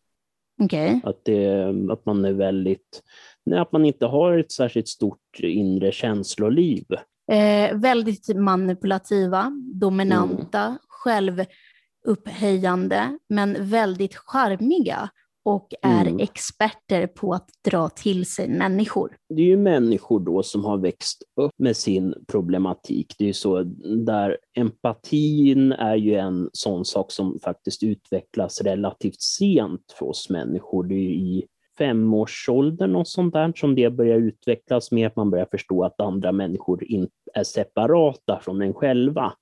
Okej. 0.62 1.02
Att, 1.04 1.26
det, 1.26 1.66
att 1.92 2.06
man 2.06 2.26
är 2.26 2.34
väldigt, 2.34 3.04
nej, 3.46 3.60
att 3.60 3.72
man 3.72 3.86
inte 3.86 4.06
har 4.06 4.38
ett 4.38 4.52
särskilt 4.52 4.88
stort 4.88 5.40
inre 5.40 5.92
känsloliv. 5.92 6.86
Eh, 7.32 7.78
väldigt 7.78 8.36
manipulativa, 8.36 9.52
dominanta, 9.74 10.78
självupphöjande, 10.88 13.18
men 13.30 13.70
väldigt 13.70 14.16
charmiga 14.16 15.10
och 15.46 15.74
är 15.82 16.02
Mm. 16.08 16.20
experter 16.20 17.08
på 17.08 17.34
att 17.34 17.50
dra 17.66 17.90
till 17.90 18.26
sig 18.26 18.50
människor. 18.50 19.16
Det 19.30 19.42
är 19.42 19.46
ju 19.46 19.58
människor 19.58 20.20
då 20.20 20.44
som 20.44 20.66
har 20.66 20.78
växt 20.78 21.24
upp 21.42 21.52
med 21.58 21.78
sin 21.78 22.14
problematik. 22.28 23.16
Det 23.18 23.24
är 23.24 23.28
ju 23.28 23.34
så 23.34 23.64
där 24.06 24.38
empatin 24.58 25.72
är 25.72 25.96
ju 25.96 26.16
en 26.16 26.50
sån 26.54 26.86
sak 26.86 27.12
som 27.12 27.40
faktiskt 27.44 27.84
utvecklas 27.84 28.62
relativt 28.62 29.22
sent 29.22 29.96
för 30.00 30.06
oss 30.06 30.30
människor. 30.30 30.84
Det 30.84 30.96
är 30.96 31.10
i 31.10 31.46
femårsåldern 31.78 32.96
och 32.96 33.08
sånt 33.08 33.34
där 33.34 33.54
som 33.56 33.76
det 33.76 33.90
börjar 33.90 34.18
utvecklas 34.18 34.92
mer, 34.92 35.08
att 35.08 35.16
man 35.16 35.30
börjar 35.30 35.48
förstå 35.52 35.84
att 35.84 36.00
andra 36.02 36.32
människor 36.32 36.84
inte 36.84 37.14
är 37.34 37.44
separata 37.44 38.40
från 38.40 38.62
en 38.62 38.74
själva 38.74 39.34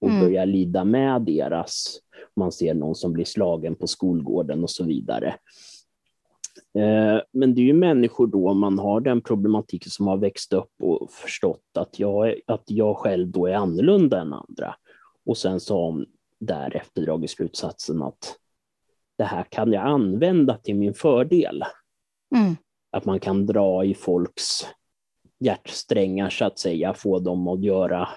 och 0.00 0.08
Mm. 0.08 0.20
börjar 0.20 0.46
lida 0.46 0.84
med 0.84 1.22
deras. 1.22 1.98
Man 2.36 2.52
ser 2.52 2.74
någon 2.74 2.94
som 2.94 3.12
blir 3.12 3.24
slagen 3.24 3.74
på 3.74 3.86
skolgården 3.86 4.62
och 4.62 4.70
så 4.70 4.84
vidare. 4.84 5.34
Eh, 6.74 7.20
Men 7.32 7.54
det 7.54 7.60
är 7.60 7.64
ju 7.64 7.72
människor 7.72 8.26
då, 8.26 8.54
man 8.54 8.78
har 8.78 9.00
den 9.00 9.20
problematiken 9.20 9.90
som 9.90 10.06
har 10.06 10.16
växt 10.16 10.52
upp 10.52 10.72
och 10.82 11.10
förstått 11.10 11.64
att 11.78 11.98
jag, 11.98 12.34
att 12.46 12.64
jag 12.66 12.96
själv 12.96 13.28
då 13.28 13.46
är 13.46 13.54
annorlunda 13.54 14.20
än 14.20 14.32
andra. 14.32 14.74
Och 15.26 15.36
sen 15.36 15.60
så 15.60 15.84
har 15.84 16.06
därefter 16.38 17.02
dragit 17.02 17.30
slutsatsen 17.30 18.02
att 18.02 18.36
det 19.20 19.26
här 19.26 19.44
kan 19.48 19.72
jag 19.72 19.86
använda 19.86 20.56
till 20.56 20.74
min 20.74 20.94
fördel. 20.94 21.64
Mm. 22.36 22.56
Att 22.92 23.04
man 23.04 23.20
kan 23.20 23.46
dra 23.46 23.84
i 23.84 23.94
folks 23.94 24.66
hjärtsträngar 25.40 26.30
så 26.30 26.44
att 26.44 26.58
säga, 26.58 26.94
få 26.94 27.18
dem 27.18 27.48
att 27.48 27.62
göra 27.62 28.08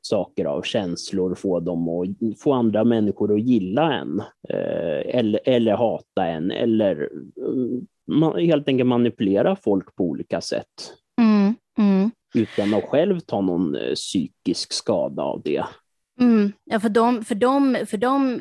saker 0.00 0.44
av 0.44 0.62
känslor, 0.62 1.34
få 1.34 1.60
dem 1.60 1.88
att 1.88 2.40
få 2.40 2.52
andra 2.52 2.84
människor 2.84 3.34
att 3.34 3.40
gilla 3.40 3.92
en 3.92 4.20
eh, 4.48 5.16
eller, 5.18 5.40
eller 5.44 5.72
hata 5.72 6.26
en 6.26 6.50
eller 6.50 7.10
mm, 7.36 7.86
man, 8.06 8.38
helt 8.38 8.68
enkelt 8.68 8.88
manipulera 8.88 9.56
folk 9.56 9.94
på 9.94 10.04
olika 10.04 10.40
sätt 10.40 10.94
Mm. 11.20 11.54
Mm. 11.78 12.10
utan 12.34 12.74
att 12.74 12.84
själv 12.84 13.20
ta 13.20 13.40
någon 13.40 13.76
eh, 13.76 13.94
psykisk 13.94 14.72
skada 14.72 15.22
av 15.22 15.42
det. 15.42 15.64
Mm. 16.22 16.52
Ja, 16.64 16.80
för 16.80 16.88
de, 16.88 17.24
för 17.24 17.34
de, 17.34 17.78
för 17.86 17.96
de, 17.96 18.40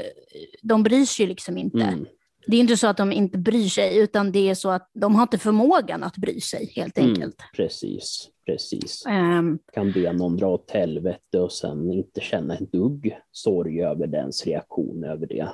de 0.61 0.83
bryr 0.83 1.05
sig 1.05 1.23
ju 1.25 1.29
liksom 1.29 1.57
inte. 1.57 1.81
Mm. 1.83 2.05
Det 2.47 2.55
är 2.57 2.59
inte 2.59 2.77
så 2.77 2.87
att 2.87 2.97
de 2.97 3.11
inte 3.11 3.37
bryr 3.37 3.67
sig, 3.69 3.97
utan 3.97 4.31
det 4.31 4.49
är 4.49 4.55
så 4.55 4.69
att 4.69 4.89
de 4.93 5.15
har 5.15 5.21
inte 5.23 5.37
förmågan 5.37 6.03
att 6.03 6.17
bry 6.17 6.41
sig, 6.41 6.71
helt 6.75 6.97
Mm. 6.97 7.09
enkelt. 7.09 7.35
Precis, 7.55 8.27
precis. 8.45 9.05
Ehm, 9.05 9.59
Kan 9.73 9.91
be 9.91 10.13
någon 10.13 10.37
dra 10.37 10.47
åt 10.47 10.71
helvete 10.71 11.39
och 11.39 11.51
sen 11.51 11.91
inte 11.91 12.21
känna 12.21 12.57
en 12.57 12.65
dugg 12.65 13.17
sorg 13.31 13.81
över 13.83 14.07
dens 14.07 14.45
reaktion 14.45 15.03
över 15.03 15.27
det. 15.27 15.49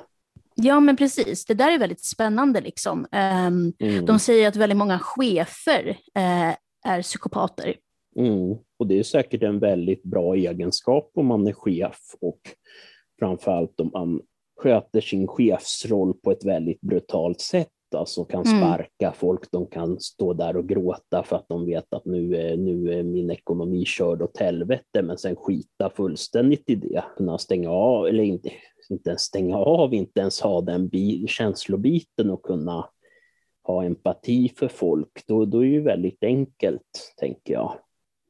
ja, 0.54 0.80
men 0.80 0.96
precis. 0.96 1.44
Det 1.46 1.54
där 1.54 1.72
är 1.72 1.78
väldigt 1.78 2.04
spännande. 2.04 2.60
Liksom. 2.60 3.06
Ehm, 3.12 3.72
Mm. 3.78 4.06
de 4.06 4.18
säger 4.18 4.48
att 4.48 4.56
väldigt 4.56 4.78
många 4.78 4.98
chefer 4.98 5.88
eh, 6.14 6.54
är 6.92 7.02
psykopater. 7.02 7.74
Mm. 8.18 8.56
Och 8.78 8.86
det 8.86 8.98
är 8.98 9.02
säkert 9.02 9.42
en 9.42 9.58
väldigt 9.58 10.02
bra 10.02 10.34
egenskap 10.34 11.10
om 11.14 11.26
man 11.26 11.46
är 11.46 11.52
chef 11.52 11.98
och 12.20 12.40
framförallt 13.18 13.80
om 13.80 13.90
man 13.92 14.20
sköter 14.60 15.00
sin 15.00 15.26
chefsroll 15.26 16.14
på 16.14 16.30
ett 16.30 16.44
väldigt 16.44 16.80
brutalt 16.80 17.40
sätt. 17.40 17.68
Alltså 17.96 18.24
kan 18.24 18.46
Mm. 18.46 18.58
sparka 18.58 19.12
folk, 19.12 19.50
de 19.50 19.66
kan 19.66 20.00
stå 20.00 20.32
där 20.32 20.56
och 20.56 20.68
gråta 20.68 21.22
för 21.22 21.36
att 21.36 21.48
de 21.48 21.66
vet 21.66 21.92
att 21.94 22.04
nu 22.04 22.36
är, 22.36 22.56
nu 22.56 22.92
är 22.98 23.02
min 23.02 23.30
ekonomi 23.30 23.84
körd 23.84 24.22
åt 24.22 24.36
helvete, 24.38 25.02
men 25.02 25.18
sen 25.18 25.36
skita 25.36 25.90
fullständigt 25.90 26.70
i 26.70 26.74
det. 26.74 27.04
Kunna 27.16 27.38
stänga 27.38 27.70
av, 27.70 28.06
eller 28.06 28.22
inte, 28.22 28.50
inte 28.90 29.10
ens 29.10 29.22
stänga 29.22 29.56
av, 29.56 29.94
inte 29.94 30.20
ens 30.20 30.40
ha 30.40 30.60
den 30.60 30.88
bi- 30.88 31.26
känslobiten 31.28 32.30
och 32.30 32.42
kunna 32.42 32.88
ha 33.62 33.84
empati 33.84 34.48
för 34.56 34.68
folk, 34.68 35.26
då, 35.26 35.44
då 35.44 35.58
är 35.58 35.66
det 35.66 35.72
ju 35.72 35.82
väldigt 35.82 36.24
enkelt, 36.24 37.14
tänker 37.16 37.52
jag. 37.52 37.78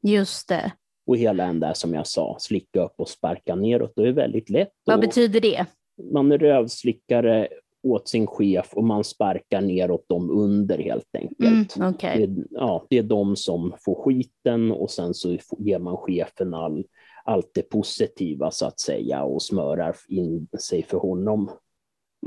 Just 0.01 0.47
det. 0.47 0.71
Och 1.07 1.17
hela 1.17 1.45
den 1.45 1.59
där 1.59 1.73
som 1.73 1.93
jag 1.93 2.07
sa, 2.07 2.37
slicka 2.39 2.83
upp 2.83 2.93
och 2.97 3.09
sparka 3.09 3.55
neråt, 3.55 3.93
då 3.95 4.01
är 4.01 4.05
det 4.05 4.13
väldigt 4.13 4.49
lätt. 4.49 4.71
Vad 4.85 4.99
betyder 5.01 5.41
det? 5.41 5.65
man 6.13 6.31
är 6.31 6.37
rövslickare 6.37 7.47
åt 7.83 8.07
sin 8.07 8.27
chef 8.27 8.69
och 8.73 8.83
man 8.83 9.03
sparkar 9.03 9.61
neråt 9.61 10.09
dem 10.09 10.29
under 10.29 10.77
helt 10.77 11.05
Mm, 11.13 11.57
enkelt. 11.59 11.95
Okej. 11.95 12.27
Det, 12.27 12.43
ja, 12.51 12.85
det 12.89 12.97
är 12.97 13.03
de 13.03 13.35
som 13.35 13.73
får 13.79 14.03
skiten 14.03 14.71
och 14.71 14.91
sen 14.91 15.13
så 15.13 15.37
ger 15.57 15.79
man 15.79 15.97
chefen 15.97 16.53
all, 16.53 16.85
allt 17.25 17.51
det 17.53 17.61
positiva 17.61 18.51
så 18.51 18.65
att 18.65 18.79
säga 18.79 19.23
och 19.23 19.41
smörar 19.41 19.95
in 20.07 20.47
sig 20.59 20.83
för 20.83 20.97
honom. 20.97 21.51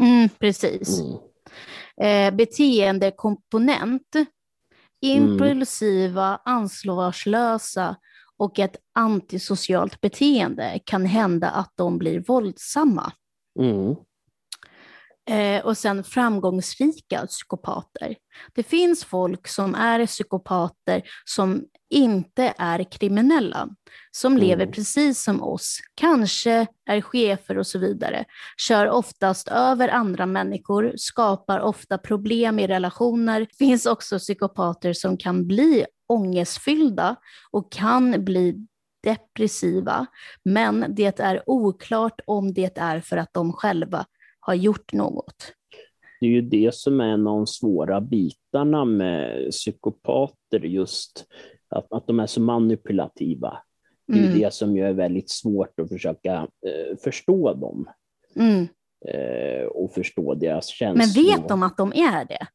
Mm, 0.00 0.28
precis. 0.38 1.00
Mm. 1.00 1.18
Eh, 2.30 2.37
beteendekomponent. 2.37 4.16
Impulsiva, 5.03 6.41
ansvarslösa 6.45 7.97
och 8.37 8.59
ett 8.59 8.77
antisocialt 8.95 10.01
beteende 10.01 10.81
kan 10.85 11.07
hända 11.07 11.51
att 11.51 11.73
de 11.75 11.99
blir 11.99 12.21
våldsamma. 12.21 13.12
Mm. 13.59 13.97
Eh, 15.30 15.64
och 15.64 15.78
sen 15.78 16.04
framgångsrika 16.04 17.26
psykopater. 17.26 18.16
Det 18.54 18.62
finns 18.62 19.04
folk 19.04 19.48
som 19.48 19.74
är 19.74 20.06
psykopater 20.06 21.02
som 21.24 21.64
inte 21.90 22.54
är 22.58 22.90
kriminella, 22.92 23.68
som 24.11 24.32
Mm. 24.32 24.46
lever 24.46 24.66
precis 24.66 25.22
som 25.22 25.42
oss, 25.42 25.78
kanske 25.94 26.66
är 26.87 27.00
chefer 27.00 27.58
och 27.58 27.66
så 27.66 27.78
vidare, 27.78 28.24
kör 28.56 28.88
oftast 28.90 29.48
över 29.48 29.88
andra 29.88 30.26
människor, 30.26 30.92
skapar 30.96 31.61
ofta 31.61 31.98
problem 31.98 32.58
i 32.58 32.66
relationer. 32.66 33.40
Det 33.40 33.56
finns 33.58 33.87
också 33.87 34.18
psykopater 34.18 34.92
som 34.92 35.16
kan 35.16 35.46
bli 35.46 35.87
ångestfyllda 36.08 37.16
och 37.50 37.72
kan 37.72 38.24
bli 38.24 38.66
depressiva, 39.04 40.06
men 40.44 40.85
det 40.88 41.20
är 41.20 41.42
oklart 41.46 42.20
om 42.26 42.54
det 42.54 42.78
är 42.78 43.00
för 43.00 43.16
att 43.16 43.35
de 43.35 43.52
själva 43.52 44.06
har 44.44 44.55
gjort 44.55 44.92
något. 44.92 45.52
Det 46.20 46.26
är 46.26 46.31
ju 46.31 46.42
det 46.42 46.74
som 46.74 47.00
är 47.00 47.05
en 47.09 47.26
av 47.26 47.37
de 47.37 47.46
svåra 47.46 48.00
bitarna 48.00 48.85
med 48.85 49.50
psykopater, 49.50 50.61
just 50.61 51.26
att, 51.68 51.92
att 51.92 52.07
de 52.07 52.20
är 52.20 52.26
så 52.26 52.40
manipulativa. 52.40 53.59
Det 54.07 54.18
är 54.18 54.24
Mm. 54.26 54.38
det 54.38 54.55
som 54.55 54.76
gör 54.76 54.87
det 54.87 54.92
väldigt 54.92 55.31
svårt 55.31 55.81
att 55.81 55.88
försöka 55.88 56.33
eh, 56.66 56.96
förstå 57.05 57.55
dem 57.55 57.88
Mm. 58.37 58.68
eh, 59.09 59.64
och 59.66 59.92
förstå 59.94 60.35
deras 60.35 60.81
Men 60.81 60.96
känslor. 61.07 61.24
vet 61.24 61.48
de 61.48 61.62
att 61.62 61.76
de 61.76 61.92
är 61.92 62.24
det? 62.24 62.46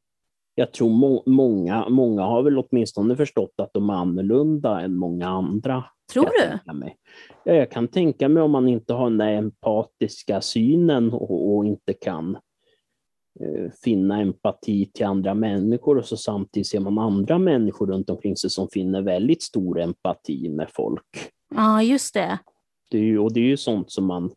Jag 0.59 0.73
tror 0.73 0.89
må 0.89 1.23
många, 1.25 1.89
många 1.89 2.23
har 2.23 2.43
väl 2.43 2.57
åtminstone 2.57 3.15
förstått 3.15 3.53
att 3.57 3.73
de 3.73 3.89
är 3.89 3.93
annorlunda 3.93 4.81
än 4.81 4.95
många 4.95 5.27
andra. 5.27 5.83
Tror 6.13 6.25
du? 6.25 6.73
Ja, 7.43 7.53
jag 7.53 7.71
kan 7.71 7.87
tänka 7.87 8.29
mig 8.29 8.43
om 8.43 8.51
man 8.51 8.67
inte 8.67 8.93
har 8.93 9.09
den 9.09 9.17
där 9.17 9.33
empatiska 9.33 10.41
synen 10.41 11.13
och, 11.13 11.55
och 11.55 11.65
inte 11.65 11.93
kan 11.93 12.35
eh, 13.39 13.71
finna 13.83 14.21
empati 14.21 14.91
till 14.93 15.05
andra 15.05 15.33
människor 15.33 15.97
och 15.97 16.05
så 16.05 16.17
samtidigt 16.17 16.67
ser 16.67 16.79
man 16.79 16.97
andra 16.97 17.37
människor 17.37 17.87
runt 17.87 18.09
omkring 18.09 18.37
sig 18.37 18.49
som 18.49 18.67
finner 18.69 19.01
väldigt 19.01 19.43
stor 19.43 19.79
empati 19.79 20.49
med 20.49 20.69
folk. 20.73 21.31
Ja, 21.55 21.83
just 21.83 22.13
det. 22.13 22.39
Det 22.91 22.97
är 22.97 23.03
ju, 23.03 23.19
och 23.19 23.33
det 23.33 23.39
är 23.39 23.47
ju 23.47 23.57
sånt 23.57 23.91
som 23.91 24.05
man 24.05 24.31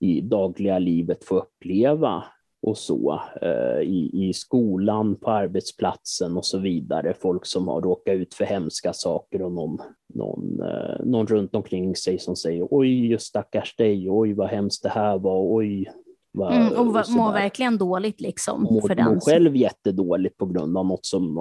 i 0.00 0.20
dagliga 0.20 0.78
livet 0.78 1.24
får 1.24 1.36
uppleva 1.36 2.24
och 2.66 2.78
så 2.78 3.20
eh, 3.42 3.80
i, 3.80 4.10
i 4.12 4.32
skolan, 4.32 5.16
på 5.16 5.30
arbetsplatsen 5.30 6.36
och 6.36 6.44
så 6.44 6.58
vidare. 6.58 7.14
Folk 7.20 7.46
som 7.46 7.68
har 7.68 7.80
råkat 7.80 8.14
ut 8.14 8.34
för 8.34 8.44
hemska 8.44 8.92
saker 8.92 9.42
och 9.42 9.52
någon, 9.52 9.78
någon, 10.14 10.60
eh, 10.60 11.04
någon 11.04 11.26
runt 11.26 11.54
omkring 11.54 11.96
sig 11.96 12.18
som 12.18 12.36
säger 12.36 12.66
oj, 12.70 13.06
just 13.06 13.26
stackars 13.26 13.76
dig, 13.76 14.10
oj 14.10 14.32
vad 14.32 14.48
hemskt 14.48 14.82
det 14.82 14.88
här 14.88 15.18
var, 15.18 15.56
oj. 15.56 15.92
Vad, 16.32 16.52
Mm, 16.52 16.66
och 16.66 17.06
sådär. 17.06 17.18
mår 17.18 17.32
verkligen 17.32 17.78
dåligt 17.78 18.20
liksom. 18.20 18.62
Mår, 18.62 18.80
för 18.80 18.94
den. 18.94 19.14
mår 19.14 19.20
själv 19.20 19.56
jättedåligt 19.56 20.36
på 20.36 20.46
grund 20.46 20.78
av 20.78 20.86
något 20.86 21.06
som, 21.06 21.34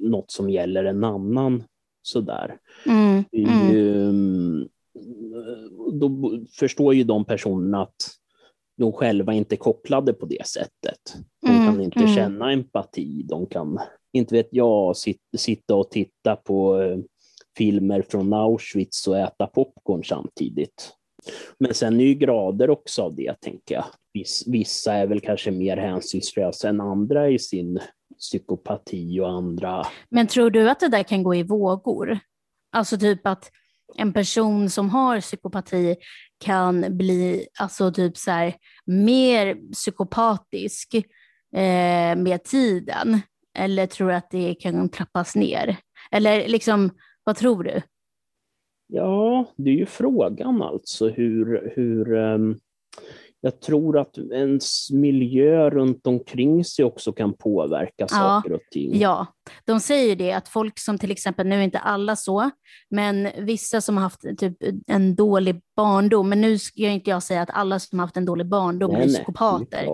något 0.00 0.30
som 0.30 0.50
gäller 0.50 0.84
en 0.84 1.04
annan. 1.04 1.64
Sådär. 2.02 2.56
Mm, 2.86 3.24
är 3.32 3.48
mm, 3.48 3.72
ju, 3.72 4.08
mm, 4.08 4.68
då 5.92 6.32
förstår 6.58 6.94
ju 6.94 7.04
de 7.04 7.24
personerna 7.24 7.82
att 7.82 7.96
de 8.76 8.92
själva 8.92 9.34
inte 9.34 9.54
är 9.54 9.56
kopplade 9.56 10.12
på 10.12 10.26
det 10.26 10.46
sättet. 10.46 11.16
De 11.46 11.50
Mm, 11.50 11.66
kan 11.66 11.80
inte 11.80 11.98
mm. 12.00 12.14
känna 12.14 12.52
empati. 12.52 13.22
De 13.22 13.46
kan, 13.46 13.78
inte 14.12 14.34
vet 14.34 14.48
jag, 14.50 14.96
sit, 14.96 15.20
sitta 15.36 15.74
och 15.74 15.90
titta 15.90 16.36
på 16.36 16.82
eh, 16.82 16.98
filmer 17.58 18.02
från 18.08 18.32
Auschwitz 18.32 19.08
och 19.08 19.18
äta 19.18 19.46
popcorn 19.46 20.04
samtidigt. 20.04 20.92
Men 21.58 21.74
sen 21.74 22.00
är 22.00 22.04
ju 22.04 22.14
grader 22.14 22.70
också 22.70 23.02
av 23.02 23.14
det, 23.14 23.40
tänker 23.40 23.74
jag. 23.74 23.84
Vissa 24.46 24.92
är 24.92 25.06
väl 25.06 25.20
kanske 25.20 25.50
mer 25.50 25.76
hänsynslösa 25.76 26.68
än 26.68 26.80
andra 26.80 27.28
i 27.30 27.38
sin 27.38 27.80
psykopati 28.18 29.20
och 29.20 29.30
andra. 29.30 29.86
Men 30.08 30.26
tror 30.26 30.50
du 30.50 30.70
att 30.70 30.80
det 30.80 30.88
där 30.88 31.02
kan 31.02 31.22
gå 31.22 31.34
i 31.34 31.42
vågor? 31.42 32.18
Alltså 32.72 32.98
typ 32.98 33.26
att 33.26 33.50
en 33.96 34.12
person 34.12 34.70
som 34.70 34.90
har 34.90 35.20
psykopati 35.20 35.96
kan 36.38 36.96
bli 36.96 37.46
alltså 37.60 37.92
typ 37.92 38.16
så 38.16 38.30
här, 38.30 38.54
mer 38.86 39.72
psykopatisk 39.72 40.94
eh, 41.54 42.16
med 42.16 42.44
tiden? 42.44 43.20
Eller 43.58 43.86
tror 43.86 44.08
du 44.08 44.14
att 44.14 44.30
det 44.30 44.54
kan 44.54 44.88
trappas 44.88 45.36
ner? 45.36 45.76
Eller 46.10 46.48
liksom, 46.48 46.90
vad 47.24 47.36
tror 47.36 47.64
du? 47.64 47.82
Ja, 48.88 49.46
det 49.56 49.70
är 49.70 49.74
ju 49.74 49.86
frågan 49.86 50.62
alltså 50.62 51.08
hur, 51.08 51.72
hur 51.76 52.12
um 52.12 52.58
jag 53.40 53.60
tror 53.60 53.98
att 53.98 54.18
ens 54.18 54.90
miljö 54.90 55.70
runt 55.70 56.06
omkring 56.06 56.64
sig 56.64 56.84
också 56.84 57.12
kan 57.12 57.34
påverka 57.34 57.92
ja, 57.96 58.08
saker 58.08 58.52
och 58.52 58.60
ting. 58.70 58.98
Ja, 58.98 59.26
de 59.64 59.80
säger 59.80 60.16
det 60.16 60.32
att 60.32 60.48
folk 60.48 60.78
som 60.78 60.98
till 60.98 61.10
exempel, 61.10 61.46
nu 61.46 61.58
är 61.58 61.62
inte 61.62 61.78
alla 61.78 62.16
så, 62.16 62.50
men 62.90 63.28
vissa 63.38 63.80
som 63.80 63.96
har 63.96 64.02
haft 64.02 64.20
typ 64.38 64.56
en 64.86 65.14
dålig 65.14 65.60
barndom, 65.76 66.28
men 66.28 66.40
nu 66.40 66.58
ska 66.58 66.82
inte 66.82 67.10
jag 67.10 67.22
säga 67.22 67.42
att 67.42 67.50
alla 67.52 67.78
som 67.78 67.98
har 67.98 68.06
haft 68.06 68.16
en 68.16 68.24
dålig 68.24 68.46
barndom 68.46 68.92
nej, 68.92 69.02
blir 69.04 69.14
psykopater. 69.14 69.86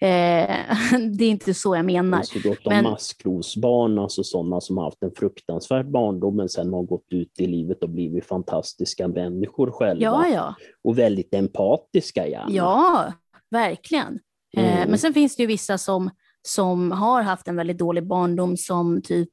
Det 0.00 0.06
är, 0.06 0.48
eh, 0.92 0.98
det 1.18 1.24
är 1.24 1.30
inte 1.30 1.54
så 1.54 1.76
jag 1.76 1.84
menar. 1.84 2.18
Det 2.18 2.26
finns 2.26 2.44
ju 2.44 2.48
gott 2.48 2.66
om 2.66 2.72
men... 2.72 2.84
maskrosbarn, 2.84 3.98
alltså 3.98 4.24
sådana 4.24 4.60
som 4.60 4.76
har 4.76 4.84
haft 4.84 5.02
en 5.02 5.12
fruktansvärd 5.16 5.90
barndom 5.90 6.36
men 6.36 6.48
sen 6.48 6.72
har 6.72 6.82
gått 6.82 7.06
ut 7.10 7.40
i 7.40 7.46
livet 7.46 7.82
och 7.82 7.90
blivit 7.90 8.26
fantastiska 8.26 9.08
människor 9.08 9.70
själva. 9.70 10.02
Ja, 10.02 10.28
ja. 10.28 10.54
Och 10.84 10.98
väldigt 10.98 11.34
empatiska 11.34 12.26
gärna. 12.26 12.50
Ja, 12.50 13.12
verkligen. 13.50 14.18
Eh, 14.56 14.76
mm. 14.76 14.90
Men 14.90 14.98
sen 14.98 15.14
finns 15.14 15.36
det 15.36 15.42
ju 15.42 15.46
vissa 15.46 15.78
som, 15.78 16.10
som 16.42 16.92
har 16.92 17.22
haft 17.22 17.48
en 17.48 17.56
väldigt 17.56 17.78
dålig 17.78 18.06
barndom 18.06 18.56
som 18.56 19.02
typ 19.02 19.30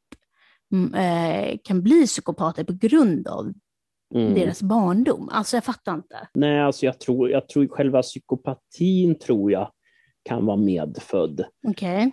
mm, 0.74 0.94
eh, 0.94 1.58
kan 1.64 1.84
bli 1.84 2.06
psykopater 2.06 2.64
på 2.64 2.74
grund 2.74 3.28
av 3.28 3.54
mm. 4.16 4.34
deras 4.34 4.62
barndom. 4.62 5.30
Alltså 5.32 5.58
jag 5.58 5.64
fattar 5.64 5.94
inte. 5.94 6.28
Nej, 6.34 6.62
alltså 6.62 6.86
jag 6.86 7.00
tror, 7.00 7.30
jag 7.30 7.50
tror 7.50 7.68
själva 7.68 8.02
psykopatin 8.02 9.20
tror 9.20 9.52
jag 9.52 9.72
kan 10.26 10.46
vara 10.46 10.58
medfödd. 10.58 11.46
Okej. 11.68 11.98
Okay. 11.98 12.12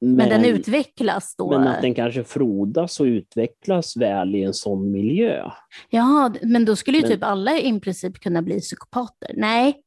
Men, 0.00 0.16
men, 0.16 0.28
den 0.28 0.44
utvecklas 0.44 1.34
då? 1.36 1.50
Men 1.50 1.68
att 1.68 1.82
den 1.82 1.94
kanske 1.94 2.24
frodas 2.24 3.00
och 3.00 3.04
utvecklas 3.04 3.96
väl 3.96 4.34
i 4.34 4.42
en 4.42 4.54
sån 4.54 4.90
miljö. 4.90 5.50
Ja, 5.90 6.34
men 6.42 6.64
då 6.64 6.76
skulle 6.76 6.96
ju 6.96 7.02
men, 7.02 7.10
typ 7.10 7.22
alla 7.22 7.58
i 7.58 7.80
princip 7.80 8.20
kunna 8.20 8.42
bli 8.42 8.60
psykopater. 8.60 9.30
Nej, 9.36 9.82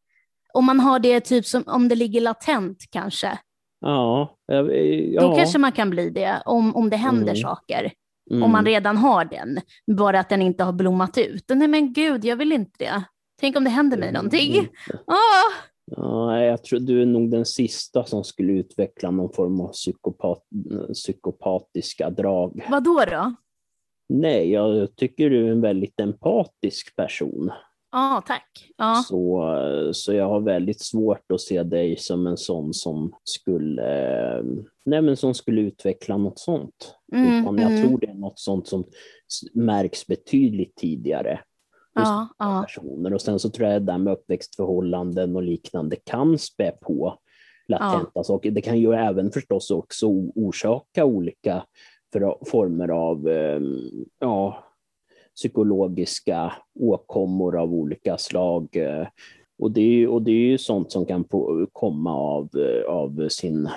om 0.53 0.65
man 0.65 0.79
har 0.79 0.99
det 0.99 1.19
typ 1.19 1.45
som 1.45 1.63
om 1.67 1.87
det 1.87 1.95
ligger 1.95 2.21
latent 2.21 2.77
kanske. 2.89 3.39
Ja, 3.81 4.37
ja. 4.45 5.21
Då 5.21 5.35
kanske 5.35 5.57
man 5.57 5.71
kan 5.71 5.89
bli 5.89 6.09
det, 6.09 6.41
om, 6.45 6.75
om 6.75 6.89
det 6.89 6.97
händer 6.97 7.33
mm. 7.33 7.35
saker. 7.35 7.91
Mm. 8.31 8.43
Om 8.43 8.51
man 8.51 8.65
redan 8.65 8.97
har 8.97 9.25
den, 9.25 9.59
bara 9.97 10.19
att 10.19 10.29
den 10.29 10.41
inte 10.41 10.63
har 10.63 10.73
blommat 10.73 11.17
ut. 11.17 11.45
Nej 11.49 11.67
men 11.67 11.93
gud, 11.93 12.25
jag 12.25 12.35
vill 12.35 12.51
inte 12.51 12.71
det. 12.77 13.03
Tänk 13.41 13.57
om 13.57 13.63
det 13.63 13.69
händer 13.69 13.97
mig 13.97 14.11
någonting. 14.11 14.67
Ah! 15.05 15.71
Ja, 15.85 16.39
jag 16.39 16.63
tror 16.63 16.79
du 16.79 17.01
är 17.01 17.05
nog 17.05 17.31
den 17.31 17.45
sista 17.45 18.03
som 18.03 18.23
skulle 18.23 18.53
utveckla 18.53 19.11
någon 19.11 19.33
form 19.33 19.61
av 19.61 19.71
psykopat, 19.71 20.43
psykopatiska 20.93 22.09
drag. 22.09 22.65
Vad 22.69 22.83
då? 22.83 23.03
då? 23.11 23.33
Nej, 24.09 24.51
jag 24.51 24.95
tycker 24.95 25.29
du 25.29 25.47
är 25.47 25.51
en 25.51 25.61
väldigt 25.61 25.99
empatisk 25.99 26.95
person. 26.95 27.51
Ja, 27.91 28.23
tack. 28.27 28.71
Ah. 28.77 28.95
Så, 28.95 29.43
så 29.93 30.13
jag 30.13 30.29
har 30.29 30.39
väldigt 30.39 30.81
svårt 30.81 31.31
att 31.31 31.41
se 31.41 31.63
dig 31.63 31.97
som 31.97 32.27
en 32.27 32.37
sån 32.37 32.73
som 32.73 33.13
skulle, 33.23 34.43
nej 34.85 35.01
men 35.01 35.17
som 35.17 35.33
skulle 35.33 35.61
utveckla 35.61 36.17
något 36.17 36.39
sånt. 36.39 36.95
Mm, 37.13 37.41
Utan 37.41 37.57
jag 37.57 37.71
mm. 37.71 37.87
tror 37.87 37.99
det 37.99 38.07
är 38.07 38.13
något 38.13 38.39
sånt 38.39 38.67
som 38.67 38.83
märks 39.53 40.07
betydligt 40.07 40.75
tidigare 40.75 41.39
hos 41.95 42.07
ja, 42.07 42.27
ja. 42.37 42.61
personer. 42.67 43.13
Och 43.13 43.21
sen 43.21 43.39
så 43.39 43.49
tror 43.49 43.69
jag 43.69 43.81
det 43.81 43.91
där 43.91 43.97
med 43.97 44.13
uppväxtförhållanden 44.13 45.35
och 45.35 45.43
liknande 45.43 45.95
kan 45.95 46.37
spä 46.37 46.71
på 46.71 47.17
latenta 47.67 48.11
ja. 48.13 48.23
saker. 48.23 48.51
Det 48.51 48.61
kan 48.61 48.79
ju 48.79 48.93
även 48.93 49.31
förstås 49.31 49.71
också 49.71 50.07
orsaka 50.35 51.05
olika 51.05 51.63
former 52.51 52.87
av 52.87 53.27
ehm, 53.27 54.05
ja, 54.19 54.63
psykologiska 55.41 56.53
åkommor 56.79 57.57
av 57.57 57.73
olika 57.73 58.17
slag. 58.17 58.75
Eh, 58.75 59.07
och 59.59 59.71
det, 59.71 59.81
är, 59.81 60.07
och 60.07 60.21
det 60.21 60.31
är 60.31 60.49
ju 60.49 60.57
sånt 60.57 60.91
som 60.91 61.05
kan 61.05 61.23
på, 61.23 61.67
komma 61.73 62.15
av, 62.15 62.49
eh, 62.55 62.93
av 62.93 63.29
sin 63.29 63.69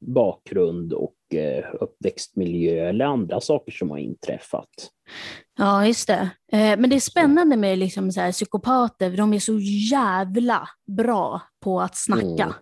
bakgrund 0.00 0.92
och 0.92 1.34
eh, 1.34 1.64
uppväxtmiljö 1.80 2.88
eller 2.88 3.04
andra 3.04 3.40
saker 3.40 3.72
som 3.72 3.90
har 3.90 3.98
inträffat. 3.98 4.68
Ja, 5.58 5.86
just 5.86 6.06
det. 6.06 6.30
Men 6.52 6.90
det 6.90 6.96
är 6.96 7.00
spännande 7.00 7.56
med 7.56 7.78
liksom 7.78 8.12
så 8.12 8.20
här, 8.20 8.32
psykopater, 8.32 9.16
de 9.16 9.34
är 9.34 9.38
så 9.38 9.58
jävla 9.90 10.68
bra 10.86 11.42
på 11.60 11.80
att 11.80 11.96
snacka. 11.96 12.44
Mm. 12.44 12.54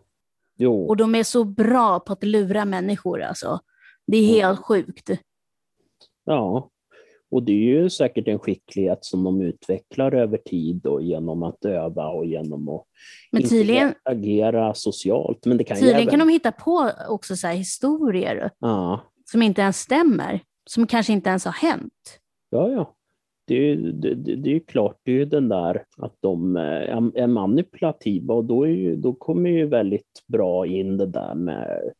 Jo. 0.56 0.86
Och 0.86 0.96
de 0.96 1.14
är 1.14 1.22
så 1.22 1.44
bra 1.44 2.00
på 2.00 2.12
att 2.12 2.24
lura 2.24 2.64
människor 2.64 3.22
alltså. 3.22 3.60
Det 4.06 4.16
är 4.16 4.26
helt 4.26 4.58
mm. 4.58 4.62
sjukt. 4.62 5.10
Ja, 6.24 6.70
och 7.30 7.42
det 7.42 7.52
är 7.52 7.82
ju 7.82 7.90
säkert 7.90 8.28
en 8.28 8.38
skicklighet 8.38 8.98
som 9.04 9.24
de 9.24 9.42
utvecklar 9.42 10.14
över 10.14 10.38
tid 10.38 10.86
och 10.86 11.02
genom 11.02 11.42
att 11.42 11.64
öva 11.64 12.08
och 12.08 12.26
genom 12.26 12.68
att 12.68 12.84
men 13.32 13.42
tydligen, 13.42 13.94
agera 14.02 14.74
socialt. 14.74 15.46
Men 15.46 15.56
det 15.56 15.64
kan 15.64 15.76
tydligen 15.76 16.00
även... 16.00 16.10
kan 16.10 16.18
de 16.18 16.28
hitta 16.28 16.52
på 16.52 16.90
också 17.08 17.36
så 17.36 17.48
historier 17.48 18.50
ja. 18.58 19.00
som 19.30 19.42
inte 19.42 19.60
ens 19.60 19.76
stämmer, 19.76 20.40
som 20.70 20.86
kanske 20.86 21.12
inte 21.12 21.30
ens 21.30 21.44
har 21.44 21.52
hänt. 21.52 22.20
Ja, 22.50 22.70
ja. 22.70 22.94
Det 23.46 23.54
är, 23.54 23.76
det, 23.76 24.14
det 24.14 24.56
är 24.56 24.60
klart, 24.60 24.96
det 25.02 25.10
är 25.10 25.14
ju 25.16 25.24
den 25.24 25.48
där 25.48 25.84
att 25.96 26.14
de 26.20 26.56
är 26.56 27.26
manipulativa 27.26 28.34
och 28.34 28.44
då, 28.44 28.64
är 28.64 28.70
ju, 28.70 28.96
då 28.96 29.12
kommer 29.12 29.50
ju 29.50 29.66
väldigt 29.66 30.24
bra 30.26 30.66
in 30.66 30.96
det 30.96 31.06
där 31.06 31.34
med 31.34 31.92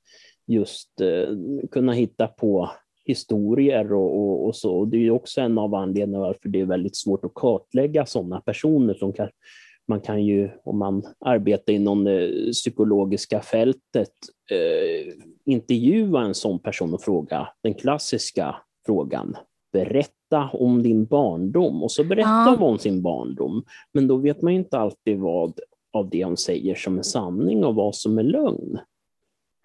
just 0.47 1.01
eh, 1.01 1.29
kunna 1.71 1.93
hitta 1.93 2.27
på 2.27 2.71
historier 3.09 3.93
och, 3.93 4.19
och, 4.19 4.47
och 4.47 4.57
så. 4.57 4.79
Och 4.79 4.89
det 4.89 5.07
är 5.07 5.11
också 5.11 5.41
en 5.41 5.59
av 5.59 5.75
anledningarna 5.75 6.27
varför 6.27 6.49
det 6.49 6.61
är 6.61 6.65
väldigt 6.65 6.97
svårt 6.97 7.25
att 7.25 7.35
kartlägga 7.35 8.07
sådana 8.07 8.41
personer 8.41 8.95
som 8.95 9.13
kan 9.13 9.29
man 9.89 10.01
kan 10.01 10.25
ju, 10.25 10.51
om 10.65 10.79
man 10.79 11.03
arbetar 11.21 11.73
inom 11.73 12.05
det 12.05 12.53
psykologiska 12.53 13.41
fältet, 13.41 14.13
eh, 14.51 15.15
intervjua 15.45 16.23
en 16.23 16.35
sån 16.35 16.59
person 16.59 16.95
och 16.95 17.03
fråga 17.03 17.49
den 17.63 17.75
klassiska 17.75 18.57
frågan. 18.87 19.37
Berätta 19.73 20.51
om 20.53 20.83
din 20.83 21.07
barndom. 21.07 21.83
Och 21.83 21.93
så 21.93 22.05
berättar 22.05 22.57
ja. 22.61 22.65
om 22.65 22.79
sin 22.79 23.03
barndom. 23.03 23.65
Men 23.93 24.09
då 24.09 24.17
vet 24.17 24.43
man 24.43 24.53
inte 24.53 24.79
alltid 24.79 25.19
vad 25.19 25.61
av 25.93 26.11
det 26.11 26.25
hon 26.25 26.37
säger 26.37 26.75
som 26.75 26.99
är 26.99 27.03
sanning 27.03 27.65
och 27.65 27.75
vad 27.75 27.95
som 27.95 28.19
är 28.19 28.23
lögn. 28.23 28.79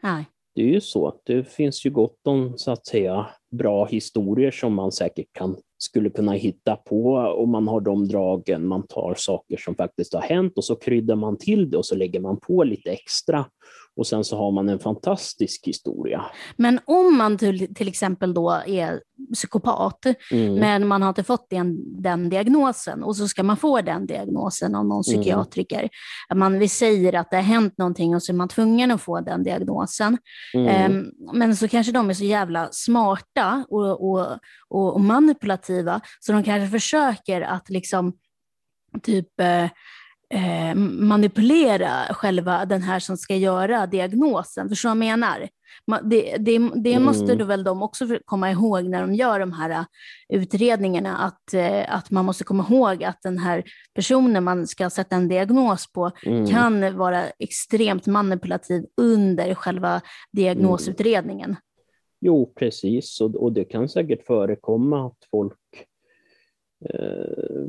Nej 0.03 0.25
det 0.55 0.61
är 0.61 0.67
ju 0.67 0.81
så. 0.81 1.21
Det 1.25 1.43
finns 1.43 1.85
ju 1.85 1.89
gott 1.89 2.27
om 2.27 2.53
så 2.57 2.71
att 2.71 2.85
säga 2.85 3.27
bra 3.51 3.85
historier 3.85 4.51
som 4.51 4.73
man 4.73 4.91
säkert 4.91 5.27
kan, 5.31 5.57
skulle 5.77 6.09
kunna 6.09 6.31
hitta 6.31 6.75
på 6.75 7.13
och 7.13 7.47
man 7.47 7.67
har 7.67 7.81
de 7.81 8.07
dragen. 8.07 8.67
Man 8.67 8.87
tar 8.87 9.15
saker 9.17 9.57
som 9.57 9.75
faktiskt 9.75 10.13
har 10.13 10.21
hänt 10.21 10.57
och 10.57 10.65
så 10.65 10.75
kryddar 10.75 11.15
man 11.15 11.37
till 11.37 11.69
det 11.69 11.77
och 11.77 11.85
så 11.85 11.95
lägger 11.95 12.19
man 12.19 12.39
på 12.39 12.63
lite 12.63 12.89
extra 12.91 13.45
och 13.95 14.07
sen 14.07 14.23
så 14.23 14.37
har 14.37 14.51
man 14.51 14.69
en 14.69 14.79
fantastisk 14.79 15.67
historia. 15.67 16.25
Men 16.55 16.79
om 16.85 17.17
man 17.17 17.37
till, 17.37 17.75
till 17.75 17.87
exempel 17.87 18.33
då 18.33 18.61
är 18.67 19.01
psykopat, 19.33 20.05
mm. 20.31 20.55
men 20.55 20.87
man 20.87 21.01
har 21.01 21.09
inte 21.09 21.23
fått 21.23 21.49
den, 21.49 22.01
den, 22.01 22.29
diagnosen 22.29 23.03
och 23.03 23.15
så 23.15 23.27
ska 23.27 23.43
man 23.43 23.57
få 23.57 23.81
den 23.81 24.05
diagnosen 24.05 24.75
av 24.75 24.85
någon 24.85 25.03
mm. 25.07 25.21
psykiatriker. 25.21 25.89
Mm. 26.29 26.39
Man, 26.39 26.59
vi 26.59 26.69
säger 26.69 27.13
att 27.13 27.31
det 27.31 27.35
har 27.35 27.43
hänt 27.43 27.77
någonting 27.77 28.15
och 28.15 28.23
så 28.23 28.31
är 28.31 28.35
man 28.35 28.47
tvungen 28.47 28.91
att 28.91 29.01
få 29.01 29.21
den 29.21 29.43
diagnosen. 29.43 30.17
Mm. 30.53 30.91
Um, 30.91 31.11
men 31.33 31.55
så 31.55 31.67
kanske 31.67 31.91
de 31.91 32.09
är 32.09 32.13
så 32.13 32.23
jävla 32.23 32.69
smarta 32.71 33.65
och, 33.69 34.11
och, 34.11 34.27
och, 34.69 34.93
och 34.93 35.01
manipulativa 35.01 36.01
så 36.19 36.31
de 36.31 36.43
kanske 36.43 36.79
försöker 36.79 37.41
att 37.41 37.69
liksom 37.69 38.13
typ 39.03 39.27
uh, 39.41 39.69
eh, 40.33 40.75
manipulera 40.75 42.13
själva 42.13 42.65
den 42.65 42.81
här 42.81 42.99
som 42.99 43.17
ska 43.17 43.35
göra 43.35 43.87
diagnosen. 43.87 44.69
Förstår 44.69 44.89
du 44.89 44.95
vad 44.95 45.07
jag 45.07 45.19
menar? 45.19 45.49
Det, 46.03 46.37
det, 46.37 46.71
det 46.75 46.99
måste 46.99 47.33
mm. 47.33 47.47
väl 47.47 47.63
de 47.63 47.83
också 47.83 48.05
komma 48.25 48.51
ihåg 48.51 48.83
när 48.83 49.01
de 49.01 49.13
gör 49.15 49.39
de 49.39 49.51
här 49.51 49.69
uh, 49.69 49.85
utredningarna, 50.29 51.17
att, 51.17 51.53
uh, 51.53 51.95
att 51.95 52.11
man 52.11 52.25
måste 52.25 52.43
komma 52.43 52.65
ihåg 52.69 53.03
att 53.03 53.21
den 53.23 53.37
här 53.37 53.63
personen 53.95 54.43
man 54.43 54.67
ska 54.67 54.89
sätta 54.89 55.15
en 55.15 55.27
diagnos 55.27 55.91
på 55.93 56.11
mm. 56.25 56.47
kan 56.47 56.97
vara 56.97 57.23
extremt 57.39 58.05
manipulativ 58.05 58.85
under 59.01 59.53
själva 59.53 60.01
diagnosutredningen. 60.31 61.49
Mm. 61.49 61.61
Jo, 62.21 62.53
precis, 62.55 63.21
och, 63.21 63.35
och 63.35 63.53
det 63.53 63.65
kan 63.65 63.89
säkert 63.89 64.25
förekomma 64.25 65.07
att 65.07 65.17
folk 65.31 65.53
eh, 65.73 65.92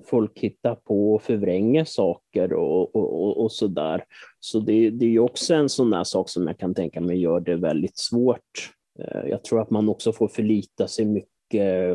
folk 0.05 0.38
hittar 0.38 0.74
på 0.74 1.14
och 1.14 1.22
förvränger 1.22 1.85
saker 1.85 2.53
och, 2.53 2.96
och, 2.96 3.22
och, 3.24 3.42
och 3.44 3.53
sådär. 3.53 4.05
Så 4.40 4.61
det, 4.61 4.90
det 4.90 5.07
är 5.07 5.18
också 5.18 5.55
en 5.55 5.68
sån 5.68 5.90
där 5.90 6.05
sak 6.05 6.29
som 6.29 6.46
jag 6.46 6.59
kan 6.59 6.74
tänka 6.74 7.00
mig 7.00 7.18
gör 7.20 7.40
det 7.40 7.57
väldigt 7.57 7.98
svårt. 7.98 8.70
Eh, 8.98 9.29
jag 9.31 9.44
tror 9.44 9.61
att 9.61 9.70
man 9.70 9.88
också 9.88 10.12
får 10.12 10.29
förlita 10.29 10.88
sig 10.88 11.05
mycket 11.05 11.35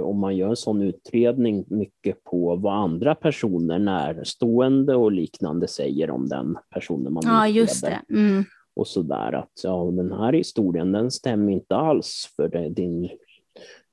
om 0.02 0.20
man 0.20 0.38
gör 0.38 0.50
en 0.50 0.56
sån 0.56 0.82
utredning, 0.82 1.66
mycket 1.68 2.24
på 2.24 2.56
vad 2.56 2.74
andra 2.74 3.16
personer, 3.16 3.80
närstående 3.80 4.96
och 4.96 5.12
liknande 5.12 5.68
säger 5.68 6.12
om 6.12 6.28
den 6.30 6.58
personen 6.74 7.14
man 7.14 7.24
Ja, 7.26 7.48
just 7.48 7.84
utreder. 7.84 8.02
det. 8.08 8.14
Mm. 8.16 8.44
Och 8.76 8.88
sådär 8.88 9.34
att 9.34 9.52
ja, 9.64 9.92
den 9.92 10.12
här 10.12 10.34
historien 10.34 10.92
den 10.92 11.12
stämmer 11.12 11.52
inte 11.52 11.76
alls 11.76 12.34
för 12.36 12.70
din, 12.70 13.10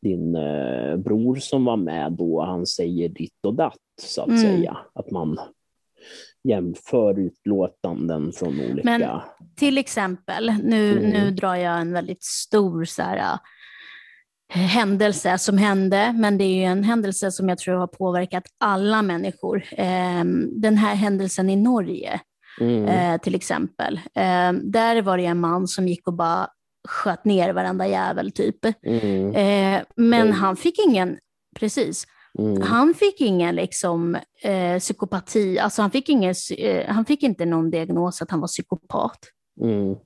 din 0.02 0.34
eh, 0.36 0.96
bror 0.96 1.36
som 1.36 1.64
var 1.64 1.76
med 1.76 2.12
då, 2.12 2.42
han 2.44 2.66
säger 2.66 3.08
ditt 3.08 3.44
och 3.46 3.54
datt 3.54 3.76
så 4.02 4.22
att 4.22 4.28
Mm. 4.28 4.40
säga. 4.42 4.76
Att 4.94 5.10
man 5.10 5.38
jämför 6.48 7.18
utlåtanden 7.18 8.32
från 8.32 8.60
olika... 8.70 8.80
Men- 8.98 9.20
Till 9.56 9.78
exempel, 9.78 10.52
nu, 10.62 10.98
Mm. 10.98 11.10
nu 11.10 11.30
drar 11.30 11.54
jag 11.54 11.80
en 11.80 11.92
väldigt 11.92 12.24
stor 12.24 12.84
så 12.84 13.02
här, 13.02 13.16
äh, 14.54 14.60
händelse 14.60 15.38
som 15.38 15.58
hände, 15.58 16.12
men 16.18 16.38
det 16.38 16.44
är 16.44 16.54
ju 16.56 16.62
en 16.62 16.84
händelse 16.84 17.30
som 17.32 17.48
jag 17.48 17.58
tror 17.58 17.74
har 17.74 17.86
påverkat 17.86 18.44
alla 18.60 19.02
människor. 19.02 19.64
Ehm, 19.72 20.60
den 20.60 20.76
här 20.76 20.94
händelsen 20.94 21.50
i 21.50 21.56
Norge 21.56 22.20
mm, 22.60 22.84
eh, 22.84 23.20
till 23.20 23.34
exempel. 23.34 24.00
Ehm, 24.14 24.70
där 24.70 25.02
var 25.02 25.18
det 25.18 25.26
en 25.26 25.40
man 25.40 25.66
som 25.68 25.88
gick 25.88 26.08
och 26.08 26.14
bara 26.14 26.48
sköt 26.86 27.24
ner 27.24 27.52
varenda 27.52 27.86
jävel 27.88 28.30
typ. 28.32 28.58
mm, 28.82 29.34
Eh, 29.34 29.82
men 29.96 30.20
Mm. 30.26 30.32
han 30.32 30.56
fick 30.56 30.78
ingen, 30.86 31.18
precis, 31.60 32.04
mm, 32.38 32.62
han 32.62 32.94
fick 32.94 33.20
ingen 33.20 33.54
liksom, 33.54 34.14
eh, 34.42 34.78
psykopati, 34.78 35.58
alltså 35.58 35.82
han 35.82 35.90
fick, 35.90 36.08
ingen, 36.08 36.34
eh, 36.58 36.86
han 36.88 37.04
fick 37.04 37.22
inte 37.22 37.44
någon 37.46 37.70
diagnos 37.70 38.22
att 38.22 38.30
han 38.30 38.40
var 38.40 38.48
psykopat. 38.48 39.18
mm. 39.62 39.96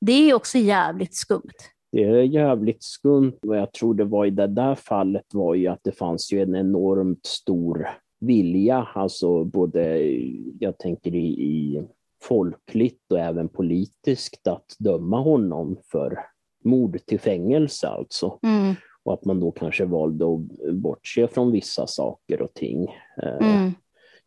Det 0.00 0.12
är 0.12 0.34
också 0.34 0.58
jävligt 0.58 1.14
skumt. 1.14 1.52
Det 1.92 2.02
är 2.04 2.22
jävligt 2.22 2.82
skumt. 2.82 3.32
Vad 3.42 3.58
jag 3.58 3.72
tror 3.72 3.94
det 3.94 4.04
var 4.04 4.26
i 4.26 4.30
det 4.30 4.46
där 4.46 4.74
fallet 4.74 5.24
var 5.34 5.54
ju 5.54 5.66
att 5.66 5.80
det 5.84 5.92
fanns 5.92 6.32
ju 6.32 6.42
en 6.42 6.54
enormt 6.56 7.26
stor 7.26 7.88
vilja, 8.20 8.88
alltså 8.94 9.44
både, 9.44 10.02
jag 10.60 10.78
tänker 10.78 11.14
i, 11.14 11.26
i 11.28 11.82
folkligt 12.22 13.12
och 13.12 13.18
även 13.18 13.48
politiskt, 13.48 14.46
att 14.46 14.76
döma 14.78 15.20
honom 15.20 15.76
för 15.92 16.18
mord 16.64 16.98
till 17.06 17.20
fängelse 17.20 17.88
alltså. 17.88 18.38
Mm, 18.42 18.74
Och 19.02 19.14
att 19.14 19.24
man 19.24 19.40
då 19.40 19.50
kanske 19.50 19.84
valde 19.84 20.24
att 20.24 20.74
bortse 20.74 21.28
från 21.28 21.52
vissa 21.52 21.86
saker 21.86 22.42
och 22.42 22.54
ting, 22.54 22.84
eh, 23.22 23.48
mm. 23.56 23.72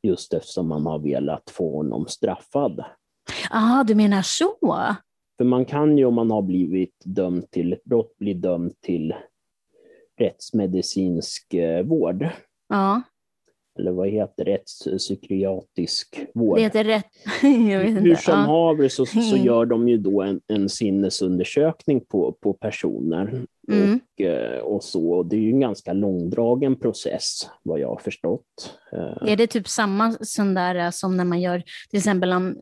just 0.02 0.34
eftersom 0.34 0.68
man 0.68 0.86
har 0.86 1.00
velat 1.00 1.50
få 1.50 1.78
honom 1.78 2.08
straffad. 2.08 2.84
Ah, 3.50 3.84
du 3.84 3.96
menar 3.96 4.22
så? 4.22 4.56
För 5.38 5.44
man 5.46 5.66
kan 5.66 5.98
ju 5.98 6.06
om 6.06 6.14
man 6.14 6.32
har 6.32 6.42
blivit 6.42 6.96
dömd 7.06 7.52
till 7.52 7.74
ett 7.74 7.84
brott 7.84 8.18
bli 8.18 8.34
dömd 8.34 8.74
till 8.82 9.14
rättsmedicinsk 10.18 11.54
eh, 11.54 11.86
vård. 11.86 12.30
Ja, 12.70 13.02
Eller 13.80 13.92
vad 13.92 14.08
heter 14.10 14.46
det? 14.46 14.52
rättspsykiatrisk 14.52 16.20
vård. 16.34 16.58
det 16.58 16.64
heter 16.64 16.84
rätt. 16.84 17.06
Hur 17.42 18.16
som 18.16 18.34
ja. 18.34 18.40
haver 18.40 18.88
så, 18.90 19.06
så 19.06 19.20
Mm. 19.36 19.46
gör 19.46 19.66
de 19.66 19.88
ju 19.88 19.98
då 19.98 20.22
en, 20.22 20.42
en 20.48 20.70
sinnesundersökning 20.70 22.06
på, 22.06 22.32
på 22.42 22.54
personer. 22.54 23.46
Mm. 23.72 24.00
Och, 24.18 24.22
eh, 24.22 24.60
och 24.60 24.84
så. 24.84 25.12
Och 25.12 25.26
det 25.26 25.36
är 25.36 25.40
ju 25.40 25.50
en 25.52 25.60
ganska 25.60 25.94
långdragen 25.94 26.76
process, 26.80 27.50
vad 27.64 27.80
jag 27.80 27.88
har 27.88 27.98
förstått. 28.00 28.78
Eh, 28.94 29.32
Är 29.32 29.38
det 29.38 29.48
typ 29.48 29.68
samma 29.68 30.12
sån 30.22 30.54
där 30.54 30.76
eh, 30.76 30.90
som 30.90 31.18
när 31.18 31.26
man 31.26 31.42
gör 31.42 31.64
till 31.90 31.98
exempel 31.98 32.32
en 32.32 32.58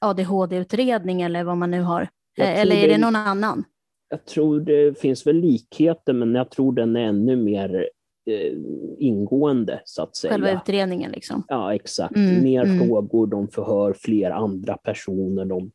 ADHD-utredning 0.00 1.22
eller 1.22 1.44
vad 1.44 1.56
man 1.56 1.70
nu 1.70 1.80
har? 1.80 2.08
Eller 2.38 2.76
är 2.76 2.80
det- 2.88 2.92
det 2.94 2.98
någon 2.98 3.16
annan? 3.16 3.64
Jag 4.08 4.24
tror 4.24 4.60
det 4.60 4.98
finns 5.00 5.26
väl 5.26 5.36
likheter, 5.36 6.12
men 6.12 6.34
jag 6.34 6.50
tror 6.50 6.72
den 6.72 6.96
är 6.96 7.00
ännu 7.00 7.36
mer 7.36 7.88
eh, 8.26 8.52
ingående, 8.98 9.80
så 9.84 10.02
att 10.02 10.16
säga. 10.16 10.32
Själva 10.32 10.52
utredningen 10.52 11.12
liksom? 11.12 11.44
Ja, 11.48 11.74
exakt. 11.74 12.16
Mm, 12.16 12.42
Mer 12.42 12.64
mm. 12.64 12.78
frågor, 12.78 13.26
de 13.26 13.48
förhör 13.48 13.92
fler 13.92 14.30
andra 14.30 14.76
personer, 14.76 15.44
de 15.44 15.70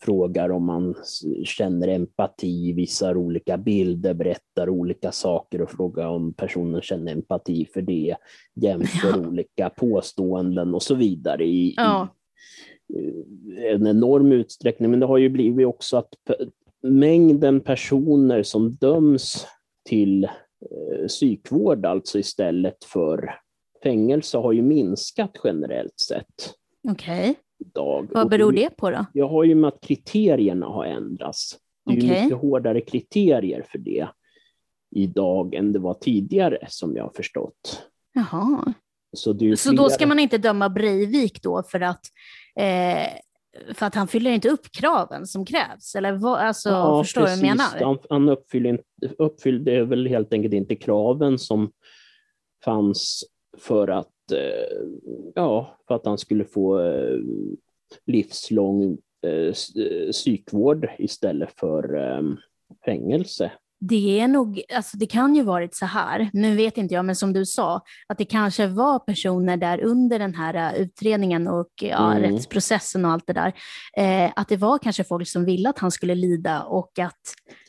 frågar 0.00 0.50
om 0.50 0.64
man 0.64 0.94
känner 1.44 1.88
empati, 1.88 2.72
visar 2.72 3.16
olika 3.16 3.56
bilder, 3.58 4.14
berättar 4.14 4.68
olika 4.68 5.12
saker 5.12 5.62
och 5.62 5.70
frågar 5.70 6.06
om 6.06 6.32
personen 6.32 6.82
känner 6.82 7.12
empati 7.12 7.66
för 7.74 7.82
det, 7.82 8.16
jämför 8.54 9.26
olika 9.28 9.70
påståenden 9.70 10.74
och 10.74 10.82
så 10.82 10.94
vidare 10.94 11.44
i, 11.44 11.74
Ja. 11.76 12.08
i 12.88 13.66
en 13.66 13.86
enorm 13.86 14.32
utsträckning. 14.32 14.90
Men 14.90 15.00
det 15.00 15.06
har 15.06 15.18
ju 15.18 15.28
blivit 15.28 15.66
också 15.66 15.96
att 15.96 16.14
mängden 16.82 17.60
personer 17.60 18.42
som 18.42 18.70
döms 18.70 19.46
till 19.88 20.24
eh, 20.24 20.30
psykvård, 21.08 21.86
alltså 21.86 22.18
istället 22.18 22.84
för 22.84 23.34
fängelse, 23.82 24.38
har 24.38 24.52
ju 24.52 24.62
minskat 24.62 25.36
generellt 25.44 26.00
sett 26.00 26.54
Okej, 26.88 27.34
idag. 27.58 28.08
vad 28.10 28.28
beror 28.30 28.52
det 28.52 28.76
på 28.76 28.90
då? 28.90 29.06
Jag 29.12 29.28
har 29.28 29.44
ju 29.44 29.54
med 29.54 29.68
att 29.68 29.80
kriterierna 29.80 30.66
har 30.66 30.84
ändrats. 30.84 31.58
Det 31.86 31.92
är 31.92 31.96
ju 31.96 32.02
Okej. 32.10 32.22
mycket 32.24 32.38
hårdare 32.38 32.80
kriterier 32.80 33.62
för 33.70 33.78
det 33.78 34.08
idag 34.90 35.54
än 35.54 35.72
det 35.72 35.78
var 35.78 35.94
tidigare, 35.94 36.66
som 36.68 36.96
jag 36.96 37.04
har 37.04 37.12
förstått. 37.12 37.82
Jaha. 38.12 38.74
Så, 39.16 39.38
Så 39.56 39.72
då 39.72 39.90
ska 39.90 40.06
man 40.06 40.18
inte 40.18 40.38
döma 40.38 40.68
Breivik 40.68 41.42
då 41.42 41.62
för 41.62 41.80
att, 41.80 42.06
eh, 42.56 43.06
för 43.74 43.86
att 43.86 43.94
han 43.94 44.08
fyller 44.08 44.30
inte 44.30 44.48
upp 44.48 44.72
kraven 44.72 45.26
som 45.26 45.44
krävs? 45.44 45.94
Eller 45.94 46.12
vad, 46.12 46.38
alltså, 46.38 46.68
Ja, 46.68 47.04
förstår 47.04 47.20
du 47.20 47.26
vad 47.26 47.32
jag 47.32 47.40
precis. 47.40 47.74
menar? 47.74 47.86
Han, 47.86 47.98
han 48.10 48.28
uppfyllde, 48.28 48.68
inte, 48.68 48.84
uppfyllde 49.18 49.84
väl 49.84 50.06
helt 50.06 50.32
enkelt 50.32 50.54
inte 50.54 50.76
kraven 50.76 51.38
som 51.38 51.72
fanns 52.64 53.24
för 53.58 53.88
att, 53.88 54.32
eh, 54.32 54.78
ja, 55.34 55.76
för 55.88 55.94
att 55.94 56.06
han 56.06 56.18
skulle 56.18 56.44
få 56.44 56.80
eh, 56.80 57.18
livslång 58.06 58.98
eh, 59.26 59.52
psykvård 60.12 60.88
istället 60.98 61.50
för 61.60 62.22
fängelse. 62.84 63.52
Det 63.80 64.20
är 64.20 64.28
nog, 64.28 64.62
alltså 64.74 64.96
det 64.96 65.06
kan 65.06 65.34
ju 65.34 65.42
varit 65.42 65.74
så 65.74 65.86
här, 65.86 66.30
nu 66.32 66.56
vet 66.56 66.76
inte 66.78 66.94
jag, 66.94 67.04
men 67.04 67.16
som 67.16 67.32
du 67.32 67.46
sa, 67.46 67.82
att 68.06 68.18
det 68.18 68.24
kanske 68.24 68.66
var 68.66 68.98
personer 68.98 69.56
där 69.56 69.80
under 69.84 70.18
den 70.18 70.34
här 70.34 70.54
eh, 70.74 70.80
utredningen 70.82 71.48
och 71.48 71.68
ja, 71.82 72.12
Mm. 72.16 72.22
rättsprocessen 72.32 73.04
och 73.04 73.10
allt 73.10 73.26
det 73.26 73.32
där, 73.32 73.52
eh, 73.96 74.32
att 74.36 74.48
det 74.48 74.56
var 74.56 74.78
kanske 74.78 75.04
folk 75.04 75.28
som 75.28 75.44
ville 75.44 75.68
att 75.68 75.78
han 75.78 75.90
skulle 75.90 76.14
lida 76.14 76.62
och 76.62 76.98
att 76.98 77.20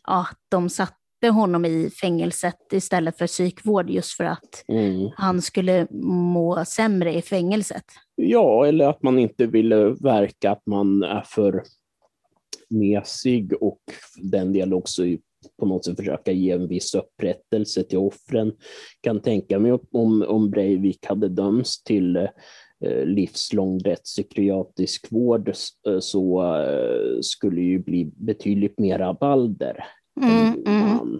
ja, 0.08 0.28
de 0.50 0.70
satte 0.70 0.96
honom 1.32 1.66
i 1.66 1.90
fängelset 2.02 2.56
istället 2.74 3.18
för 3.18 3.28
psykvård 3.28 3.90
just 3.90 4.12
för 4.18 4.24
att 4.24 4.64
Mm. 4.68 5.10
han 5.16 5.42
skulle 5.42 5.88
må 6.04 6.66
sämre 6.66 7.14
i 7.14 7.22
fängelset. 7.22 7.84
Ja, 8.16 8.66
eller 8.66 8.88
att 8.90 9.04
man 9.04 9.20
inte 9.20 9.46
ville 9.46 9.76
verka 9.90 10.52
att 10.52 10.66
man 10.66 11.04
är 11.04 11.22
för 11.26 11.64
mesig 12.70 13.54
och 13.62 13.80
den 14.22 14.54
del 14.54 14.74
också 14.74 15.06
i- 15.06 15.22
på 15.60 15.66
något 15.66 15.86
sätt 15.86 15.98
försöka 15.98 16.32
ge 16.32 16.52
en 16.52 16.68
viss 16.68 16.96
upprättelse 16.96 17.84
till 17.84 17.98
offren. 17.98 18.54
Kan 19.02 19.22
tänka 19.22 19.60
mig 19.60 19.72
om, 19.92 20.26
om 20.28 20.50
Breivik 20.50 21.06
hade 21.06 21.30
dömts 21.30 21.84
till 21.84 22.16
eh, 22.16 23.06
livslång 23.06 23.80
rättspsykiatrisk 23.80 25.12
vård 25.12 25.50
eh, 25.88 26.00
så 26.00 26.56
eh, 26.56 27.20
skulle 27.22 27.62
ju 27.62 27.80
bli 27.80 28.12
betydligt 28.16 28.80
mer 28.80 29.00
rabalder 29.00 29.86
Mm, 30.22 30.64
mm. 30.66 30.82
han 30.82 31.20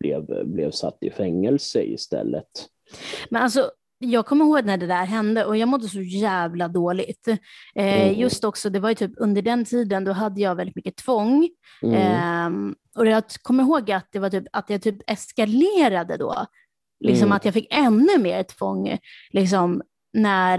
blev, 0.00 0.46
blev 0.46 0.70
satt 0.70 0.98
i 1.00 1.10
fängelse 1.10 1.82
istället. 1.82 2.48
Men 3.30 3.42
alltså, 3.42 3.70
jag 4.04 4.26
kommer 4.26 4.44
ihåg 4.44 4.64
när 4.64 4.76
det 4.76 4.86
där 4.86 5.04
hände 5.04 5.44
och 5.44 5.56
jag 5.56 5.68
mådde 5.68 5.88
så 5.88 6.00
jävla 6.00 6.68
dåligt. 6.68 7.28
Eh, 7.28 7.38
Mm. 7.74 8.20
Just 8.20 8.44
också, 8.44 8.70
det 8.70 8.80
var 8.80 8.88
ju 8.88 8.94
typ 8.94 9.12
under 9.16 9.42
den 9.42 9.64
tiden, 9.64 10.04
då 10.04 10.12
hade 10.12 10.40
jag 10.40 10.54
väldigt 10.54 10.76
mycket 10.76 10.96
tvång. 10.96 11.48
Mm. 11.82 11.94
Ehm, 11.96 12.74
och 12.96 13.06
jag 13.06 13.24
kommer 13.42 13.62
ihåg 13.62 13.90
att 13.90 14.06
det 14.12 14.18
var 14.18 14.30
typ, 14.30 14.44
att 14.52 14.70
jag 14.70 14.82
typ 14.82 14.96
eskalerade 15.10 16.16
då. 16.16 16.46
Liksom 17.00 17.26
Mm. 17.26 17.36
att 17.36 17.44
jag 17.44 17.54
fick 17.54 17.66
ännu 17.74 18.18
mer 18.18 18.42
tvång 18.42 18.98
liksom, 19.30 19.82
när 20.12 20.58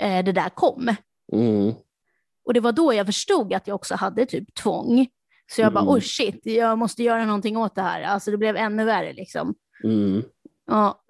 eh, 0.00 0.24
det 0.24 0.32
där 0.32 0.48
kom. 0.48 0.94
Mm. 1.32 1.72
Och 2.44 2.54
det 2.54 2.60
var 2.60 2.72
då 2.72 2.94
jag 2.94 3.06
förstod 3.06 3.52
att 3.54 3.66
jag 3.66 3.74
också 3.74 3.94
hade 3.94 4.26
typ 4.26 4.54
tvång. 4.54 5.06
Så 5.52 5.60
jag 5.60 5.72
bara, 5.72 5.80
Mm. 5.80 5.94
oh 5.94 6.00
shit, 6.00 6.40
jag 6.42 6.78
måste 6.78 7.02
göra 7.02 7.24
någonting 7.26 7.56
åt 7.56 7.74
det 7.74 7.82
här. 7.82 8.02
Alltså 8.02 8.30
det 8.30 8.36
blev 8.36 8.56
ännu 8.56 8.84
värre 8.84 9.12
liksom. 9.12 9.54
Mm. 9.84 10.22
Ja. 10.66 11.01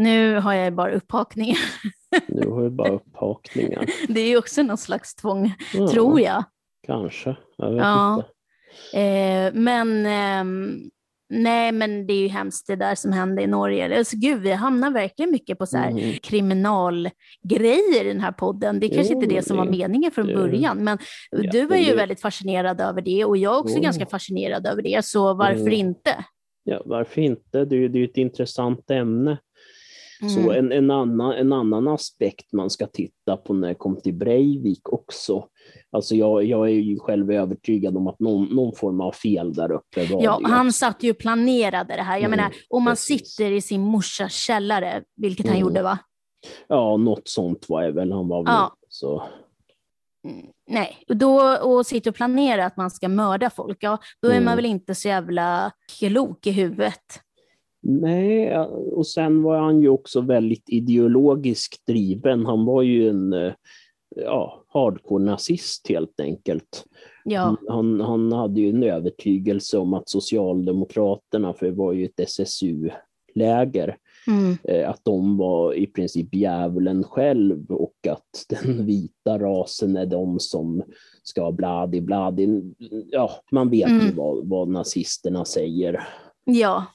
Nu 0.00 0.34
har 0.38 0.54
jag 0.54 0.72
bara 0.74 0.92
upphakningar. 0.92 1.58
Nu 2.28 2.48
har 2.50 2.62
vi 2.62 2.70
bara 2.70 2.88
upphakningar. 2.88 3.86
Det 4.08 4.20
är 4.20 4.28
ju 4.28 4.38
också 4.38 4.62
någon 4.62 4.78
slags 4.78 5.14
tvång, 5.14 5.54
Ja, 5.74 5.88
tror 5.88 6.20
jag. 6.20 6.44
Kanske, 6.86 7.36
jag 7.56 7.70
vet 7.70 7.82
Ja. 7.82 8.14
inte. 8.16 8.28
Eh, 9.00 9.52
men 9.54 10.06
ehm, 10.06 10.80
nej, 11.30 11.72
men 11.72 12.06
det 12.06 12.12
är 12.12 12.20
ju 12.22 12.28
hemskt 12.28 12.66
det 12.66 12.76
där 12.76 12.94
som 12.94 13.12
hände 13.12 13.42
i 13.42 13.46
Norge. 13.46 13.98
Alltså, 13.98 14.16
gud, 14.16 14.40
vi 14.40 14.52
hamnar 14.52 14.90
verkligen 14.90 15.30
mycket 15.30 15.58
på 15.58 15.66
så 15.66 15.76
här 15.76 15.90
Mm. 15.90 16.12
kriminalgrejer 16.22 18.04
i 18.04 18.08
den 18.08 18.20
här 18.20 18.32
podden. 18.32 18.80
Det 18.80 18.86
är 18.86 18.94
kanske 18.94 19.12
Jo, 19.12 19.22
inte 19.22 19.34
det 19.34 19.42
som 19.42 19.56
var 19.56 19.64
meningen 19.64 20.10
från 20.10 20.26
det- 20.26 20.34
början, 20.34 20.84
men 20.84 20.98
Ja, 21.30 21.50
du 21.52 21.60
är 21.60 21.76
ju 21.78 21.90
det- 21.90 21.96
väldigt 21.96 22.20
fascinerad 22.20 22.80
över 22.80 23.02
det 23.02 23.24
och 23.24 23.36
jag 23.36 23.54
är 23.54 23.60
också 23.60 23.76
Jo. 23.76 23.82
ganska 23.82 24.06
fascinerad 24.06 24.66
över 24.66 24.82
det, 24.82 25.04
så 25.04 25.34
varför 25.34 25.60
Mm. 25.60 25.72
inte? 25.72 26.24
Ja, 26.64 26.82
varför 26.84 27.20
inte? 27.20 27.64
Det 27.64 27.76
är 27.76 27.96
ju 27.96 28.04
ett 28.04 28.16
intressant 28.16 28.90
ämne. 28.90 29.38
Så 30.28 30.40
Mm. 30.40 30.58
en, 30.58 30.72
en, 30.72 30.90
annan, 30.90 31.32
en 31.32 31.52
annan 31.52 31.88
aspekt 31.88 32.52
man 32.52 32.70
ska 32.70 32.86
titta 32.86 33.36
på 33.36 33.54
när 33.54 33.68
det 33.68 33.74
kommer 33.74 34.00
till 34.00 34.14
Breivik 34.14 34.92
också. 34.92 35.46
Alltså 35.90 36.14
jag, 36.16 36.44
jag 36.44 36.66
är 36.68 36.72
ju 36.74 36.98
själv 36.98 37.30
övertygad 37.30 37.96
om 37.96 38.06
att 38.06 38.20
någon, 38.20 38.44
någon 38.44 38.74
form 38.76 39.00
av 39.00 39.12
fel 39.12 39.52
där 39.54 39.72
uppe 39.72 40.04
var 40.06 40.22
Ja, 40.24 40.38
det. 40.38 40.48
han 40.48 40.72
satt 40.72 41.02
ju 41.02 41.10
och 41.10 41.18
planerade 41.18 41.96
det 41.96 42.02
här. 42.02 42.14
Jag 42.16 42.24
Mm, 42.24 42.30
menar, 42.30 42.52
om 42.68 42.82
man 42.82 42.92
precis. 42.92 43.34
sitter 43.36 43.52
i 43.52 43.60
sin 43.60 43.80
morsas 43.80 44.32
källare, 44.32 45.02
vilket 45.16 45.46
han 45.46 45.56
Mm. 45.56 45.68
gjorde 45.68 45.82
va? 45.82 45.98
Ja, 46.68 46.96
något 46.96 47.28
sånt 47.28 47.66
var 47.68 47.82
det 47.82 47.92
väl. 47.92 48.12
Han 48.12 48.28
var 48.28 48.42
väl 48.44 48.52
Ja. 48.54 48.74
så. 48.88 49.22
Mm, 50.28 50.46
Nej, 50.70 50.96
då 51.08 51.56
och 51.62 51.86
sitter 51.86 52.10
och 52.10 52.14
planerar 52.16 52.62
att 52.66 52.76
man 52.76 52.90
ska 52.90 53.08
mörda 53.08 53.50
folk, 53.50 53.78
ja, 53.80 53.98
då 54.22 54.28
är 54.28 54.34
man 54.34 54.42
Mm. 54.42 54.56
väl 54.56 54.64
inte 54.66 54.94
så 54.94 55.08
jävla 55.08 55.72
klok 55.98 56.46
i 56.46 56.50
huvudet. 56.50 57.20
Nej, 57.82 58.58
och 58.92 59.06
sen 59.06 59.42
var 59.42 59.58
han 59.58 59.80
ju 59.82 59.88
också 59.88 60.20
väldigt 60.20 60.68
ideologiskt 60.68 61.86
driven. 61.86 62.46
Han 62.46 62.64
var 62.64 62.82
ju 62.82 63.08
en 63.08 63.32
eh, 63.32 63.52
ja, 64.16 64.64
hardcore-nazist 64.68 65.88
helt 65.88 66.20
enkelt. 66.20 66.84
Ja, 67.24 67.56
Han, 67.68 68.00
han 68.00 68.32
hade 68.32 68.60
ju 68.60 68.70
en 68.70 68.82
övertygelse 68.82 69.78
om 69.78 69.94
att 69.94 70.08
Socialdemokraterna, 70.08 71.52
för 71.52 71.66
det 71.66 71.72
var 71.72 71.92
ju 71.92 72.04
ett 72.04 72.20
SSU-läger, 72.20 73.96
mm. 74.26 74.56
eh, 74.64 74.90
att 74.90 75.00
de 75.04 75.36
var 75.36 75.74
i 75.74 75.86
princip 75.86 76.34
djävulen 76.34 77.04
själv 77.04 77.70
och 77.70 78.06
att 78.08 78.46
den 78.48 78.86
vita 78.86 79.38
rasen 79.38 79.96
är 79.96 80.06
de 80.06 80.40
som 80.40 80.82
ska 81.22 81.52
bladi 81.52 82.00
bladi. 82.00 82.74
Ja, 83.10 83.30
man 83.52 83.70
vet 83.70 83.90
ju 83.90 84.00
Mm. 84.00 84.16
vad, 84.16 84.48
vad 84.48 84.68
nazisterna 84.68 85.44
säger. 85.44 86.00
ja. 86.44 86.86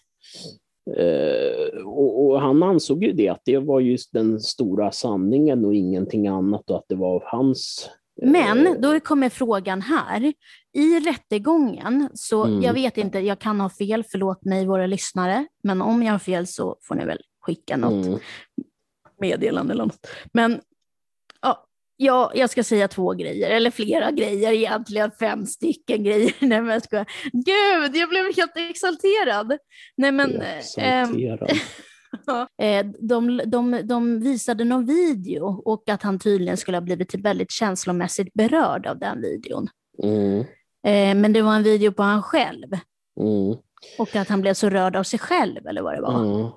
Eh, 0.98 1.82
och, 1.86 2.26
och 2.26 2.42
han 2.42 2.64
ansåg 2.64 3.04
ju 3.04 3.12
det, 3.12 3.30
att 3.30 3.42
det 3.46 3.58
var 3.58 3.80
just 3.80 4.14
den 4.14 4.40
stora 4.40 4.92
sanningen 4.92 5.66
och 5.66 5.76
ingenting 5.76 6.28
annat 6.28 6.70
och 6.70 6.78
att 6.78 6.86
det 6.90 6.96
var 6.96 7.24
hans... 7.26 7.90
eh, 8.22 8.30
Men 8.30 8.82
då 8.82 9.00
kommer 9.00 9.30
frågan 9.30 9.82
här. 9.82 10.34
I 10.74 11.00
rättegången, 11.00 12.10
så 12.14 12.44
Mm. 12.46 12.62
jag 12.62 12.74
vet 12.74 12.98
inte, 12.98 13.20
jag 13.20 13.40
kan 13.40 13.60
ha 13.60 13.70
fel, 13.70 14.04
förlåt 14.12 14.46
mig 14.46 14.66
våra 14.66 14.88
lyssnare, 14.88 15.48
men 15.64 15.82
om 15.82 16.04
jag 16.04 16.12
har 16.12 16.20
fel 16.20 16.48
så 16.48 16.78
får 16.82 16.96
ni 16.96 17.06
väl 17.06 17.20
skicka 17.42 17.78
något 17.78 18.06
Mm, 18.06 18.20
meddelande 19.22 19.74
eller 19.74 19.84
något. 19.86 20.08
Men 20.34 20.60
ja, 21.98 22.32
ja, 22.34 22.40
jag 22.40 22.50
ska 22.50 22.64
säga 22.64 22.88
två 22.88 23.14
grejer, 23.14 23.50
eller 23.50 23.72
flera 23.72 24.12
grejer, 24.12 24.52
egentligen 24.52 25.12
fem 25.20 25.46
stycken 25.46 26.04
grejer. 26.04 26.34
Nej 26.40 26.62
men 26.62 26.74
jag 26.74 26.84
skojar. 26.84 27.06
Gud, 27.32 27.96
jag 27.96 28.10
blev 28.10 28.36
helt 28.36 28.58
exalterad. 28.58 29.58
Nej 29.98 30.12
men, 30.12 30.42
eh, 30.42 30.58
exalterad. 30.58 31.52
eh, 32.62 32.86
de, 33.00 33.42
de, 33.46 33.82
de 33.84 34.20
visade 34.20 34.64
någon 34.64 34.86
video 34.86 35.62
och 35.66 35.90
att 35.90 36.04
han 36.04 36.20
tydligen 36.20 36.58
skulle 36.58 36.78
ha 36.78 36.82
blivit 36.82 37.16
väldigt 37.16 37.52
känslomässigt 37.52 38.34
berörd 38.34 38.88
av 38.88 39.00
den 39.00 39.22
videon. 39.22 39.68
Mm, 40.04 40.46
Eh, 40.86 41.16
men 41.16 41.34
det 41.34 41.42
var 41.42 41.56
en 41.56 41.64
video 41.64 41.92
på 41.92 42.04
han 42.04 42.24
själv 42.24 42.68
mm, 43.20 43.58
och 43.98 44.16
att 44.16 44.30
han 44.30 44.42
blev 44.42 44.54
så 44.54 44.70
rörd 44.70 44.96
av 44.96 45.04
sig 45.04 45.20
själv 45.20 45.68
eller 45.68 45.82
vad 45.82 45.94
det 45.94 46.02
var. 46.02 46.24
mm. 46.24 46.52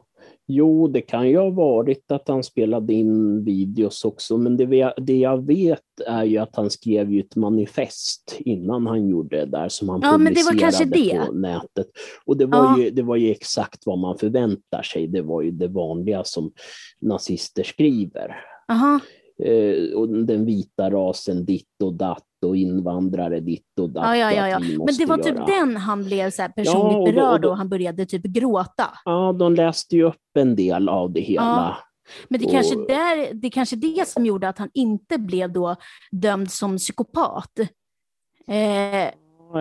Jo, 0.50 0.88
det 0.88 1.00
kan 1.00 1.28
ju 1.28 1.38
ha 1.38 1.50
varit 1.50 2.12
att 2.12 2.28
han 2.28 2.42
spelade 2.42 2.92
in 2.94 3.44
videos 3.44 4.04
också, 4.04 4.36
men 4.38 4.56
det, 4.56 4.66
vi- 4.66 4.92
det 4.96 5.16
jag 5.16 5.46
vet 5.46 5.80
är 6.06 6.24
ju 6.24 6.38
att 6.38 6.56
han 6.56 6.70
skrev 6.70 7.12
ju 7.12 7.20
ett 7.20 7.36
manifest 7.36 8.36
innan 8.38 8.86
han 8.86 9.08
gjorde 9.08 9.36
det 9.36 9.44
där 9.46 9.68
som 9.68 9.88
han 9.88 10.00
Ja, 10.02 10.12
publicerade 10.18 11.26
på 11.26 11.32
nätet. 11.32 11.86
Och 12.26 12.36
det 12.36 12.46
var, 12.46 12.58
Ja. 12.58 12.78
ju, 12.78 12.90
det 12.90 13.02
var 13.02 13.16
ju 13.16 13.30
exakt 13.30 13.86
vad 13.86 13.98
man 13.98 14.18
förväntar 14.18 14.82
sig. 14.82 15.06
Det 15.08 15.22
var 15.22 15.42
ju 15.42 15.50
det 15.50 15.68
vanliga 15.68 16.24
som 16.24 16.52
nazister 17.00 17.62
skriver. 17.62 18.36
Aha. 18.68 19.00
Eh, 19.44 19.92
och 19.96 20.08
den 20.08 20.44
vita 20.44 20.90
rasen 20.90 21.44
ditt 21.44 21.82
och 21.82 21.94
datt 21.94 22.24
och 22.44 22.56
invandrare 22.56 23.40
ditt 23.40 23.78
och 23.80 23.90
datt. 23.90 24.04
Ja, 24.04 24.16
ja, 24.16 24.28
och 24.28 24.36
ja, 24.36 24.48
ja. 24.48 24.58
Men 24.86 24.94
det 24.98 25.06
var 25.06 25.16
typ 25.16 25.34
göra- 25.36 25.46
den 25.46 25.76
han 25.76 26.04
blev 26.04 26.30
så 26.30 26.48
personligt 26.56 26.66
Ja, 26.66 26.78
och 26.88 26.92
då- 26.92 26.98
och 26.98 27.04
berörd 27.14 27.40
då- 27.40 27.50
och 27.50 27.56
han 27.56 27.68
började 27.68 28.06
typ 28.06 28.22
gråta. 28.22 28.90
Ja, 29.04 29.32
de 29.38 29.54
läste 29.54 29.96
ju 29.96 30.02
upp 30.02 30.16
en 30.38 30.56
del 30.56 30.88
av 30.88 31.12
det 31.12 31.20
hela. 31.20 31.76
Men 32.28 32.40
det 32.40 32.46
Och- 32.46 32.52
kanske 32.52 32.74
där, 32.74 33.34
det 33.34 33.50
kanske 33.50 33.76
det 33.76 34.08
som 34.08 34.26
gjorde 34.26 34.48
att 34.48 34.58
han 34.58 34.70
inte 34.74 35.18
blev 35.18 35.52
då 35.52 35.76
dömd 36.10 36.50
som 36.50 36.76
psykopat. 36.78 37.58
Eh, 38.48 39.10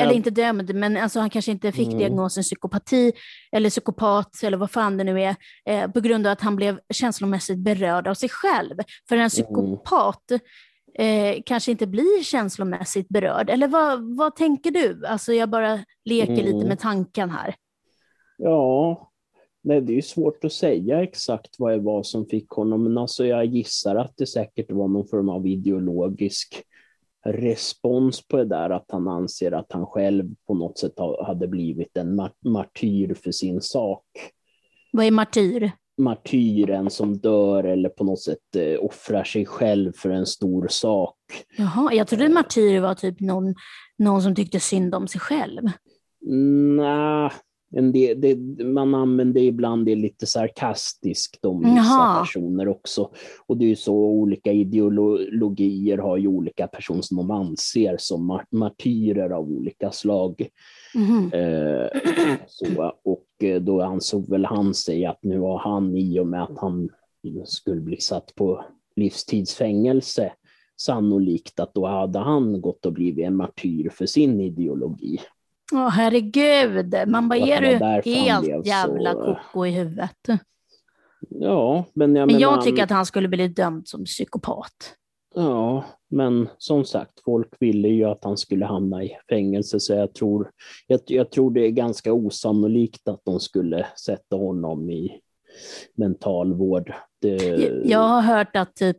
eller 0.02 0.12
inte 0.12 0.30
dömd, 0.30 0.76
men 0.76 0.98
alltså 0.98 1.20
han 1.20 1.30
kanske 1.30 1.52
inte 1.52 1.72
fick 1.72 1.88
Mm. 1.88 2.00
diagnosen 2.00 2.44
psykopati 2.44 3.12
eller 3.52 3.70
psykopat 3.70 4.44
eller 4.44 4.58
vad 4.58 4.72
fan 4.72 4.98
det 4.98 5.04
nu 5.04 5.22
är, 5.22 5.36
eh, 5.66 5.92
på 5.92 6.00
grund 6.00 6.28
av 6.28 6.32
att 6.34 6.42
han 6.42 6.56
blev 6.56 6.80
känslomässigt 6.94 7.58
berörd 7.58 8.08
av 8.08 8.14
sig 8.14 8.30
själv. 8.30 8.76
För 9.10 9.16
Mm. 9.16 9.24
en 9.24 9.30
psykopat 9.30 10.24
eh, 10.98 11.42
kanske 11.46 11.72
inte 11.72 11.88
blir 11.88 12.24
känslomässigt 12.24 13.10
berörd. 13.10 13.50
Eller 13.50 13.68
vad, 13.68 14.18
vad 14.18 14.36
tänker 14.36 14.72
du? 14.72 15.06
Alltså 15.06 15.34
jag 15.34 15.50
bara 15.50 15.80
leker 16.06 16.36
lite 16.36 16.50
Mm. 16.50 16.68
med 16.68 16.80
tanken 16.80 17.30
här. 17.30 17.56
Ja, 18.38 19.12
nej, 19.64 19.82
det 19.82 19.98
är 19.98 20.02
svårt 20.02 20.44
att 20.44 20.54
säga 20.54 21.04
exakt 21.04 21.56
vad 21.60 21.72
det 21.72 21.80
var 21.80 22.04
som 22.04 22.26
fick 22.26 22.50
honom, 22.50 22.84
men 22.84 22.98
alltså 22.98 23.26
jag 23.26 23.46
gissar 23.46 23.96
att 23.96 24.18
det 24.18 24.26
säkert 24.28 24.72
var 24.72 24.88
någon 24.88 25.08
form 25.08 25.30
av 25.30 25.48
ideologisk 25.48 26.64
respons 27.26 28.28
på 28.28 28.38
det 28.38 28.46
där, 28.46 28.70
att 28.70 28.86
han 28.92 29.08
anser 29.08 29.52
att 29.52 29.72
han 29.72 29.86
själv 29.86 30.26
på 30.48 30.54
något 30.54 30.78
sätt 30.80 31.00
ha- 31.00 31.26
hade 31.26 31.48
blivit 31.48 31.98
en 31.98 32.20
mar- 32.22 32.50
martyr 32.50 33.14
för 33.14 33.32
sin 33.32 33.62
sak. 33.62 34.04
Vad 34.92 35.06
är 35.06 35.12
martyr? 35.12 35.72
Martyren 35.98 36.90
som 36.90 37.18
dör 37.18 37.64
eller 37.64 37.90
på 37.90 38.04
något 38.04 38.22
sätt 38.22 38.56
eh, 38.56 38.84
offrar 38.86 39.24
sig 39.24 39.46
själv 39.46 39.92
för 39.96 40.10
en 40.10 40.26
stor 40.26 40.68
sak. 40.70 41.16
Jaha, 41.58 41.94
jag 41.94 42.08
trodde 42.08 42.30
martyr 42.30 42.80
var 42.80 42.94
typ 42.94 43.20
någon, 43.20 43.56
någon 43.98 44.22
som 44.22 44.36
tyckte 44.36 44.60
synd 44.60 44.96
om 44.96 45.08
sig 45.08 45.22
själv. 45.22 45.62
Nej, 46.22 47.32
del, 47.72 48.22
det, 48.22 48.64
man 48.64 48.96
använder 48.96 49.42
ibland 49.42 49.86
det 49.86 49.96
lite 49.96 50.26
sarkastiskt 50.26 51.46
om 51.46 51.60
vissa 51.60 51.76
Jaha. 51.76 52.20
personer 52.20 52.68
också. 52.68 53.12
Och 53.48 53.58
det 53.58 53.66
är 53.66 53.70
ju 53.70 53.76
så 53.76 53.96
olika 53.96 54.52
ideologier 54.52 55.98
har 55.98 56.18
ju 56.18 56.28
olika 56.28 56.68
personer 56.68 57.02
som 57.02 57.18
de 57.18 57.32
anser 57.32 57.96
som 58.00 58.32
mar- 58.32 58.46
martyrer 58.52 59.30
av 59.30 59.50
olika 59.50 59.92
slag. 59.92 60.48
Mhm. 60.96 61.32
Eh, 61.34 61.88
så, 62.48 62.94
och 63.04 63.26
eh, 63.44 63.62
då 63.62 63.82
ansåg 63.82 64.30
väl 64.30 64.46
han 64.46 64.74
sig 64.74 65.06
att 65.06 65.24
nu 65.24 65.40
har 65.40 65.60
han 65.60 65.98
i 65.98 66.20
och 66.20 66.28
med 66.28 66.44
att 66.44 66.58
han 66.58 66.90
skulle 67.46 67.82
bli 67.82 67.98
satt 67.98 68.36
på 68.36 68.66
livstidsfängelse 68.96 70.32
sannolikt 70.78 71.60
att 71.60 71.74
då 71.74 71.88
hade 71.88 72.20
han 72.20 72.62
gått 72.62 72.86
och 72.86 72.94
blivit 72.94 73.26
en 73.26 73.36
martyr 73.36 73.90
för 73.90 74.06
sin 74.06 74.42
ideologi. 74.42 75.20
Åh 75.74 75.90
herregud, 75.90 76.96
man 77.08 77.30
bara 77.30 77.40
är 77.40 77.62
du 77.62 78.12
helt 78.12 78.46
så- 78.46 78.62
jävla 78.66 79.14
koko 79.14 79.66
i 79.66 79.72
huvudet. 79.72 80.12
Ja, 81.30 81.86
men 81.94 82.16
jag 82.16 82.28
Men 82.28 82.36
menar, 82.36 82.40
jag 82.52 82.64
tycker 82.64 82.84
att 82.84 82.90
han 82.90 83.06
skulle 83.06 83.28
bli 83.28 83.48
dömd 83.48 83.88
som 83.88 84.06
psykopat. 84.06 84.94
Ja, 85.40 85.86
men 86.10 86.50
som 86.58 86.86
sagt, 86.86 87.20
folk 87.26 87.48
ville 87.60 87.88
ju 87.88 88.04
att 88.04 88.24
han 88.24 88.38
skulle 88.38 88.66
hamna 88.66 89.04
i 89.04 89.18
fängelse, 89.30 89.80
så 89.80 89.94
jag 89.94 90.14
tror, 90.14 90.52
jag, 90.88 91.00
jag 91.06 91.32
tror 91.32 91.52
det 91.52 91.62
är 91.62 91.70
ganska 91.70 92.14
osannolikt 92.14 93.08
att 93.08 93.22
de 93.26 93.40
skulle 93.40 93.88
sätta 94.06 94.36
honom 94.36 94.90
i 94.90 95.22
mentalvård. 95.96 96.94
Det, 97.22 97.36
Jag 97.86 98.00
har 98.00 98.22
hört 98.22 98.56
att, 98.56 98.76
typ, 98.76 98.98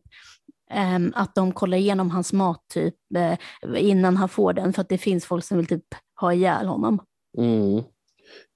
ehm, 0.70 1.12
att 1.14 1.34
de 1.34 1.53
kollar 1.53 1.78
igenom 1.78 2.11
hans 2.11 2.32
mat 2.32 2.64
typ, 2.74 2.95
eh, 3.16 3.39
innan 3.76 4.16
han 4.16 4.28
får 4.28 4.53
den, 4.53 4.72
för 4.72 4.82
att 4.82 4.89
det 4.89 4.99
finns 4.99 5.26
folk 5.26 5.45
som 5.45 5.57
vill 5.57 5.66
typ 5.66 5.86
ha 6.20 6.32
ihjäl 6.32 6.66
honom. 6.66 7.01
mm. 7.39 7.82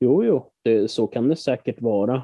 Jo, 0.00 0.24
jo, 0.24 0.50
det, 0.64 0.90
så 0.90 1.06
kan 1.06 1.28
det 1.28 1.36
säkert 1.36 1.82
vara. 1.82 2.22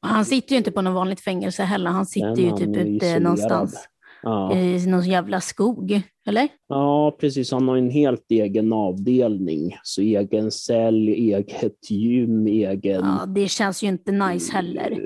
Han 0.00 0.24
sitter 0.24 0.52
ju 0.52 0.58
inte 0.58 0.72
på 0.72 0.82
något 0.82 0.94
vanligt 0.94 1.20
fängelse 1.20 1.62
heller, 1.62 1.90
han 1.90 2.06
sitter 2.06 2.28
Men 2.28 2.36
ju 2.36 2.56
typ 2.56 2.76
ute 2.76 3.20
någonstans 3.20 3.88
Ja. 4.24 4.56
i 4.56 4.86
någon 4.86 5.04
jävla 5.08 5.40
skog, 5.40 6.00
eller? 6.26 6.48
ja, 6.68 7.16
precis. 7.20 7.52
Han 7.52 7.68
har 7.68 7.76
en 7.76 7.90
helt 7.90 8.30
egen 8.30 8.72
avdelning. 8.72 9.76
Så 9.82 10.00
egen 10.02 10.50
cell, 10.50 11.08
eget 11.08 11.90
gym, 11.90 12.46
egen... 12.46 13.00
Ja, 13.04 13.26
det 13.26 13.48
känns 13.48 13.82
ju 13.82 13.88
inte 13.88 14.12
nice 14.12 14.52
heller. 14.52 14.98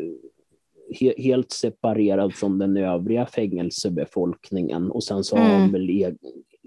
he- 1.00 1.22
helt 1.22 1.52
separerad 1.52 2.34
från 2.34 2.58
den 2.58 2.76
övriga 2.76 3.26
fängelsebefolkningen. 3.26 4.90
Och 4.90 5.04
sen 5.04 5.24
så 5.24 5.36
har 5.36 5.44
Mm. 5.46 5.60
han 5.60 5.72
väl 5.72 5.90
e- 5.90 6.14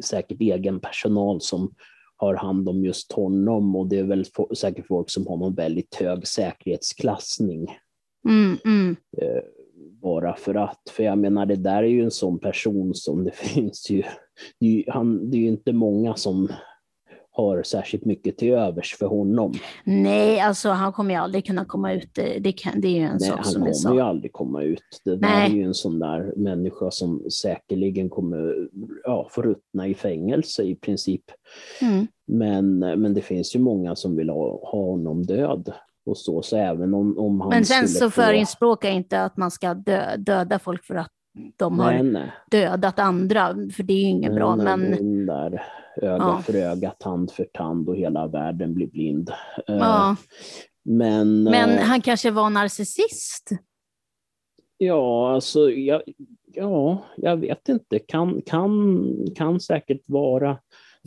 säkert 0.04 0.42
egen 0.42 0.80
personal 0.80 1.42
som 1.42 1.72
har 2.18 2.36
hand 2.36 2.70
om 2.70 2.86
just 2.86 3.12
honom 3.12 3.76
och 3.76 3.88
det 3.88 4.00
är 4.00 4.04
väl 4.04 4.26
säkert 4.58 4.88
folk 4.88 5.10
som 5.10 5.28
har 5.28 5.38
någon 5.38 5.56
väldigt 5.56 5.96
hög 5.96 6.28
säkerhetsklassning. 6.28 7.68
Mm, 8.30 8.58
mm. 8.66 8.96
Bara 10.02 10.36
för 10.36 10.56
att, 10.56 10.82
för 10.92 11.04
jag 11.04 11.18
menar 11.18 11.46
det 11.46 11.56
där 11.56 11.84
är 11.84 11.88
ju 11.88 12.04
en 12.04 12.12
sån 12.12 12.40
person 12.40 12.94
som 12.94 13.24
det 13.24 13.32
finns 13.36 13.90
ju, 13.90 14.04
det 14.60 14.66
är 14.66 14.72
ju, 14.72 14.84
han, 14.88 15.32
det 15.32 15.38
är 15.38 15.42
ju 15.42 15.48
inte 15.48 15.74
många 15.74 16.16
som 16.16 16.50
har 17.34 17.64
särskilt 17.64 18.06
mycket 18.06 18.38
till 18.38 18.54
övers 18.54 18.96
för 18.96 19.06
honom. 19.06 19.54
Nej, 19.84 20.40
alltså 20.40 20.70
han 20.70 20.94
kommer 20.94 21.14
ju 21.14 21.20
aldrig 21.20 21.46
kunna 21.46 21.66
komma 21.66 21.94
ut. 21.94 22.20
Det, 22.40 22.52
kan, 22.52 22.82
det 22.82 22.88
är 22.88 22.92
ju 22.92 23.06
en 23.06 23.18
Nej, 23.20 23.30
sak 23.30 23.46
som 23.46 23.62
är 23.62 23.66
Han 23.66 23.76
så. 23.76 23.88
kommer 23.88 24.02
ju 24.02 24.08
aldrig 24.08 24.32
komma 24.32 24.64
ut. 24.64 25.02
Det 25.06 25.16
där 25.16 25.46
är 25.46 25.50
ju 25.50 25.64
en 25.64 25.74
sån 25.74 26.00
där 26.00 26.34
människa 26.38 26.92
som 26.92 27.30
säkerligen 27.32 28.10
kommer 28.10 28.70
ja, 29.04 29.28
få 29.32 29.42
ruttna 29.42 29.88
i 29.88 29.94
fängelse 29.94 30.64
i 30.64 30.76
princip. 30.76 31.24
Mm. 31.82 32.08
Men, 32.28 32.80
men 32.80 33.14
det 33.14 33.22
finns 33.22 33.56
ju 33.56 33.60
många 33.60 33.96
som 33.96 34.16
vill 34.16 34.30
ha, 34.30 34.70
ha 34.72 34.86
honom 34.86 35.26
död. 35.26 35.74
Och 36.06 36.18
så, 36.18 36.42
så 36.42 36.58
även 36.58 36.94
om, 36.94 37.18
om 37.18 37.42
han 37.42 37.50
Men 37.50 37.66
sen 37.66 37.88
så 37.88 38.06
få... 38.10 38.22
förespråkar 38.22 38.88
jag 38.90 38.96
inte 38.96 39.24
att 39.24 39.38
man 39.38 39.52
ska 39.52 39.74
dö, 39.74 40.18
döda 40.18 40.60
folk 40.60 40.86
för 40.86 40.96
att 40.96 41.12
de 41.58 41.80
har 41.80 41.92
Nej, 41.92 42.04
nej. 42.04 42.32
dödat 42.52 43.00
andra, 43.00 43.48
för 43.76 43.84
det 43.84 43.94
är 43.94 43.98
ju 43.98 44.08
inget 44.08 44.36
bra. 44.36 44.56
Nej, 44.56 44.66
Men 44.78 44.92
Den 44.92 45.26
där 45.26 45.64
öga 46.02 46.18
Ja. 46.18 46.42
för 46.46 46.56
öga, 46.56 46.90
tand 46.90 47.32
för 47.32 47.44
tand 47.54 47.90
och 47.90 47.96
hela 47.98 48.28
världen 48.28 48.74
blir 48.74 48.88
blind. 48.88 49.30
Eh, 49.68 49.76
Ja. 49.76 50.16
Men, 50.84 51.44
Men 51.44 51.70
eh, 51.70 51.84
han 51.84 52.02
kanske 52.02 52.32
var 52.32 52.50
narcissist? 52.50 53.50
ja, 54.78 55.34
alltså, 55.34 55.70
jag, 55.72 56.02
ja, 56.46 57.04
jag 57.18 57.38
vet 57.38 57.70
inte. 57.70 58.00
Kan, 58.00 58.42
kan, 58.42 59.06
kan 59.36 59.60
säkert 59.60 60.02
vara 60.06 60.58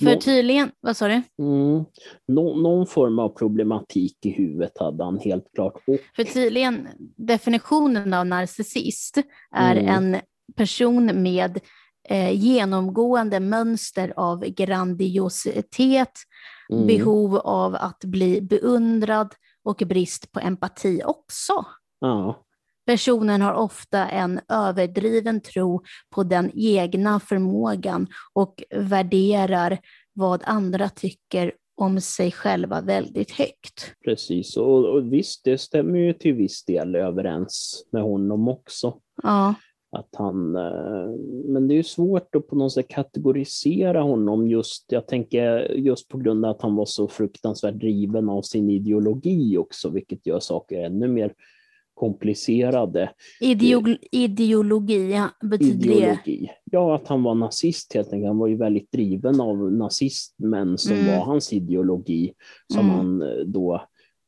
För 0.01 0.15
nå- 0.15 0.21
tydligen, 0.21 0.71
vad 0.81 0.97
sa 0.97 1.09
du? 1.09 1.23
mm, 1.39 1.85
nå, 2.29 2.57
någon 2.57 2.87
form 2.87 3.19
av 3.19 3.29
problematik 3.29 4.27
i 4.27 4.31
huvudet 4.31 4.79
hade 4.79 5.05
han 5.05 5.19
helt 5.19 5.45
klart. 5.55 5.75
Och, 5.87 5.97
För 6.17 6.25
tydligen, 6.25 6.89
definitionen 7.17 8.15
av 8.15 8.27
narcissist 8.27 9.19
är 9.55 9.77
Mm. 9.77 9.89
en 10.15 10.21
person 10.57 11.23
med 11.23 11.61
eh, 12.09 12.33
genomgående 12.33 13.41
mönster 13.41 14.13
av 14.17 14.45
grandiositet, 14.45 16.13
mm, 16.73 16.87
behov 16.87 17.37
av 17.37 17.75
att 17.75 18.05
bli 18.05 18.41
beundrad 18.43 19.35
och 19.65 19.77
brist 19.87 20.33
på 20.33 20.41
empati 20.41 21.03
också. 21.05 21.53
ja, 22.01 22.45
Personen 22.87 23.43
har 23.43 23.53
ofta 23.53 24.09
en 24.09 24.41
överdriven 24.49 25.41
tro 25.41 25.83
på 26.15 26.23
den 26.23 26.51
egna 26.55 27.21
förmågan 27.21 28.07
och 28.33 28.63
värderar 28.71 29.79
vad 30.13 30.43
andra 30.45 30.89
tycker 30.89 31.53
om 31.77 32.01
sig 32.01 32.33
själva 32.33 32.81
väldigt 32.81 33.31
högt. 33.31 33.95
precis. 34.05 34.57
Och, 34.57 34.85
och 34.85 35.13
visst, 35.13 35.45
det 35.45 35.59
stämmer 35.59 35.99
ju 35.99 36.13
till 36.13 36.35
viss 36.35 36.65
del 36.65 36.95
överens 36.95 37.87
med 37.91 38.03
honom 38.03 38.49
också. 38.49 38.99
Ja, 39.23 39.55
Att 39.91 40.09
han, 40.17 40.57
eh, 40.57 41.11
men 41.45 41.69
det 41.69 41.75
är 41.75 41.77
ju 41.77 41.83
svårt 41.83 42.35
att 42.35 42.49
på 42.49 42.57
något 42.57 42.73
sätt 42.73 42.89
kategorisera 42.89 44.03
honom 44.03 44.49
just, 44.49 44.85
jag 44.89 45.07
tänker 45.07 45.73
just 45.75 46.09
på 46.09 46.19
grund 46.19 46.45
av 46.45 46.51
att 46.51 46.63
han 46.63 46.77
var 46.77 46.87
så 46.87 47.09
fruktansvärt 47.09 47.75
driven 47.75 48.29
av 48.29 48.43
sin 48.43 48.71
ideologi 48.71 49.59
också, 49.59 49.89
vilket 49.89 50.27
gör 50.27 50.41
saker 50.41 50.85
ännu 50.85 51.09
mer 51.09 51.33
komplicerade. 51.95 53.11
Ideol 53.41 53.99
ideologi 54.11 55.13
ja, 55.13 55.29
betyder 55.43 55.89
det. 55.89 55.95
Ideologi. 55.95 56.51
Ja, 56.65 56.95
att 56.95 57.09
han 57.09 57.23
var 57.23 57.35
nazist 57.35 57.95
helt 57.95 58.13
enkelt. 58.13 58.27
Han 58.29 58.39
var 58.39 58.47
ju 58.49 58.57
väldigt 58.57 58.93
driven 58.93 59.41
av 59.41 59.73
nazismen 59.73 60.79
som 60.79 60.97
Mm. 60.97 61.07
var 61.07 61.25
hans 61.25 61.53
ideologi, 61.53 62.33
som 62.73 62.85
Mm. 62.85 62.97
han 62.97 63.23
eh, 63.23 63.29
då 63.47 63.81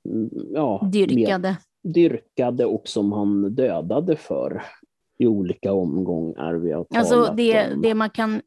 mm, 0.08 0.30
ja, 0.54 0.80
med- 0.82 0.92
Dyrkade. 0.92 1.56
dyrkade 1.84 2.64
och 2.64 2.88
som 2.88 3.12
han 3.12 3.54
dödade 3.54 4.16
för 4.16 4.62
i 5.18 5.26
olika 5.26 5.72
omgångar. 5.72 6.54
Vi 6.54 6.72
har 6.72 6.86
Alltså 6.94 7.32
det, 7.36 7.72
om. 7.74 7.82
det, 7.82 7.94
man 7.94 8.10
kan, 8.10 8.40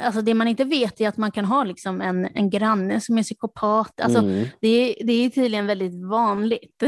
alltså 0.00 0.22
det 0.22 0.34
man 0.34 0.48
inte 0.48 0.64
vet 0.64 1.00
är 1.00 1.08
att 1.08 1.16
man 1.16 1.30
kan 1.30 1.44
ha 1.44 1.64
liksom 1.64 2.00
en, 2.00 2.24
en 2.34 2.50
granne 2.50 3.00
som 3.00 3.18
är 3.18 3.22
psykopat. 3.22 4.00
Alltså 4.00 4.18
mm, 4.18 4.46
det, 4.60 4.94
det 5.04 5.12
är 5.12 5.30
tydligen 5.30 5.66
väldigt 5.66 6.04
vanligt. 6.04 6.82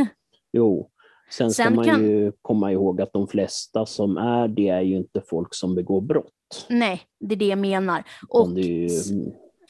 jo. 0.53 0.91
Sen 1.31 1.51
ska 1.51 1.63
Sen 1.63 1.75
man 1.77 1.85
kan- 1.85 2.03
ju 2.05 2.33
komma 2.43 2.73
ihåg 2.73 3.01
att 3.01 3.13
de 3.13 3.29
flesta 3.29 3.87
som 3.87 4.17
är 4.17 4.49
det 4.49 4.69
är 4.69 4.81
ju 4.81 4.97
inte 4.97 5.21
folk 5.27 5.55
som 5.55 5.75
begår 5.75 6.01
brott. 6.01 6.67
Nej, 6.69 7.01
det 7.21 7.35
är 7.35 7.39
det 7.39 7.47
jag 7.47 7.59
menar. 7.59 8.05
Och 8.29 8.51
det, 8.51 8.61
är 8.61 8.65
ju, 8.65 8.89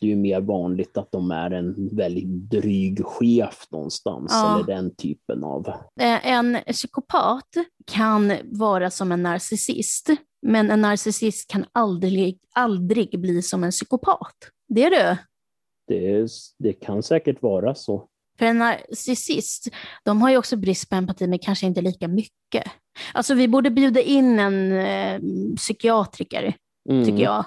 det 0.00 0.06
är 0.06 0.10
ju 0.10 0.16
mer 0.16 0.40
vanligt 0.40 0.96
att 0.96 1.12
de 1.12 1.30
är 1.30 1.50
en 1.50 1.96
väldigt 1.96 2.26
dryg 2.50 3.04
chef 3.06 3.66
någonstans, 3.70 4.30
Ja. 4.34 4.54
eller 4.54 4.66
den 4.66 4.94
typen 4.94 5.44
av... 5.44 5.68
eh, 6.00 6.26
en 6.26 6.58
psykopat 6.66 7.48
kan 7.86 8.32
vara 8.44 8.90
som 8.90 9.12
en 9.12 9.22
narcissist, 9.22 10.10
men 10.42 10.70
en 10.70 10.80
narcissist 10.80 11.50
kan 11.50 11.64
aldrig, 11.72 12.38
aldrig 12.54 13.20
bli 13.20 13.42
som 13.42 13.64
en 13.64 13.70
psykopat. 13.70 14.34
Det 14.68 14.84
är 14.84 14.90
det. 14.90 15.18
Det, 15.86 16.28
det 16.58 16.72
kan 16.72 17.02
säkert 17.02 17.42
vara 17.42 17.74
så. 17.74 18.08
För 18.38 18.46
en 18.46 18.58
narcissist, 18.58 19.68
de 20.04 20.22
har 20.22 20.30
ju 20.30 20.36
också 20.36 20.56
brist 20.56 20.88
på 20.90 20.96
empati, 20.96 21.26
men 21.26 21.38
kanske 21.38 21.66
inte 21.66 21.80
lika 21.80 22.08
mycket. 22.08 22.64
Alltså 23.14 23.34
vi 23.34 23.48
borde 23.48 23.70
bjuda 23.70 24.00
in 24.00 24.38
en 24.38 24.72
eh, 24.72 25.20
psykiatriker, 25.56 26.54
Mm. 26.90 27.04
tycker 27.04 27.22
jag. 27.22 27.44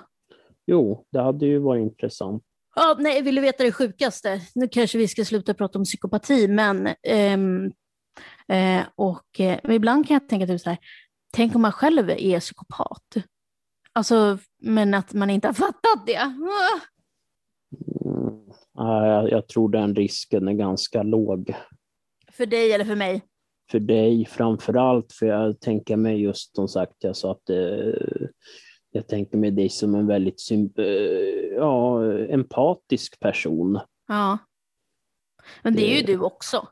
Jo, 0.67 1.05
det 1.11 1.21
hade 1.21 1.45
ju 1.45 1.59
varit 1.59 1.81
intressant. 1.81 2.43
Ja, 2.75 2.95
nej, 2.99 3.21
vill 3.21 3.35
du 3.35 3.41
veta 3.41 3.63
det 3.63 3.71
sjukaste? 3.71 4.41
Nu 4.55 4.67
kanske 4.67 4.97
vi 4.97 5.07
ska 5.07 5.25
sluta 5.25 5.53
prata 5.53 5.79
om 5.79 5.83
psykopati, 5.85 6.47
men 6.47 6.89
ehm, 7.07 7.71
eh, 8.47 8.81
och, 8.95 9.39
eh, 9.39 9.59
ibland 9.75 10.07
kan 10.07 10.13
jag 10.13 10.29
tänka 10.29 10.47
typ 10.47 10.61
så 10.61 10.69
här, 10.69 10.79
tänk 11.33 11.55
om 11.55 11.61
man 11.61 11.71
själv 11.71 12.09
är 12.09 12.39
psykopat. 12.39 13.03
Alltså, 13.93 14.37
men 14.61 14.93
att 14.93 15.13
man 15.13 15.29
inte 15.29 15.47
har 15.47 15.53
fattat 15.53 16.05
det. 16.05 16.35
Ja, 18.88 19.29
Jag, 19.29 19.47
tror 19.47 19.69
den 19.69 19.95
risken 19.95 20.47
är 20.47 20.53
ganska 20.53 21.03
låg. 21.03 21.53
För 22.32 22.45
dig 22.45 22.71
eller 22.73 22.86
för 22.86 22.95
mig? 22.95 23.21
för 23.71 23.79
dig 23.79 24.25
framför 24.25 24.73
allt, 24.73 25.13
för 25.13 25.25
jag 25.25 25.59
tänker 25.59 25.95
mig 25.97 26.21
just 26.21 26.55
som 26.55 26.67
sagt, 26.67 26.93
jag 26.99 27.15
sa 27.15 27.32
att 27.32 27.49
eh, 27.49 27.57
jag 28.91 29.07
tänker 29.07 29.38
mig 29.38 29.51
dig 29.51 29.69
som 29.69 29.95
en 29.95 30.07
väldigt 30.07 30.41
eh, 30.77 30.86
ja, 31.55 32.03
empatisk 32.13 33.19
person. 33.19 33.79
Ja. 34.07 34.38
Men 35.63 35.73
det 35.75 35.91
är 35.93 35.97
ju 35.97 36.03
du 36.05 36.19
också. 36.19 36.67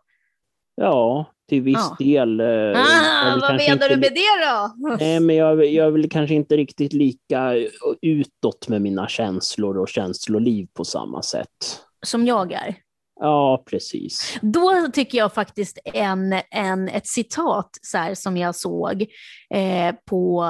Ja, 0.75 1.25
till 1.49 1.61
viss 1.61 1.77
Ja. 1.77 1.95
del. 2.05 2.39
eh, 2.39 2.47
Ah, 2.47 3.37
vad 3.41 3.51
menar 3.55 3.73
inte 3.73 3.87
du 3.87 3.95
med 3.97 4.11
det 4.13 4.45
då? 4.45 4.95
Nej, 4.99 5.19
men 5.19 5.35
jag, 5.35 5.65
jag 5.65 5.87
är 5.87 5.91
väl 5.91 6.09
kanske 6.09 6.35
inte 6.35 6.57
riktigt 6.57 6.93
lika 6.93 7.53
utåt 8.01 8.67
med 8.67 8.81
mina 8.81 9.07
känslor 9.07 9.77
och 9.77 9.89
känsloliv 9.89 10.67
på 10.73 10.85
samma 10.85 11.21
sätt. 11.21 11.81
Som 12.05 12.25
jag 12.25 12.51
är. 12.51 12.75
Ja, 13.19 13.63
precis. 13.69 14.37
Då 14.41 14.87
tycker 14.93 15.17
jag 15.17 15.33
faktiskt 15.33 15.79
en, 15.85 16.41
en, 16.51 16.87
ett 16.89 17.07
citat 17.07 17.69
så 17.81 17.97
här, 17.97 18.15
som 18.15 18.37
jag 18.37 18.55
såg 18.55 19.05
eh, 19.53 19.95
på 20.05 20.45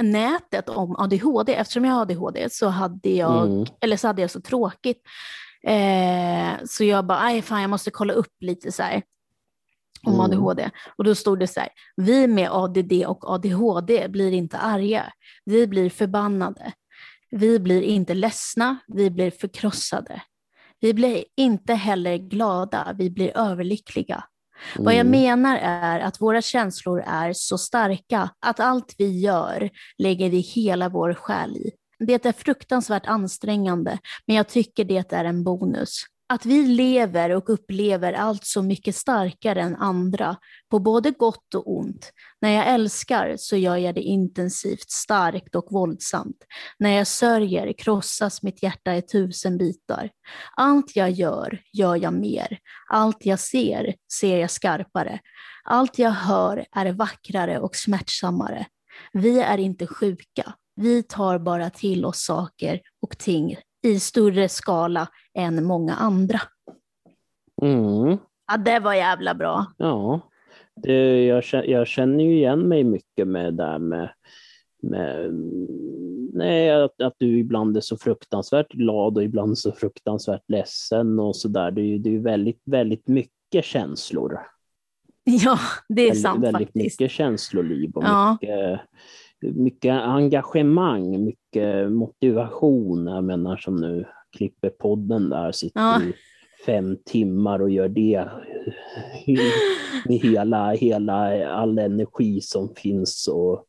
nätet 0.00 0.68
om 0.68 0.96
ADHD. 0.98 1.54
Eftersom 1.54 1.84
jag 1.84 1.92
har 1.94 2.02
ADHD 2.02 2.50
så 2.50 2.68
hade 2.68 3.10
jag, 3.10 3.46
Mm. 3.46 3.66
eller 3.80 3.96
så 3.96 4.06
hade 4.06 4.20
jag 4.22 4.30
så 4.30 4.40
tråkigt. 4.40 5.02
Eh, 5.66 6.50
så 6.66 6.84
jag 6.84 7.06
bara, 7.06 7.18
aj 7.20 7.42
fan 7.42 7.60
jag 7.60 7.70
måste 7.70 7.90
kolla 7.90 8.12
upp 8.12 8.34
lite 8.40 8.72
så 8.72 8.82
här 8.82 9.02
om 10.06 10.12
Mm. 10.14 10.20
ADHD. 10.24 10.70
Och 10.98 11.04
då 11.04 11.14
stod 11.14 11.38
det 11.38 11.46
så 11.46 11.60
här, 11.60 11.68
vi 11.96 12.26
med 12.26 12.50
ADD 12.52 12.92
och 13.06 13.30
ADHD 13.30 14.08
blir 14.08 14.32
inte 14.32 14.58
arga, 14.58 15.12
vi 15.44 15.66
blir 15.66 15.90
förbannade. 15.90 16.72
Vi 17.30 17.58
blir 17.58 17.82
inte 17.82 18.14
ledsna, 18.14 18.76
vi 18.86 19.10
blir 19.10 19.30
förkrossade. 19.30 20.22
Vi 20.80 20.94
blir 20.94 21.24
inte 21.36 21.74
heller 21.74 22.16
glada, 22.16 22.94
vi 22.98 23.10
blir 23.10 23.36
överlyckliga. 23.36 24.24
Vad 24.76 24.94
jag 24.94 25.00
Mm. 25.06 25.10
menar 25.10 25.58
är 25.62 26.00
att 26.00 26.20
våra 26.20 26.42
känslor 26.42 27.02
är 27.06 27.32
så 27.32 27.58
starka 27.58 28.30
att 28.46 28.60
allt 28.60 28.94
vi 28.98 29.20
gör 29.20 29.70
lägger 29.98 30.30
vi 30.30 30.38
hela 30.38 30.88
vår 30.88 31.14
själ 31.14 31.56
i. 31.56 31.70
Det 31.98 32.26
är 32.26 32.32
fruktansvärt 32.32 33.06
ansträngande, 33.06 33.98
men 34.26 34.36
jag 34.36 34.48
tycker 34.48 34.84
det 34.84 35.12
är 35.12 35.24
en 35.24 35.44
bonus. 35.44 36.02
Att 36.30 36.46
vi 36.46 36.66
lever 36.66 37.30
och 37.30 37.50
upplever 37.50 38.12
allt 38.12 38.44
så 38.44 38.62
mycket 38.62 38.96
starkare 38.96 39.60
än 39.60 39.76
andra, 39.76 40.36
på 40.70 40.78
både 40.78 41.10
gott 41.10 41.54
och 41.54 41.76
ont. 41.76 42.12
När 42.40 42.50
jag 42.50 42.66
älskar 42.66 43.34
så 43.38 43.56
gör 43.56 43.76
jag 43.76 43.94
det 43.94 44.00
intensivt, 44.00 44.90
starkt 44.90 45.54
och 45.54 45.66
våldsamt. 45.70 46.36
När 46.78 46.90
jag 46.90 47.06
sörjer 47.06 47.72
krossas 47.72 48.42
mitt 48.42 48.62
hjärta 48.62 48.96
i 48.96 49.02
tusen 49.02 49.58
bitar. 49.58 50.10
Allt 50.56 50.96
jag 50.96 51.10
gör, 51.10 51.60
gör 51.72 51.96
jag 51.96 52.12
mer. 52.12 52.58
Allt 52.88 53.26
jag 53.26 53.40
ser, 53.40 53.94
ser 54.12 54.38
jag 54.38 54.50
skarpare. 54.50 55.20
Allt 55.64 55.98
jag 55.98 56.10
hör 56.10 56.66
är 56.72 56.92
vackrare 56.92 57.58
och 57.58 57.76
smärtsammare. 57.76 58.66
Vi 59.12 59.40
är 59.40 59.58
inte 59.58 59.86
sjuka. 59.86 60.54
Vi 60.76 61.02
tar 61.02 61.38
bara 61.38 61.70
till 61.70 62.04
oss 62.04 62.24
saker 62.24 62.80
och 63.02 63.18
ting 63.18 63.56
i 63.82 64.00
större 64.00 64.48
skala 64.48 65.08
än 65.34 65.64
många 65.64 65.94
andra. 65.94 66.40
Mm. 67.62 68.18
Ja, 68.46 68.56
det 68.56 68.78
var 68.80 68.94
jävla 68.94 69.34
bra. 69.34 69.66
Ja, 69.76 70.20
det, 70.82 71.24
jag, 71.26 71.44
jag 71.68 71.86
känner 71.86 72.24
ju 72.24 72.36
igen 72.36 72.60
mig 72.60 72.84
mycket 72.84 73.28
med 73.28 73.44
det 73.44 73.50
där 73.64 73.78
med, 73.78 74.10
med 74.82 75.30
nej, 76.32 76.70
att, 76.70 77.00
att 77.02 77.14
du 77.18 77.38
ibland 77.38 77.76
är 77.76 77.80
så 77.80 77.96
fruktansvärt 77.96 78.72
glad 78.72 79.16
och 79.16 79.24
ibland 79.24 79.58
så 79.58 79.72
fruktansvärt 79.72 80.44
ledsen 80.48 81.18
och 81.18 81.36
så 81.36 81.48
där. 81.48 81.70
Det 81.70 81.80
är 81.80 81.84
ju 81.84 81.98
det 81.98 82.14
är 82.14 82.18
väldigt, 82.18 82.62
väldigt 82.64 83.08
mycket 83.08 83.64
känslor. 83.64 84.38
Ja, 85.24 85.58
det 85.88 86.02
är 86.02 86.06
väldigt, 86.06 86.22
sant 86.22 86.44
väldigt 86.44 86.66
faktiskt. 86.68 87.00
mycket 87.00 87.10
känsloliv 87.10 87.90
och 87.94 88.04
Ja. 88.04 88.32
mycket, 88.32 88.80
mycket 89.42 89.92
engagemang, 89.92 91.24
mycket 91.24 91.92
motivation. 91.92 93.06
Jag 93.06 93.24
menar 93.24 93.56
som 93.56 93.76
nu 93.76 94.04
klipper 94.36 94.70
podden 94.70 95.30
där, 95.30 95.52
sitter 95.52 95.80
Ja. 95.80 96.02
i 96.02 96.12
fem 96.66 96.96
timmar 97.06 97.62
och 97.62 97.70
gör 97.70 97.88
det 97.88 98.28
med 100.08 100.18
hela, 100.20 100.70
hela 100.72 101.46
all 101.48 101.78
energi 101.78 102.40
som 102.40 102.74
finns 102.76 103.28
och 103.28 103.64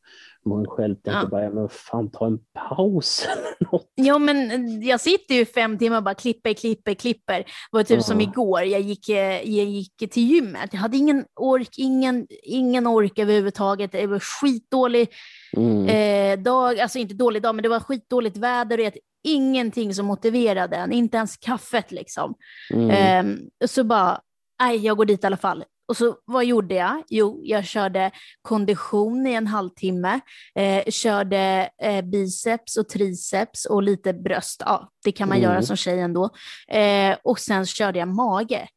man 0.46 0.66
själv 0.68 0.96
tänker 0.96 1.20
Ja. 1.22 1.28
bara, 1.28 1.50
men 1.50 1.70
fan 1.70 2.12
ta 2.12 2.26
en 2.28 2.40
paus 2.54 3.28
eller 3.32 3.72
något. 3.72 3.92
Ja, 3.96 4.18
men 4.20 4.52
eh, 4.52 4.88
jag 4.90 5.00
sitter 5.02 5.36
ju 5.36 5.46
fem 5.46 5.78
timmar 5.78 5.98
och 5.98 6.04
bara 6.04 6.14
klipper, 6.16 6.54
klipper, 6.54 6.94
klipper. 6.94 7.38
Det 7.38 7.46
var 7.72 7.84
typ 7.84 8.04
som 8.04 8.22
Ja. 8.22 8.28
igår, 8.30 8.62
jag 8.64 8.82
gick, 8.82 9.10
eh, 9.10 9.50
jag 9.56 9.66
gick 9.66 9.98
till 10.12 10.24
gymmet. 10.32 10.70
Jag 10.72 10.80
hade 10.80 10.98
ingen 10.98 11.26
ork, 11.36 11.70
ingen, 11.78 12.28
ingen 12.44 12.88
ork 12.88 13.20
överhuvudtaget. 13.20 13.92
Det 13.92 14.08
var 14.08 14.20
skitdålig 14.20 15.10
Mm. 15.58 15.88
eh, 15.88 16.44
dag, 16.44 16.80
alltså 16.80 17.00
inte 17.00 17.14
dålig 17.14 17.42
dag, 17.42 17.56
men 17.56 17.64
det 17.64 17.70
var 17.70 17.80
skitdåligt 17.80 18.38
väder 18.38 18.88
och 18.88 18.94
ingenting 19.24 19.94
som 19.94 20.06
motiverade 20.06 20.76
en, 20.76 20.92
inte 20.92 21.18
ens 21.18 21.38
kaffet 21.38 21.92
liksom. 21.92 22.36
Mm. 22.74 22.90
Ehm, 22.90 23.40
så 23.66 23.84
bara, 23.84 24.22
nej, 24.62 24.78
jag 24.78 24.98
går 24.98 25.06
dit 25.06 25.24
i 25.24 25.28
alla 25.28 25.38
fall. 25.38 25.64
Och 25.88 25.98
så 25.98 26.16
vad 26.26 26.46
gjorde 26.46 26.76
jag? 26.76 27.04
Jo, 27.10 27.42
jag 27.44 27.66
körde 27.66 28.12
kondition 28.42 29.28
i 29.28 29.34
en 29.34 29.48
halvtimme, 29.48 30.20
eh, 30.56 30.84
körde 30.92 31.70
eh, 31.82 32.02
biceps 32.02 32.78
och 32.78 32.90
triceps 32.90 33.66
och 33.66 33.84
lite 33.84 34.14
bröst. 34.14 34.64
Ja, 34.66 34.90
det 35.06 35.12
kan 35.12 35.30
man 35.30 35.38
Mm. 35.38 35.50
göra 35.52 35.62
som 35.62 35.76
tjej 35.78 36.00
ändå. 36.00 36.30
Eh, 36.68 37.18
och 37.24 37.40
sen 37.40 37.66
körde 37.66 38.00
jag 38.00 38.08
mage. 38.08 38.68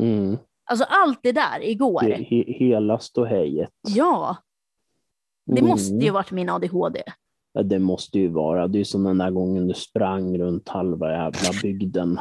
Mm. 0.00 0.38
Alltså 0.70 0.86
allt 0.88 1.18
det 1.22 1.32
där 1.32 1.64
igår. 1.64 2.02
He, 2.02 2.14
he, 2.14 2.44
hela 2.46 2.98
ståhejet. 2.98 3.70
Ja, 3.88 4.36
det 5.46 5.58
Mm. 5.58 5.66
måste 5.68 5.94
ju 5.94 6.10
varit 6.10 6.30
min 6.30 6.48
ADHD. 6.50 7.02
Ja, 7.52 7.62
det 7.62 7.78
måste 7.78 8.18
ju 8.18 8.28
vara. 8.28 8.68
Det 8.68 8.80
är 8.80 8.84
som 8.84 9.04
den 9.04 9.18
där 9.18 9.30
gången 9.30 9.68
du 9.68 9.74
sprang 9.74 10.38
runt 10.38 10.68
halva 10.68 11.12
jävla 11.12 11.50
bygden. 11.62 12.20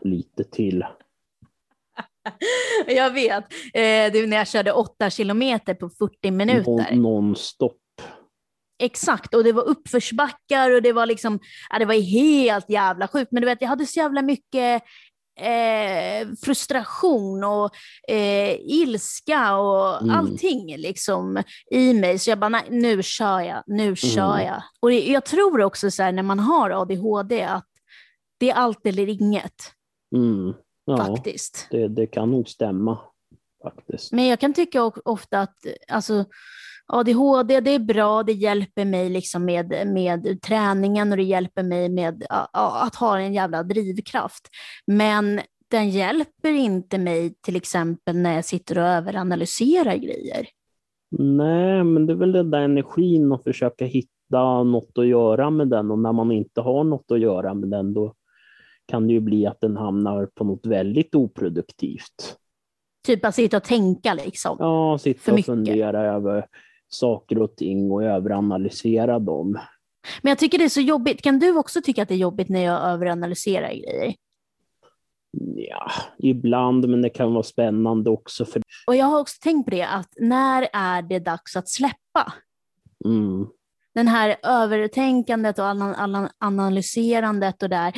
Lite 0.00 0.44
till. 0.44 0.84
Jag 2.86 3.10
vet. 3.10 3.44
Eh, 3.74 3.80
är 3.82 4.26
när 4.26 4.36
jag 4.36 4.48
körde 4.48 4.72
åtta 4.72 5.10
kilometer 5.10 5.74
på 5.74 5.88
40 5.88 6.30
minuter. 6.30 6.94
Non, 6.94 7.02
nonstop. 7.02 7.76
Exakt, 8.78 9.34
och 9.34 9.44
det 9.44 9.52
var 9.52 9.62
uppförsbackar 9.62 10.74
och 10.74 10.82
det 10.82 10.92
var 10.92 11.06
liksom, 11.06 11.38
ja, 11.70 11.78
det 11.78 11.84
var 11.84 11.94
helt 11.94 12.70
jävla 12.70 13.08
sjukt. 13.08 13.32
Men 13.32 13.40
du 13.40 13.46
vet, 13.46 13.60
jag 13.60 13.68
hade 13.68 13.86
så 13.86 14.00
jävla 14.00 14.22
mycket 14.22 14.82
eh, 15.40 16.28
frustration 16.44 17.44
och 17.44 17.70
eh, 18.08 18.56
ilska 18.60 19.56
och 19.56 20.02
Mm. 20.02 20.16
allting 20.16 20.76
liksom 20.76 21.42
i 21.70 21.94
mig. 21.94 22.18
Så 22.18 22.30
jag 22.30 22.38
bara, 22.38 22.48
nej, 22.48 22.64
nu 22.70 23.02
kör 23.02 23.40
jag, 23.40 23.62
nu 23.66 23.96
kör 23.96 24.34
Mm. 24.34 24.46
jag. 24.46 24.62
Och 24.80 24.92
jag 24.92 25.24
tror 25.24 25.62
också 25.62 25.90
så 25.90 26.02
här, 26.02 26.12
när 26.12 26.22
man 26.22 26.38
har 26.38 26.70
ADHD 26.70 27.42
att 27.42 27.68
det 28.40 28.50
är 28.50 28.54
allt 28.54 28.86
eller 28.86 29.08
inget 29.08 29.72
Mm. 30.16 30.54
Ja, 30.84 30.96
faktiskt. 30.96 31.66
det, 31.70 31.88
det 31.88 32.06
kan 32.06 32.30
nog 32.30 32.48
stämma. 32.48 32.98
Faktiskt. 33.62 34.12
Men 34.12 34.26
jag 34.26 34.40
kan 34.40 34.54
tycka 34.54 34.82
ofta 35.04 35.40
att 35.40 35.56
alltså, 35.88 36.24
ADHD, 36.86 37.60
det 37.60 37.70
är 37.70 37.78
bra, 37.78 38.22
det 38.22 38.32
hjälper 38.32 38.84
mig 38.84 39.08
liksom 39.08 39.44
med, 39.44 39.86
med 39.86 40.42
träningen 40.42 41.10
och 41.10 41.16
det 41.16 41.22
hjälper 41.22 41.62
mig 41.62 41.88
med 41.88 42.26
ja, 42.28 42.48
att 42.86 42.94
ha 42.94 43.18
en 43.18 43.34
jävla 43.34 43.62
drivkraft. 43.62 44.48
Men 44.86 45.40
den 45.70 45.90
hjälper 45.90 46.52
inte 46.52 46.98
mig 46.98 47.34
till 47.40 47.56
exempel 47.56 48.16
när 48.16 48.34
jag 48.34 48.44
sitter 48.44 48.78
och 48.78 48.84
överanalyserar 48.84 49.96
grejer. 49.96 50.46
Nej, 51.18 51.84
men 51.84 52.06
det 52.06 52.12
är 52.12 52.16
väl 52.16 52.32
den 52.32 52.50
där 52.50 52.60
energin 52.60 53.32
att 53.32 53.44
försöka 53.44 53.84
hitta 53.84 54.62
något 54.62 54.98
att 54.98 55.06
göra 55.06 55.50
med 55.50 55.68
den 55.68 55.90
och 55.90 55.98
när 55.98 56.12
man 56.12 56.32
inte 56.32 56.60
har 56.60 56.84
något 56.84 57.10
att 57.10 57.20
göra 57.20 57.54
med 57.54 57.70
den 57.70 57.94
då 57.94 58.14
kan 58.86 59.06
det 59.06 59.12
ju 59.12 59.20
bli 59.20 59.46
att 59.46 59.60
den 59.60 59.76
hamnar 59.76 60.26
på 60.26 60.44
något 60.44 60.66
väldigt 60.66 61.14
oproduktivt. 61.14 62.36
Typ 63.06 63.24
att 63.24 63.34
sitta 63.34 63.56
och 63.56 63.64
tänka 63.64 64.14
liksom. 64.14 64.56
Ja, 64.60 64.98
sitta 64.98 65.30
och 65.30 65.36
mycket. 65.36 65.46
fundera 65.46 66.02
över 66.02 66.46
saker 66.88 67.42
och 67.42 67.56
ting 67.56 67.90
och 67.90 68.02
överanalysera 68.04 69.18
dem. 69.18 69.58
Men 70.22 70.30
jag 70.30 70.38
tycker 70.38 70.58
det 70.58 70.64
är 70.64 70.68
så 70.68 70.80
jobbigt. 70.80 71.22
Kan 71.22 71.38
du 71.38 71.56
också 71.56 71.82
tycka 71.82 72.02
att 72.02 72.08
det 72.08 72.14
är 72.14 72.18
jobbigt 72.18 72.48
när 72.48 72.64
jag 72.64 72.82
överanalyserar 72.82 73.68
grejer? 73.68 74.14
Ja, 75.56 75.90
ibland, 76.18 76.88
men 76.88 77.02
det 77.02 77.10
kan 77.10 77.32
vara 77.32 77.42
spännande 77.42 78.10
också. 78.10 78.44
För, 78.44 78.62
Och 78.86 78.96
jag 78.96 79.06
har 79.06 79.20
också 79.20 79.36
tänkt 79.42 79.64
på 79.64 79.70
det, 79.70 79.82
att 79.86 80.08
när 80.20 80.68
är 80.72 81.02
det 81.02 81.18
dags 81.18 81.56
att 81.56 81.68
släppa? 81.68 82.32
mm, 83.04 83.46
den 83.94 84.08
här 84.08 84.36
övertänkandet 84.42 85.58
och 85.58 85.64
ana- 85.64 85.94
ana- 85.96 86.30
analyserandet 86.38 87.62
och 87.62 87.68
där, 87.68 87.92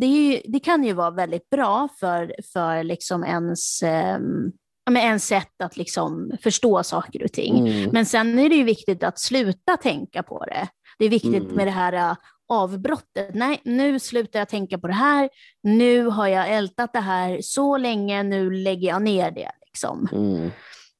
det, 0.00 0.06
ju, 0.06 0.40
det 0.44 0.60
kan 0.60 0.84
ju 0.84 0.92
vara 0.92 1.10
väldigt 1.10 1.50
bra 1.50 1.88
för, 2.00 2.34
för 2.52 2.82
liksom 2.82 3.24
ens, 3.24 3.82
ja, 3.82 4.18
men 4.90 5.02
ens 5.02 5.26
sätt 5.26 5.62
att 5.62 5.76
liksom 5.76 6.30
förstå 6.42 6.82
saker 6.82 7.24
och 7.24 7.32
ting. 7.32 7.68
mm, 7.68 7.90
Men 7.92 8.06
sen 8.06 8.38
är 8.38 8.48
det 8.48 8.54
ju 8.56 8.64
viktigt 8.64 9.02
att 9.02 9.18
sluta 9.18 9.76
tänka 9.76 10.22
på 10.22 10.44
det. 10.44 10.68
Det 10.98 11.04
är 11.04 11.08
viktigt 11.10 11.34
Mm. 11.42 11.54
med 11.56 11.66
det 11.66 11.70
här 11.70 11.92
äh, 11.92 12.16
avbrottet. 12.48 13.34
Nej, 13.34 13.60
nu 13.64 13.98
slutar 13.98 14.38
jag 14.38 14.48
tänka 14.48 14.78
på 14.78 14.86
det 14.86 14.92
här. 14.94 15.28
Nu 15.62 16.06
har 16.06 16.26
jag 16.28 16.52
ältat 16.52 16.92
det 16.92 17.00
här 17.00 17.38
så 17.42 17.76
länge, 17.76 18.22
nu 18.22 18.50
lägger 18.50 18.88
jag 18.88 19.02
ner 19.02 19.30
det. 19.30 19.50
Liksom 19.66 20.08
mm, 20.12 20.50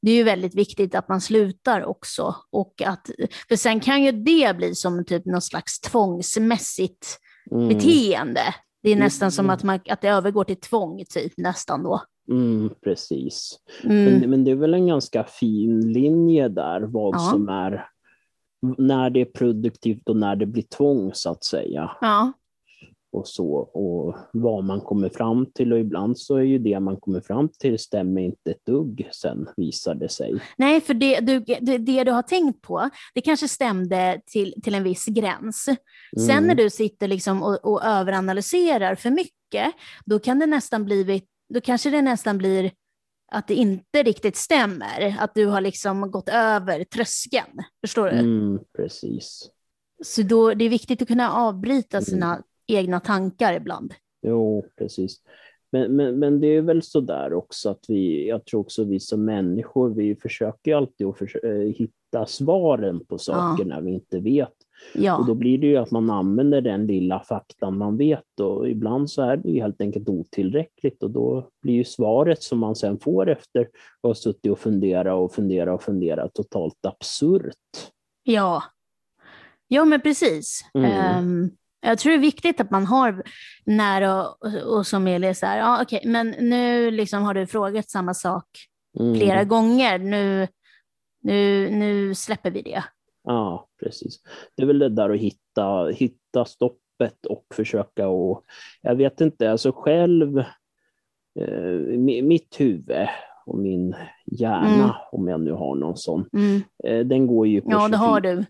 det 0.03 0.11
är 0.11 0.15
ju 0.15 0.23
väldigt 0.23 0.55
viktigt 0.55 0.95
att 0.95 1.09
man 1.09 1.21
slutar 1.21 1.85
också. 1.85 2.37
Och 2.53 2.83
att, 2.87 3.11
för 3.49 3.57
sen 3.57 3.81
kan 3.81 4.03
ju 4.03 4.13
det 4.13 4.57
bli 4.57 4.75
som 4.75 5.05
typ 5.05 5.27
någon 5.27 5.43
slags 5.43 5.81
tvångsmässigt 5.81 7.19
mm, 7.51 7.69
beteende. 7.69 8.55
Det 8.83 8.91
är 8.93 8.97
nästan 8.97 9.33
som 9.33 9.47
Mm. 9.47 9.55
att, 9.55 9.63
man, 9.63 9.81
att 9.89 10.01
det 10.01 10.09
övergår 10.09 10.45
till 10.45 10.61
tvång, 10.61 11.05
typ 11.11 11.33
nästan 11.37 11.83
då. 11.83 12.03
Mm, 12.29 12.71
precis. 12.85 13.59
Mm. 13.85 14.05
Men, 14.05 14.31
men 14.31 14.45
det 14.45 14.51
är 14.51 14.55
väl 14.55 14.75
en 14.75 14.87
ganska 14.87 15.25
fin 15.25 15.93
linje 15.93 16.49
där, 16.49 16.81
vad 16.81 17.15
Ja. 17.15 17.19
som 17.19 17.49
är 17.49 17.89
när 18.79 19.11
det 19.11 19.21
är 19.21 19.25
produktivt 19.25 20.09
och 20.09 20.17
när 20.17 20.37
det 20.37 20.47
blir 20.47 20.63
tvång 20.63 21.11
så 21.15 21.31
att 21.31 21.45
säga. 21.45 21.91
Ja, 22.01 22.33
Och 23.13 23.29
så 23.29 23.53
och 23.57 24.17
vad 24.33 24.65
man 24.65 24.81
kommer 24.81 25.09
fram 25.09 25.47
till 25.47 25.73
och 25.73 25.79
ibland 25.79 26.19
så 26.19 26.37
är 26.37 26.43
ju 26.43 26.59
det 26.59 26.81
man 26.81 26.97
kommer 26.97 27.21
fram 27.21 27.49
till 27.49 27.79
stämmer 27.79 28.21
inte 28.23 28.51
ett 28.51 28.65
dugg 28.67 29.09
sen 29.13 29.49
visar 29.57 29.95
det 29.95 30.09
sig. 30.09 30.41
nej, 30.59 30.81
för 30.81 30.95
det 30.95 31.21
du, 31.21 31.41
det, 31.41 31.79
det 31.79 32.05
du 32.05 32.11
har 32.13 32.23
tänkt 32.23 32.63
på, 32.63 32.91
det 33.15 33.21
kanske 33.21 33.49
stämde 33.49 34.21
till, 34.27 34.55
till 34.63 34.75
en 34.75 34.83
viss 34.85 35.07
gräns. 35.07 35.65
Sen 36.17 36.31
Mm. 36.31 36.47
när 36.47 36.55
du 36.55 36.71
sitter 36.71 37.09
liksom 37.09 37.43
och, 37.43 37.65
och 37.65 37.85
överanalyserar 37.85 38.95
för 38.95 39.11
mycket, 39.11 39.75
då 40.05 40.19
kan 40.19 40.39
det 40.39 40.47
nästan 40.47 40.85
bli, 40.85 41.05
då 41.55 41.61
kanske 41.61 41.91
det 41.91 42.03
nästan 42.03 42.39
blir 42.39 42.71
att 43.33 43.49
det 43.49 43.55
inte 43.55 44.03
riktigt 44.03 44.37
stämmer, 44.37 45.17
att 45.19 45.35
du 45.35 45.47
har 45.47 45.61
liksom 45.61 46.11
gått 46.11 46.29
över 46.29 46.85
tröskeln. 46.85 47.59
Förstår 47.81 48.07
du? 48.11 48.13
Mm, 48.19 48.59
precis. 48.77 49.51
Så 50.05 50.23
då, 50.23 50.55
det 50.55 50.65
är 50.65 50.69
viktigt 50.69 51.03
att 51.03 51.09
kunna 51.09 51.33
avbryta 51.33 51.97
Mm. 51.97 52.05
sina 52.05 52.43
egna 52.67 53.01
tankar 53.01 53.53
ibland. 53.53 53.95
Jo, 54.23 54.67
precis. 54.79 55.17
Men, 55.73 55.97
men, 55.97 56.19
men 56.19 56.41
det 56.41 56.47
är 56.47 56.63
väl 56.63 56.83
så 56.83 57.01
där 57.01 57.33
också 57.33 57.71
att 57.71 57.85
vi, 57.89 58.29
jag 58.29 58.45
tror 58.45 58.61
också 58.61 58.85
vi 58.85 59.01
som 59.01 59.25
människor, 59.25 59.95
vi 59.95 60.17
försöker 60.17 60.75
alltid 60.77 61.07
att 61.07 61.17
försö- 61.19 61.45
eh, 61.45 61.73
hitta 61.75 62.27
svaren 62.27 63.05
på 63.05 63.19
saker 63.19 63.65
när 63.65 63.81
vi 63.81 63.91
inte 63.91 64.21
vet. 64.21 64.55
Och 64.95 65.01
Ja, 65.01 65.25
då 65.27 65.35
blir 65.35 65.59
det 65.59 65.67
ju 65.67 65.77
att 65.77 65.91
man 65.91 66.11
använder 66.11 66.61
den 66.61 66.87
lilla 66.87 67.21
faktan 67.21 67.79
man 67.79 67.97
vet 67.97 68.41
och 68.41 68.69
ibland 68.69 69.11
så 69.11 69.23
är 69.23 69.37
det 69.37 69.49
ju 69.49 69.61
helt 69.61 69.81
enkelt 69.81 70.09
otillräckligt 70.09 71.03
och 71.03 71.11
då 71.11 71.49
blir 71.63 71.75
ju 71.75 71.85
svaret 71.85 72.43
som 72.43 72.59
man 72.59 72.77
sen 72.77 72.99
får 72.99 73.29
efter 73.31 73.61
att 73.61 73.69
ha 74.03 74.15
suttit 74.15 74.53
och 74.53 74.59
fundera 74.59 75.15
och 75.15 75.33
fundera 75.33 75.75
och 75.75 75.83
fundera 75.83 76.29
totalt 76.29 76.87
absurt. 76.87 77.55
ja. 78.23 78.63
ja 79.69 79.85
men 79.85 80.01
precis. 80.01 80.61
Mm. 80.75 80.91
Ehm, 80.91 81.51
jag 81.81 81.99
tror 81.99 82.11
det 82.11 82.19
är 82.19 82.21
viktigt 82.21 82.61
att 82.61 82.71
man 82.71 82.87
har 82.87 83.23
nära 83.65 84.29
och, 84.29 84.77
och 84.77 84.87
som 84.87 85.07
Eli 85.07 85.35
så 85.35 85.47
här, 85.47 85.59
ja 85.59 85.83
okej, 85.83 86.03
men 86.05 86.31
nu 86.31 86.91
liksom 86.91 87.23
har 87.23 87.35
du 87.35 87.47
frågat 87.47 87.91
samma 87.91 88.15
sak 88.15 88.47
Mm. 89.01 89.15
flera 89.15 89.45
gånger. 89.45 89.99
Nu, 89.99 90.49
nu, 91.23 91.71
nu 91.71 92.15
släpper 92.15 92.51
vi 92.51 92.63
det. 92.63 92.85
Ja, 93.27 93.69
precis. 93.83 94.21
Det 94.57 94.63
är 94.63 94.67
väl 94.67 94.79
det 94.79 94.89
där 94.89 95.11
att 95.11 95.21
hitta, 95.21 95.87
hitta 95.87 96.45
stopp 96.45 96.79
öppet 97.01 97.27
och 97.27 97.45
försöka 97.55 98.09
och 98.09 98.45
jag 98.83 98.95
vet 98.95 99.21
inte, 99.21 99.51
alltså 99.51 99.73
själv, 99.73 100.39
eh, 101.41 101.99
mitt 102.23 102.61
huvud 102.61 103.09
och 103.47 103.59
min 103.59 103.95
hjärna, 104.27 104.85
mm. 104.85 104.91
om 105.13 105.29
jag 105.29 105.41
nu 105.41 105.53
har 105.53 105.75
någon 105.75 105.97
sån, 105.97 106.29
mm. 106.33 106.63
eh, 106.85 107.07
den 107.07 107.27
går 107.27 107.47
ju 107.47 107.61
på 107.61 107.71
ja, 107.71 107.89
det 107.89 107.97
har 107.97 108.21
du. 108.21 108.45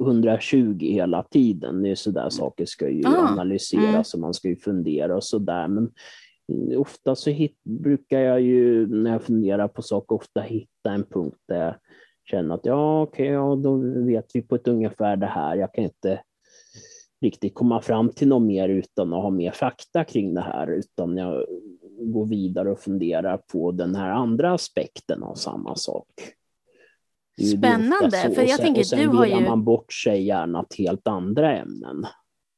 120 0.00 0.78
hela 0.80 1.22
tiden. 1.22 1.82
Det 1.82 1.90
är 1.90 1.94
sådär 1.94 2.20
mm. 2.20 2.30
saker 2.30 2.64
ska 2.66 2.88
ju 2.88 3.06
ah. 3.06 3.28
analyseras 3.28 4.14
mm. 4.14 4.18
och 4.18 4.20
man 4.20 4.34
ska 4.34 4.48
ju 4.48 4.56
fundera 4.56 5.16
och 5.16 5.24
sådär. 5.24 5.68
Men 5.68 5.90
ofta 6.76 7.16
så 7.16 7.30
hit, 7.30 7.58
brukar 7.64 8.20
jag 8.20 8.40
ju 8.40 8.86
när 8.86 9.10
jag 9.10 9.22
funderar 9.22 9.68
på 9.68 9.82
saker 9.82 10.16
ofta 10.16 10.40
hitta 10.40 10.90
en 10.90 11.04
punkt 11.04 11.38
där 11.48 11.76
känner 12.24 12.54
att 12.54 12.66
ja, 12.66 13.02
okej, 13.02 13.24
okay, 13.24 13.34
ja, 13.34 13.54
då 13.54 13.76
vet 14.04 14.26
vi 14.34 14.42
på 14.42 14.54
ett 14.54 14.68
ungefär 14.68 15.16
det 15.16 15.26
här. 15.26 15.56
Jag 15.56 15.74
kan 15.74 15.84
inte 15.84 16.22
riktigt 17.20 17.54
komma 17.54 17.80
fram 17.80 18.08
till 18.08 18.28
något 18.28 18.42
mer 18.42 18.68
utan 18.68 19.12
att 19.12 19.22
ha 19.22 19.30
mer 19.30 19.50
fakta 19.50 20.04
kring 20.04 20.34
det 20.34 20.40
här, 20.40 20.66
utan 20.66 21.16
jag 21.16 21.46
går 22.00 22.26
vidare 22.26 22.70
och 22.70 22.80
funderar 22.80 23.40
på 23.52 23.72
den 23.72 23.94
här 23.94 24.10
andra 24.10 24.52
aspekten 24.52 25.22
av 25.22 25.34
samma 25.34 25.76
sak. 25.76 26.06
Spännande, 27.58 28.10
för 28.10 28.42
jag 28.42 28.50
sen, 28.50 28.64
tänker 28.64 28.82
sen 28.82 28.98
du 28.98 29.06
har 29.06 29.26
ju... 29.26 29.40
man 29.40 29.64
bort 29.64 29.92
sig 29.92 30.22
gärna 30.22 30.64
till 30.64 30.86
helt 30.86 31.08
andra 31.08 31.58
ämnen. 31.58 32.04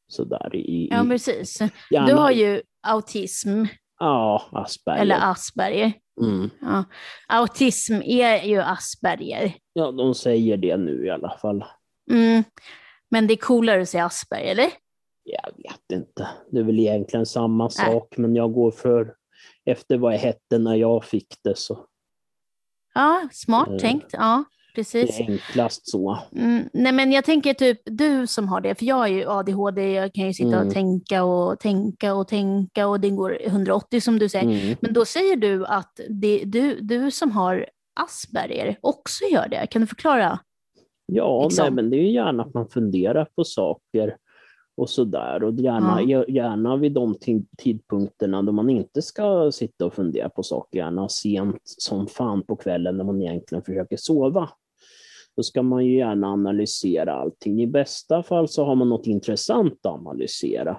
Sådär 0.08 0.56
i, 0.56 0.88
ja, 0.90 1.04
precis. 1.08 1.58
Gärna... 1.90 2.06
Du 2.06 2.14
har 2.14 2.30
ju 2.30 2.62
autism. 2.80 3.64
Ja, 3.98 4.42
Asperger. 4.52 5.02
Eller 5.02 5.30
Asperger. 5.30 5.92
Mm. 6.20 6.50
Ja. 6.60 6.84
Autism 7.28 7.94
är 8.04 8.44
ju 8.44 8.60
Asperger. 8.60 9.54
Ja, 9.72 9.92
de 9.92 10.14
säger 10.14 10.56
det 10.56 10.76
nu 10.76 11.06
i 11.06 11.10
alla 11.10 11.38
fall. 11.38 11.64
Mm. 12.10 12.44
Men 13.10 13.26
det 13.26 13.34
är 13.34 13.36
coolare 13.36 13.82
att 13.82 13.88
säga 13.88 14.04
Asperger, 14.04 14.50
eller? 14.50 14.70
Jag 15.24 15.52
vet 15.56 15.92
inte. 15.92 16.28
Det 16.50 16.58
är 16.58 16.64
väl 16.64 16.78
egentligen 16.78 17.26
samma 17.26 17.70
sak, 17.70 18.14
men 18.16 18.36
jag 18.36 18.52
går 18.52 18.70
för 18.70 19.14
efter 19.64 19.96
vad 19.96 20.14
jag 20.14 20.18
hette 20.18 20.58
när 20.58 20.74
jag 20.74 21.04
fick 21.04 21.34
det. 21.44 21.58
Så. 21.58 21.86
Ja, 22.94 23.28
smart 23.32 23.68
mm. 23.68 23.78
tänkt. 23.78 24.08
Ja, 24.12 24.44
precis. 24.74 25.16
Det 25.16 25.22
är 25.22 25.30
enklast 25.30 25.90
så. 25.90 26.18
Mm, 26.36 26.68
nej, 26.72 26.92
men 26.92 27.12
jag 27.12 27.24
tänker 27.24 27.54
typ 27.54 27.80
du 27.84 28.26
som 28.26 28.48
har 28.48 28.60
det, 28.60 28.74
för 28.74 28.84
jag 28.84 29.04
är 29.04 29.12
ju 29.12 29.28
ADHD, 29.28 29.92
jag 29.92 30.14
kan 30.14 30.26
ju 30.26 30.32
sitta 30.32 30.56
mm. 30.56 30.66
och 30.66 30.74
tänka 30.74 31.24
och 31.24 31.60
tänka 31.60 32.14
och 32.14 32.28
tänka 32.28 32.86
och 32.86 33.00
det 33.00 33.10
går 33.10 33.38
180 33.42 34.00
som 34.00 34.18
du 34.18 34.28
säger. 34.28 34.64
Mm. 34.64 34.76
Men 34.80 34.92
då 34.92 35.04
säger 35.04 35.36
du 35.36 35.66
att 35.66 36.00
det, 36.08 36.42
du, 36.44 36.80
du 36.80 37.10
som 37.10 37.30
har 37.30 37.66
Asperger 38.00 38.78
också 38.80 39.24
gör 39.24 39.48
det. 39.48 39.66
Kan 39.66 39.80
du 39.80 39.86
förklara? 39.86 40.38
Ja, 41.06 41.44
liksom? 41.44 41.64
nej, 41.64 41.72
men 41.72 41.90
det 41.90 41.96
är 41.96 42.02
ju 42.02 42.12
gärna 42.12 42.42
att 42.42 42.54
man 42.54 42.68
funderar 42.68 43.24
på 43.34 43.44
saker 43.44 44.16
och 44.76 44.90
sådär. 44.90 45.44
Och 45.44 45.54
gärna, 45.54 46.02
ja. 46.02 46.24
gärna 46.28 46.76
vid 46.76 46.92
de 46.92 47.14
tidpunkterna 47.58 48.42
då 48.42 48.52
man 48.52 48.70
inte 48.70 49.02
ska 49.02 49.50
sitta 49.52 49.86
och 49.86 49.94
fundera 49.94 50.28
på 50.28 50.42
saker, 50.42 50.78
gärna 50.78 51.08
sent 51.08 51.60
som 51.64 52.06
fan 52.06 52.42
på 52.42 52.56
kvällen 52.56 52.96
när 52.96 53.04
man 53.04 53.22
egentligen 53.22 53.64
försöker 53.64 53.96
sova. 53.96 54.48
Då 55.36 55.42
ska 55.42 55.62
man 55.62 55.86
ju 55.86 55.96
gärna 55.96 56.26
analysera 56.26 57.14
allting. 57.14 57.62
I 57.62 57.66
bästa 57.66 58.22
fall 58.22 58.48
så 58.48 58.64
har 58.64 58.74
man 58.74 58.88
något 58.88 59.06
intressant 59.06 59.86
att 59.86 59.92
analysera 59.92 60.76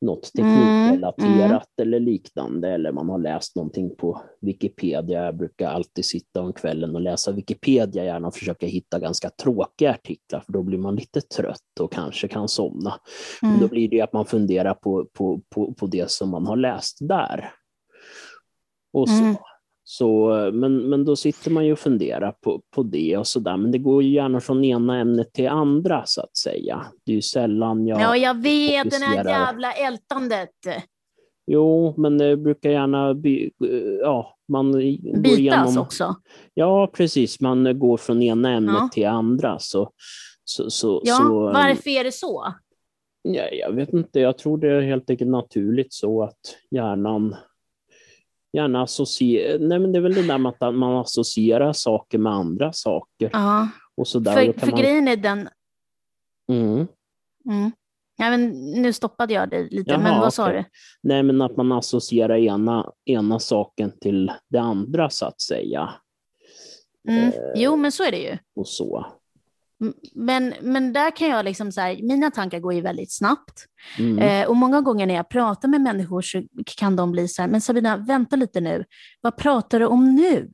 något 0.00 0.32
teknikrelaterat 0.32 1.18
mm, 1.20 1.50
mm. 1.50 1.62
eller 1.76 2.00
liknande, 2.00 2.68
eller 2.68 2.92
man 2.92 3.08
har 3.08 3.18
läst 3.18 3.56
någonting 3.56 3.96
på 3.96 4.20
Wikipedia. 4.40 5.24
Jag 5.24 5.36
brukar 5.36 5.68
alltid 5.68 6.04
sitta 6.04 6.42
om 6.42 6.52
kvällen 6.52 6.94
och 6.94 7.00
läsa 7.00 7.32
Wikipedia, 7.32 8.04
gärna 8.04 8.30
försöka 8.30 8.66
hitta 8.66 8.98
ganska 8.98 9.30
tråkiga 9.30 9.90
artiklar, 9.90 10.40
för 10.40 10.52
då 10.52 10.62
blir 10.62 10.78
man 10.78 10.96
lite 10.96 11.20
trött 11.20 11.80
och 11.80 11.92
kanske 11.92 12.28
kan 12.28 12.48
somna. 12.48 13.00
Mm. 13.42 13.52
Men 13.52 13.60
då 13.60 13.68
blir 13.68 13.88
det 13.88 14.00
att 14.00 14.12
man 14.12 14.26
funderar 14.26 14.74
på, 14.74 15.06
på, 15.12 15.40
på, 15.48 15.74
på 15.74 15.86
det 15.86 16.10
som 16.10 16.30
man 16.30 16.46
har 16.46 16.56
läst 16.56 16.98
där. 17.00 17.52
Och 18.92 19.08
så. 19.08 19.24
Mm. 19.24 19.36
Så, 19.86 20.28
men, 20.52 20.76
men 20.76 21.04
då 21.04 21.16
sitter 21.16 21.50
man 21.50 21.66
ju 21.66 21.72
och 21.72 21.78
funderar 21.78 22.32
på, 22.32 22.60
på 22.74 22.82
det 22.82 23.16
och 23.16 23.26
sådär. 23.26 23.56
Men 23.56 23.70
det 23.70 23.78
går 23.78 24.02
ju 24.02 24.10
gärna 24.10 24.40
från 24.40 24.64
ena 24.64 24.98
ämnet 24.98 25.32
till 25.32 25.48
andra 25.48 26.02
så 26.06 26.20
att 26.20 26.36
säga. 26.36 26.86
Det 27.04 27.12
är 27.12 27.16
ju 27.16 27.22
sällan 27.22 27.86
jag 27.86 28.00
Ja, 28.00 28.16
jag 28.16 28.42
vet, 28.42 28.90
det 28.90 28.96
här 28.96 29.24
jävla 29.24 29.72
ältandet. 29.72 30.50
Jo, 31.46 31.94
men 31.96 32.18
det 32.18 32.36
brukar 32.36 32.70
gärna 32.70 33.14
by, 33.14 33.50
ja, 34.00 34.36
man 34.48 34.72
Bytas 34.72 35.38
igenom, 35.38 35.78
också? 35.78 36.14
Ja, 36.54 36.90
precis. 36.92 37.40
Man 37.40 37.78
går 37.78 37.96
från 37.96 38.22
ena 38.22 38.50
ämnet 38.50 38.74
ja. 38.74 38.88
till 38.92 39.06
andra. 39.06 39.58
Så, 39.58 39.90
så, 40.44 40.70
så, 40.70 41.02
ja, 41.04 41.14
så, 41.14 41.40
varför 41.40 41.90
är 41.90 42.04
det 42.04 42.12
så? 42.12 42.54
Ja, 43.22 43.42
jag 43.52 43.72
vet 43.72 43.92
inte. 43.92 44.20
Jag 44.20 44.38
tror 44.38 44.58
det 44.58 44.68
är 44.68 44.80
helt 44.80 45.10
enkelt 45.10 45.30
naturligt 45.30 45.92
så 45.92 46.22
att 46.22 46.40
hjärnan 46.70 47.36
gärna 48.54 48.82
associera, 48.82 49.58
nej 49.58 49.78
men 49.78 49.92
det 49.92 49.98
är 49.98 50.00
väl 50.00 50.14
det 50.14 50.26
där 50.26 50.38
med 50.38 50.52
att 50.60 50.74
man 50.74 50.96
associerar 50.96 51.72
saker 51.72 52.18
med 52.18 52.32
andra 52.32 52.72
saker. 52.72 53.30
Ja, 53.32 53.68
och 53.96 54.08
så 54.08 54.18
där. 54.18 54.32
för, 54.32 54.60
för 54.60 54.70
man... 54.70 54.80
grejen 54.80 55.08
är 55.08 55.16
den... 55.16 55.48
Mm. 56.52 56.86
Mm. 57.50 57.72
Ja, 58.16 58.30
men 58.30 58.50
nu 58.82 58.92
stoppade 58.92 59.34
jag 59.34 59.50
dig 59.50 59.68
lite, 59.70 59.90
Jaha, 59.90 60.02
men 60.02 60.20
vad 60.20 60.34
sa 60.34 60.52
du? 60.52 60.64
Nej, 61.02 61.22
men 61.22 61.42
att 61.42 61.56
man 61.56 61.72
associerar 61.72 62.36
ena, 62.36 62.92
ena 63.04 63.38
saken 63.38 63.98
till 63.98 64.32
det 64.48 64.60
andra 64.60 65.10
så 65.10 65.26
att 65.26 65.40
säga. 65.40 65.90
Mm. 67.08 67.24
Eh, 67.24 67.32
jo, 67.54 67.76
men 67.76 67.92
så 67.92 68.04
är 68.04 68.10
det 68.10 68.18
ju. 68.18 68.38
Och 68.56 68.68
så. 68.68 69.06
Men, 70.14 70.54
men 70.60 70.92
där 70.92 71.16
kan 71.16 71.28
jag 71.28 71.44
liksom 71.44 71.72
så 71.72 71.80
här, 71.80 72.02
mina 72.02 72.30
tankar 72.30 72.60
går 72.60 72.74
ju 72.74 72.80
väldigt 72.80 73.12
snabbt. 73.12 73.66
Mm. 73.98 74.18
Eh, 74.18 74.48
och 74.48 74.56
många 74.56 74.80
gånger 74.80 75.06
när 75.06 75.14
jag 75.14 75.28
pratar 75.28 75.68
med 75.68 75.80
människor 75.80 76.22
så 76.22 76.42
kan 76.76 76.96
de 76.96 77.12
bli 77.12 77.28
så 77.28 77.42
här, 77.42 77.48
men 77.48 77.60
Sabina, 77.60 77.96
vänta 77.96 78.36
lite 78.36 78.60
nu, 78.60 78.84
vad 79.20 79.36
pratar 79.36 79.80
du 79.80 79.86
om 79.86 80.14
nu? 80.14 80.50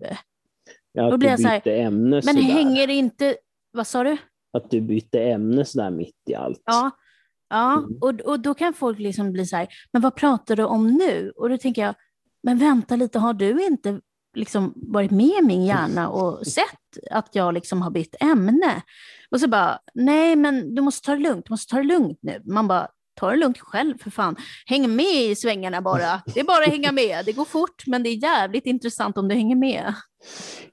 Ja, 0.93 1.11
Då 1.11 1.17
blir 1.17 1.31
du 1.31 1.37
byter 1.37 1.49
här, 1.49 1.69
ämne 1.69 2.11
Men 2.11 2.23
sådär. 2.23 2.43
hänger 2.43 2.91
inte, 2.91 3.37
vad 3.73 3.87
sa 3.87 4.05
du? 4.05 4.17
Att 4.53 4.71
du 4.71 4.81
byter 4.81 5.17
ämne 5.17 5.65
sådär 5.65 5.91
mitt 5.91 6.17
i 6.31 6.35
allt. 6.35 6.63
Ja, 6.65 6.91
ja 7.49 7.73
mm. 7.73 7.99
och, 8.01 8.21
och 8.21 8.41
då 8.41 8.55
kan 8.55 8.75
folk 8.75 8.99
liksom 8.99 9.33
bli 9.33 9.47
så 9.47 9.57
här, 9.57 9.69
men 9.93 10.03
vad 10.03 10.15
pratar 10.15 10.57
du 10.57 10.65
om 10.65 10.87
nu? 10.87 11.33
Och 11.37 11.49
då 11.49 11.59
tänker 11.59 11.83
jag, 11.83 11.95
men 12.43 12.59
vänta 12.59 12.97
lite, 12.97 13.19
har 13.19 13.35
du 13.35 13.67
inte 13.67 14.01
liksom 14.35 14.73
varit 14.77 15.11
med 15.11 15.33
i 15.43 15.47
min 15.47 15.65
hjärna 15.65 16.09
och 16.09 16.47
sett 16.47 17.11
att 17.11 17.29
jag 17.33 17.55
liksom 17.55 17.83
har 17.83 17.91
bytt 17.91 18.15
ämne. 18.21 18.83
Och 19.31 19.41
så 19.41 19.49
bara, 19.49 19.79
nej 19.95 20.37
men 20.37 20.75
du 20.75 20.83
måste 20.83 21.07
ta 21.07 21.13
det 21.13 21.23
lugnt, 21.23 21.47
du 21.47 21.53
måste 21.53 21.71
ta 21.71 21.77
det 21.77 21.87
lugnt 21.87 22.19
nu. 22.23 22.43
Man 22.45 22.69
bara, 22.69 22.89
ta 23.21 23.31
det 23.31 23.37
lugnt 23.37 23.59
själv 23.59 23.99
för 23.99 24.11
fan. 24.11 24.37
Häng 24.67 24.97
med 24.97 25.31
i 25.31 25.35
svängarna 25.35 25.81
bara. 25.81 26.23
Det 26.35 26.41
är 26.41 26.45
bara 26.45 26.65
att 26.65 26.71
hänga 26.71 26.93
med. 26.93 27.25
Det 27.25 27.33
går 27.33 27.45
fort, 27.45 27.87
men 27.87 28.03
det 28.03 28.09
är 28.09 28.23
jävligt 28.23 28.67
intressant 28.67 29.19
om 29.19 29.29
du 29.29 29.35
hänger 29.35 29.57
med. 29.57 29.95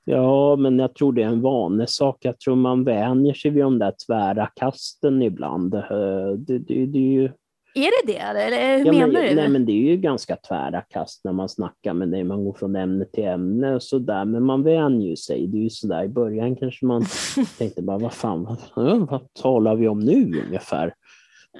Ja, 0.03 0.55
men 0.55 0.80
jag 0.80 0.95
tror 0.95 1.14
det 1.14 1.24
är 1.24 1.28
en 1.28 1.41
vanesak. 1.41 2.18
Jag 2.20 2.39
tror 2.39 2.55
man 2.55 2.84
vänjer 2.84 3.34
sig 3.34 3.51
vid 3.51 3.64
de 3.64 3.80
där 3.80 3.93
tvära 4.08 4.47
kasten 4.55 5.22
ibland. 5.22 5.74
Eh, 5.74 6.32
det, 6.38 6.60
det, 6.60 6.86
det 6.86 6.97
är 6.99 7.12
ju 7.12 7.32
är 7.78 8.05
det 8.05 8.13
det, 8.13 8.19
eller 8.19 8.86
ja, 8.86 8.91
menar 8.91 9.07
men, 9.07 9.30
du? 9.30 9.36
Nej, 9.36 9.49
men 9.49 9.65
det 9.65 9.71
är 9.71 9.91
ju 9.91 9.97
ganska 9.97 10.36
tvära 10.36 10.82
kast 10.82 11.23
när 11.23 11.34
man 11.34 11.49
snackar 11.49 11.93
med 11.93 12.09
dig. 12.09 12.23
Man 12.23 12.45
går 12.45 12.53
från 12.53 12.75
ämne 12.75 13.05
till 13.05 13.23
ämne 13.23 13.75
och 13.75 13.84
sådär, 13.84 14.25
men 14.25 14.43
man 14.43 14.63
vänjer 14.63 15.15
sig. 15.15 15.47
Det 15.47 15.57
är 15.57 15.61
ju 15.61 15.69
sådär 15.69 16.03
i 16.03 16.09
början 16.09 16.55
kanske 16.55 16.86
man 16.86 17.05
tänkte 17.57 17.82
bara, 17.82 17.97
vad 17.97 18.13
fan, 18.13 18.57
vad, 18.75 19.09
vad 19.09 19.34
talar 19.34 19.75
vi 19.75 19.88
om 19.88 19.99
nu 19.99 20.43
ungefär? 20.47 20.93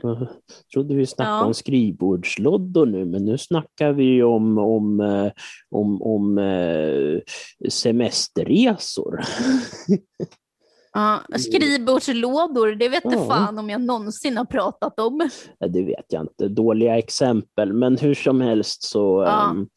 Jag 0.02 0.28
trodde 0.74 0.96
vi 0.96 1.06
snackade 1.06 1.38
ja. 1.38 1.46
om 1.46 1.54
skrivbordsloddor 1.54 2.86
nu, 2.86 3.06
men 3.06 3.26
nu 3.26 3.38
snackar 3.38 3.94
vi 3.94 4.24
om, 4.24 4.58
om, 4.58 5.00
eh, 5.00 5.32
om, 5.70 6.02
om 6.02 6.38
eh, 6.38 7.20
semesterresor. 7.70 9.20
Ja, 10.94 11.22
skrivbordslådor, 11.38 12.76
det 12.76 12.90
vet 12.90 13.06
inte 13.06 13.18
ja. 13.18 13.28
fan 13.28 13.60
om 13.60 13.70
jag 13.70 13.82
någonsin 13.82 14.38
har 14.38 14.46
pratat 14.46 15.00
om. 15.00 15.30
Det 15.60 15.84
vet 15.84 16.06
jag 16.08 16.24
inte, 16.24 16.48
dåliga 16.48 16.98
exempel, 16.98 17.74
men 17.74 17.98
hur 17.98 18.14
som 18.14 18.42
helst 18.42 18.84
så, 18.84 19.24
ja. 19.28 19.48
um, 19.52 19.70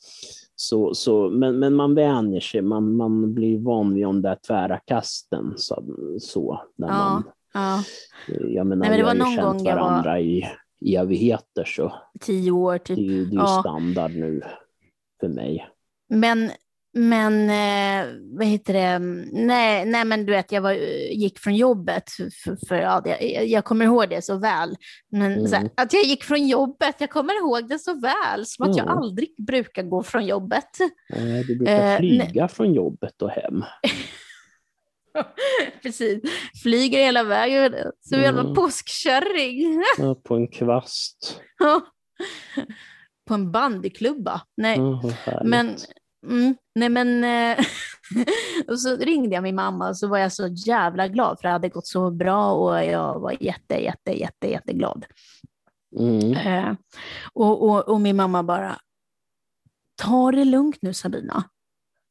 så, 0.54 0.94
så 0.94 1.30
men, 1.30 1.58
men 1.58 1.74
man 1.74 1.94
vänjer 1.94 2.40
sig, 2.40 2.62
man, 2.62 2.96
man 2.96 3.34
blir 3.34 3.58
van 3.58 3.94
vid 3.94 4.04
de 4.04 4.22
där 4.22 4.38
tvära 4.46 4.78
kasten. 4.78 5.54
Så, 5.56 5.84
så 6.20 6.62
när 6.78 6.88
ja. 6.88 6.94
man, 6.94 7.24
ja. 7.54 7.82
Jag 8.26 8.66
menar, 8.66 8.88
Nej, 8.88 8.90
men 8.90 8.98
det 8.98 9.04
var 9.04 9.14
vi 9.14 9.20
har 9.20 9.30
ju 9.30 9.36
känt 9.36 9.62
varandra 9.62 10.10
var... 10.10 10.18
i 10.18 10.48
evigheter, 10.96 11.64
så 11.64 11.92
tio 12.20 12.50
år 12.50 12.78
typ. 12.78 12.96
det, 12.96 13.24
det 13.24 13.36
är 13.36 13.40
ju 13.40 13.60
standard 13.60 14.10
nu 14.10 14.42
för 15.20 15.28
mig. 15.28 15.68
Men 16.08 16.50
men 16.92 17.50
eh, 17.50 18.14
vad 18.38 18.46
heter 18.46 18.72
det? 18.72 18.98
Nej, 19.32 19.84
nej, 19.84 20.04
men 20.04 20.26
du 20.26 20.32
vet, 20.32 20.52
jag 20.52 20.60
var, 20.60 20.72
gick 21.12 21.38
från 21.38 21.56
jobbet, 21.56 22.10
för, 22.44 22.66
för 22.68 22.74
ja, 22.74 23.02
jag, 23.04 23.46
jag, 23.46 23.64
kommer 23.64 23.84
ihåg 23.84 24.08
det 24.08 24.22
så 24.22 24.38
väl. 24.38 24.76
Men 25.10 25.32
mm. 25.32 25.52
här, 25.52 25.70
att 25.76 25.92
jag 25.92 26.04
gick 26.04 26.24
från 26.24 26.48
jobbet, 26.48 26.96
jag 26.98 27.10
kommer 27.10 27.38
ihåg 27.38 27.68
det 27.68 27.78
så 27.78 28.00
väl, 28.00 28.46
som 28.46 28.70
att 28.70 28.76
mm. 28.76 28.86
jag 28.86 28.98
aldrig 28.98 29.34
brukar 29.46 29.82
gå 29.82 30.02
från 30.02 30.26
jobbet. 30.26 30.68
Nej, 31.10 31.44
du 31.44 31.56
brukar 31.56 31.92
eh, 31.92 31.98
flyga 31.98 32.48
från 32.48 32.74
jobbet 32.74 33.22
och 33.22 33.30
hem. 33.30 33.64
Precis. 35.82 36.22
Flyger 36.62 36.98
hela 36.98 37.24
vägen 37.24 37.74
som 38.00 38.18
en 38.18 38.24
jävla 38.24 38.40
Mm. 38.40 38.54
påskkärring. 38.54 39.82
Ja, 39.98 40.14
på 40.24 40.34
en 40.34 40.48
kvast. 40.48 41.40
På 43.28 43.34
en 43.34 43.52
bandyklubba. 43.52 44.40
Nej, 44.56 44.78
härligt. 44.78 45.48
men, 45.48 45.76
mm, 46.26 46.56
nej 46.74 46.88
men, 46.88 47.24
eh, 47.24 47.64
och 48.68 48.80
så 48.80 48.96
ringde 48.96 49.34
jag 49.34 49.42
min 49.42 49.54
mamma 49.54 49.88
och 49.88 49.96
så 49.96 50.08
var 50.08 50.18
jag 50.18 50.32
så 50.32 50.46
jävla 50.46 51.08
glad 51.08 51.38
för 51.40 51.48
det 51.48 51.52
hade 51.52 51.68
gått 51.68 51.86
så 51.86 52.10
bra 52.10 52.52
och 52.52 52.84
jag 52.84 53.20
var 53.20 53.36
jätte, 53.40 53.74
jätte, 53.74 54.18
jätte, 54.18 54.50
jätteglad. 54.50 55.04
Mm. 55.98 56.32
Eh, 56.32 56.74
och, 57.32 57.62
och, 57.62 57.88
och 57.88 58.00
min 58.00 58.16
mamma 58.16 58.42
bara, 58.42 58.78
ta 60.02 60.32
det 60.32 60.44
lugnt 60.44 60.78
nu 60.82 60.94
Sabina. 60.94 61.44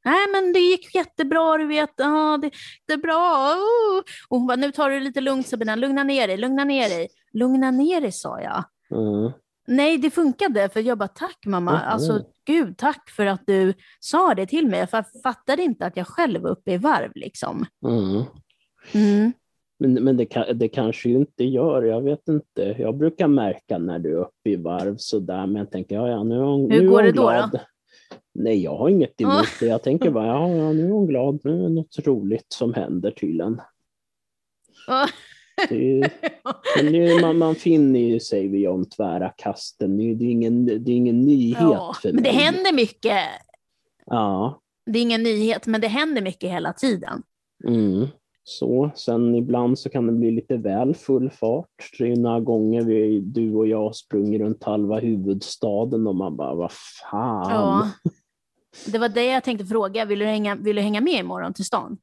Nej 0.06 0.28
men 0.32 0.54
det 0.54 0.60
gick 0.60 0.96
jättebra, 0.96 1.58
du 1.58 1.68
vet, 1.68 1.94
ja, 1.96 2.40
det, 2.42 2.52
det 2.88 2.94
är 2.94 2.98
bra. 2.98 3.54
Oh. 3.54 4.00
Och 4.30 4.38
hon 4.38 4.48
bara, 4.48 4.56
nu 4.56 4.72
tar 4.72 4.90
du 4.90 5.00
det 5.00 5.06
lite 5.06 5.22
lugnt 5.22 5.48
Sabina, 5.48 5.76
lugna 5.76 6.04
ner 6.04 6.28
dig, 6.28 6.38
lugna 6.38 6.64
ner 6.64 6.90
dig. 6.90 7.08
Lugna 7.34 7.72
ner 7.72 8.02
dig 8.02 8.12
sa 8.12 8.42
jag. 8.42 8.64
Mm. 8.92 9.32
Nej, 9.70 9.98
det 9.98 10.10
funkade, 10.10 10.70
för 10.70 10.80
jag 10.80 10.98
bara 10.98 11.08
tack 11.08 11.46
mamma. 11.46 11.72
Mhm. 11.72 11.82
Alltså 11.86 12.24
gud, 12.46 12.78
tack 12.78 13.10
för 13.10 13.26
att 13.26 13.42
du 13.46 13.74
sa 14.00 14.34
det 14.36 14.46
till 14.46 14.68
mig. 14.68 14.88
För 14.88 14.98
jag 14.98 15.22
fattade 15.24 15.64
inte 15.64 15.86
att 15.86 15.98
jag 15.98 16.08
själv 16.08 16.42
var 16.42 16.50
uppe 16.50 16.72
i 16.72 16.78
varv 16.78 17.12
liksom. 17.16 17.66
Mm. 17.88 18.24
Mm. 18.94 19.32
Men, 19.80 19.94
men 19.94 20.18
det, 20.18 20.54
det 20.54 20.68
kanske 20.68 21.10
ju 21.10 21.16
inte 21.16 21.44
gör, 21.44 21.84
jag 21.84 22.02
vet 22.02 22.28
inte. 22.28 22.76
Jag 22.80 22.98
brukar 22.98 23.28
märka 23.28 23.78
när 23.78 24.00
du 24.00 24.12
är 24.14 24.22
uppe 24.22 24.50
i 24.50 24.56
varv 24.56 24.96
sådär, 24.98 25.46
men 25.48 25.56
jag 25.56 25.72
tänker, 25.72 25.96
ja, 25.96 26.10
ja 26.10 26.24
nu 26.24 26.36
är 26.36 26.40
hon, 26.40 26.72
Hur 26.72 26.82
nu 26.82 26.86
är 26.86 26.90
går 26.90 26.96
hon 26.98 27.06
det 27.06 27.12
då, 27.12 27.22
glad. 27.22 27.50
då? 27.52 27.60
Nej, 28.34 28.64
jag 28.64 28.78
har 28.78 28.90
inget 28.90 29.22
emot 29.22 29.48
det. 29.60 29.66
Jag 29.66 29.84
tänker 29.84 30.12
bara, 30.12 30.28
ja, 30.28 30.50
ja, 30.50 30.74
nu 30.74 30.86
är 30.86 30.92
hon 30.92 31.08
glad, 31.08 31.40
nu 31.44 31.52
är 31.52 31.64
det 31.64 31.70
något 31.70 32.00
roligt 32.08 32.46
som 32.54 32.74
händer 32.74 33.12
tydligen. 33.12 33.62
Det 35.70 36.10
det 36.92 36.98
är, 37.08 37.22
man, 37.22 37.38
man 37.38 37.56
finner 37.56 38.00
ju 38.00 38.20
sig 38.20 38.48
vid 38.48 38.66
de 38.66 38.86
tvära 38.86 39.30
kasten. 39.38 39.98
Det 39.98 40.04
är, 40.12 40.16
det 40.16 40.26
är, 40.26 40.32
ingen, 40.32 40.66
det 40.66 40.74
är 40.92 40.96
ingen 40.96 41.22
nyhet 41.22 41.58
Ja, 41.62 41.96
för 42.02 42.14
men 42.14 42.24
det 42.24 42.32
mig. 42.34 42.42
händer 42.42 42.74
mycket. 42.74 43.24
Ja, 44.06 44.62
Det 44.86 45.00
är 45.00 45.04
ingen 45.04 45.24
nyhet, 45.24 45.68
men 45.68 45.82
det 45.82 45.88
händer 45.88 46.22
mycket 46.22 46.52
hela 46.52 46.74
tiden. 46.74 47.24
mm. 47.68 48.08
så. 48.44 48.92
Sen 48.96 49.36
ibland 49.36 49.80
så 49.80 49.90
kan 49.90 50.06
det 50.08 50.14
bli 50.14 50.32
lite 50.32 50.58
väl 50.58 50.96
full 50.96 51.30
fart. 51.30 51.68
Det 51.98 52.04
är 52.04 52.08
ju 52.08 52.16
några 52.16 52.40
gånger 52.40 52.82
vi, 52.82 53.20
du 53.20 53.54
och 53.56 53.68
jag 53.68 53.96
sprungit 53.96 54.42
runt 54.42 54.64
halva 54.64 55.00
huvudstaden 55.00 56.08
och 56.08 56.16
man 56.16 56.36
bara, 56.38 56.56
vad 56.56 56.72
fan. 57.12 57.52
Ja. 57.52 57.90
Det 58.92 58.98
var 58.98 59.10
det 59.10 59.26
jag 59.26 59.44
tänkte 59.44 59.66
fråga. 59.66 60.06
Vill 60.06 60.20
du 60.20 60.26
hänga, 60.26 60.56
vill 60.56 60.76
du 60.76 60.82
hänga 60.82 61.02
med 61.02 61.14
imorgon 61.14 61.54
till 61.54 61.66
stan? 61.66 61.98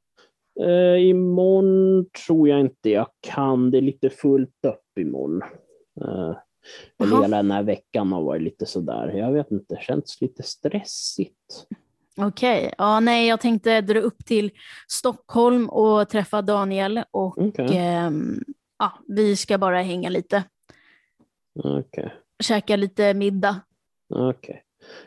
Eh, 0.61 1.09
imorgon 1.09 2.07
tror 2.27 2.49
jag 2.49 2.61
inte 2.61 2.91
jag 2.91 3.07
kan. 3.21 3.71
Det 3.71 3.79
är 3.79 3.83
lite 3.83 4.11
fullt 4.11 4.65
upp 4.67 4.99
imorgon. 4.99 5.43
Eh, 6.01 6.37
eller 6.99 7.23
hela 7.23 7.37
den 7.37 7.51
här 7.51 7.63
veckan 7.63 8.13
har 8.13 8.23
varit 8.23 8.43
lite 8.43 8.67
sådär. 8.67 9.09
Jag 9.09 9.33
vet 9.33 9.51
inte, 9.51 9.75
det 9.75 9.83
känns 9.83 10.21
lite 10.21 10.43
stressigt. 10.43 11.67
Okej, 12.17 12.75
ja, 12.79 13.01
nej, 13.01 13.29
jag 13.29 13.41
tänkte 13.41 13.81
dra 13.81 14.01
upp 14.01 14.25
till 14.25 14.51
Stockholm 14.89 15.69
och 15.69 16.09
träffa 16.09 16.43
Daniel 16.43 17.03
och 17.11 17.39
Okej. 17.39 17.79
ehm, 17.79 18.41
ja, 18.79 18.93
vi 19.09 19.37
ska 19.37 19.59
bara 19.59 19.83
hänga 19.83 20.09
lite, 20.09 20.45
Okej. 21.65 22.15
käka 22.43 22.77
lite 22.77 23.15
middag. 23.15 23.61
Okej. 24.15 24.63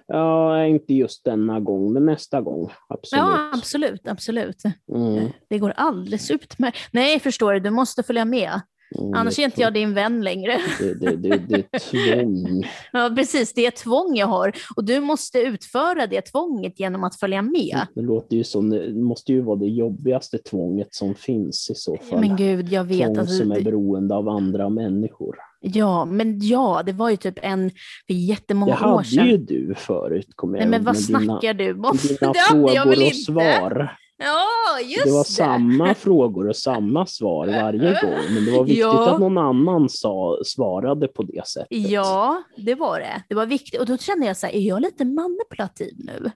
Ja, 0.08 0.66
inte 0.66 0.94
just 0.94 1.26
denna 1.26 1.60
gång, 1.60 1.94
men 1.94 2.06
nästa 2.06 2.42
gång. 2.42 2.70
Absolut. 2.90 3.22
Ja, 3.24 3.50
absolut, 3.54 4.08
absolut. 4.08 4.64
Mm, 4.96 5.28
Det 5.50 5.60
går 5.60 5.74
alldeles 5.76 6.32
utmärkt. 6.32 6.78
Nej, 6.92 7.20
förstår 7.20 7.54
du, 7.54 7.60
du 7.60 7.70
måste 7.70 8.04
följa 8.04 8.26
med. 8.26 8.62
mm, 9.00 9.14
Annars 9.14 9.40
är 9.40 9.44
inte 9.44 9.62
jag 9.62 9.74
din 9.74 9.94
vän 9.94 10.22
längre. 10.24 10.58
Det, 10.80 10.94
det, 10.94 11.16
det, 11.16 11.38
det 11.38 11.56
är 11.72 11.80
tvång. 12.20 12.64
Ja, 12.94 13.14
precis, 13.16 13.54
det 13.54 13.66
är 13.66 13.72
tvång 13.72 14.16
jag 14.16 14.28
har 14.28 14.52
och 14.76 14.84
du 14.84 15.00
måste 15.00 15.40
utföra 15.40 16.08
det 16.08 16.22
tvånget 16.22 16.80
genom 16.80 17.04
att 17.04 17.16
följa 17.20 17.42
med. 17.42 17.80
Det 17.96 18.02
låter 18.02 18.36
ju 18.36 18.44
som, 18.44 18.70
det 18.70 18.94
måste 18.94 19.32
ju 19.34 19.42
vara 19.42 19.56
det 19.60 19.68
jobbigaste 19.68 20.38
tvånget 20.38 20.94
som 20.96 21.16
finns 21.16 21.70
i 21.70 21.76
så 21.76 21.98
fall. 21.98 22.20
Men 22.20 22.36
gud, 22.36 22.68
jag 22.72 22.84
vet. 22.84 23.06
Tvång 23.06 23.18
Alltså, 23.18 23.36
som 23.36 23.52
är 23.52 23.62
beroende 23.62 24.16
av 24.16 24.30
andra 24.30 24.70
människor. 24.70 25.36
Ja, 25.60 26.06
men 26.06 26.40
ja, 26.42 26.82
det 26.86 26.92
var 26.92 27.10
ju 27.10 27.18
typ 27.18 27.40
en 27.42 27.72
för 28.08 28.14
jättemånga 28.14 28.76
Det 28.80 28.86
år 28.86 28.90
hade 28.92 29.04
sedan. 29.04 29.28
ju 29.28 29.38
du 29.38 29.76
förut, 29.76 30.28
kommer 30.36 30.58
jag 30.58 30.62
Nej, 30.62 30.70
men 30.80 30.84
vad 30.86 30.96
med 30.96 31.04
dina, 31.08 31.20
snackar 31.20 31.54
du 31.54 31.74
om? 31.74 31.98
dina 31.98 32.18
Det 32.20 32.26
hade 32.26 32.40
jag 32.40 32.48
frågor 32.48 32.90
väl 32.90 32.98
och 33.00 33.04
inte? 33.06 33.16
svar. 33.18 33.98
Ja, 34.24 34.46
just 34.86 35.04
Det 35.06 35.12
var 35.12 35.20
det. 35.24 35.30
samma 35.30 35.94
frågor 35.94 36.50
och 36.50 36.56
samma 36.56 37.06
svar 37.06 37.48
varje 37.48 37.80
gång, 38.02 38.34
men 38.34 38.46
det 38.46 38.52
var 38.52 38.64
viktigt 38.64 38.80
Ja. 38.80 39.14
att 39.14 39.20
någon 39.20 39.38
annan 39.38 39.90
sa, 39.90 40.38
svarade 40.46 41.08
på 41.08 41.24
det 41.24 41.48
sättet. 41.48 41.68
Ja, 41.90 42.44
det 42.58 42.76
var 42.76 43.00
det. 43.00 43.24
Det 43.30 43.36
var 43.36 43.46
viktigt. 43.46 43.80
Och 43.80 43.86
då 43.86 43.98
kände 43.98 44.26
jag 44.28 44.38
så 44.38 44.46
här, 44.48 44.54
är 44.54 44.60
jag 44.68 44.82
lite 44.82 45.06
manipulativ 45.06 45.94
nu? 45.98 46.32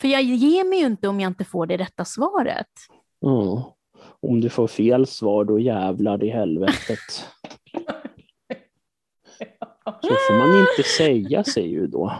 För 0.00 0.08
jag 0.08 0.22
ger 0.22 0.64
mig 0.64 0.78
ju 0.78 0.86
inte 0.86 1.08
om 1.08 1.20
jag 1.20 1.30
inte 1.30 1.44
får 1.44 1.66
det 1.66 1.76
rätta 1.76 2.04
svaret. 2.04 2.66
Ja. 3.20 3.74
Om 4.22 4.40
du 4.40 4.48
får 4.48 4.66
fel 4.66 5.06
svar, 5.06 5.44
då 5.44 5.58
jävlar 5.58 6.24
i 6.24 6.30
helvetet. 6.30 6.98
Så 9.84 10.08
får 10.28 10.38
man 10.38 10.60
inte 10.60 10.82
säga, 10.88 11.44
säger 11.44 11.68
ju 11.68 11.86
då. 11.86 12.12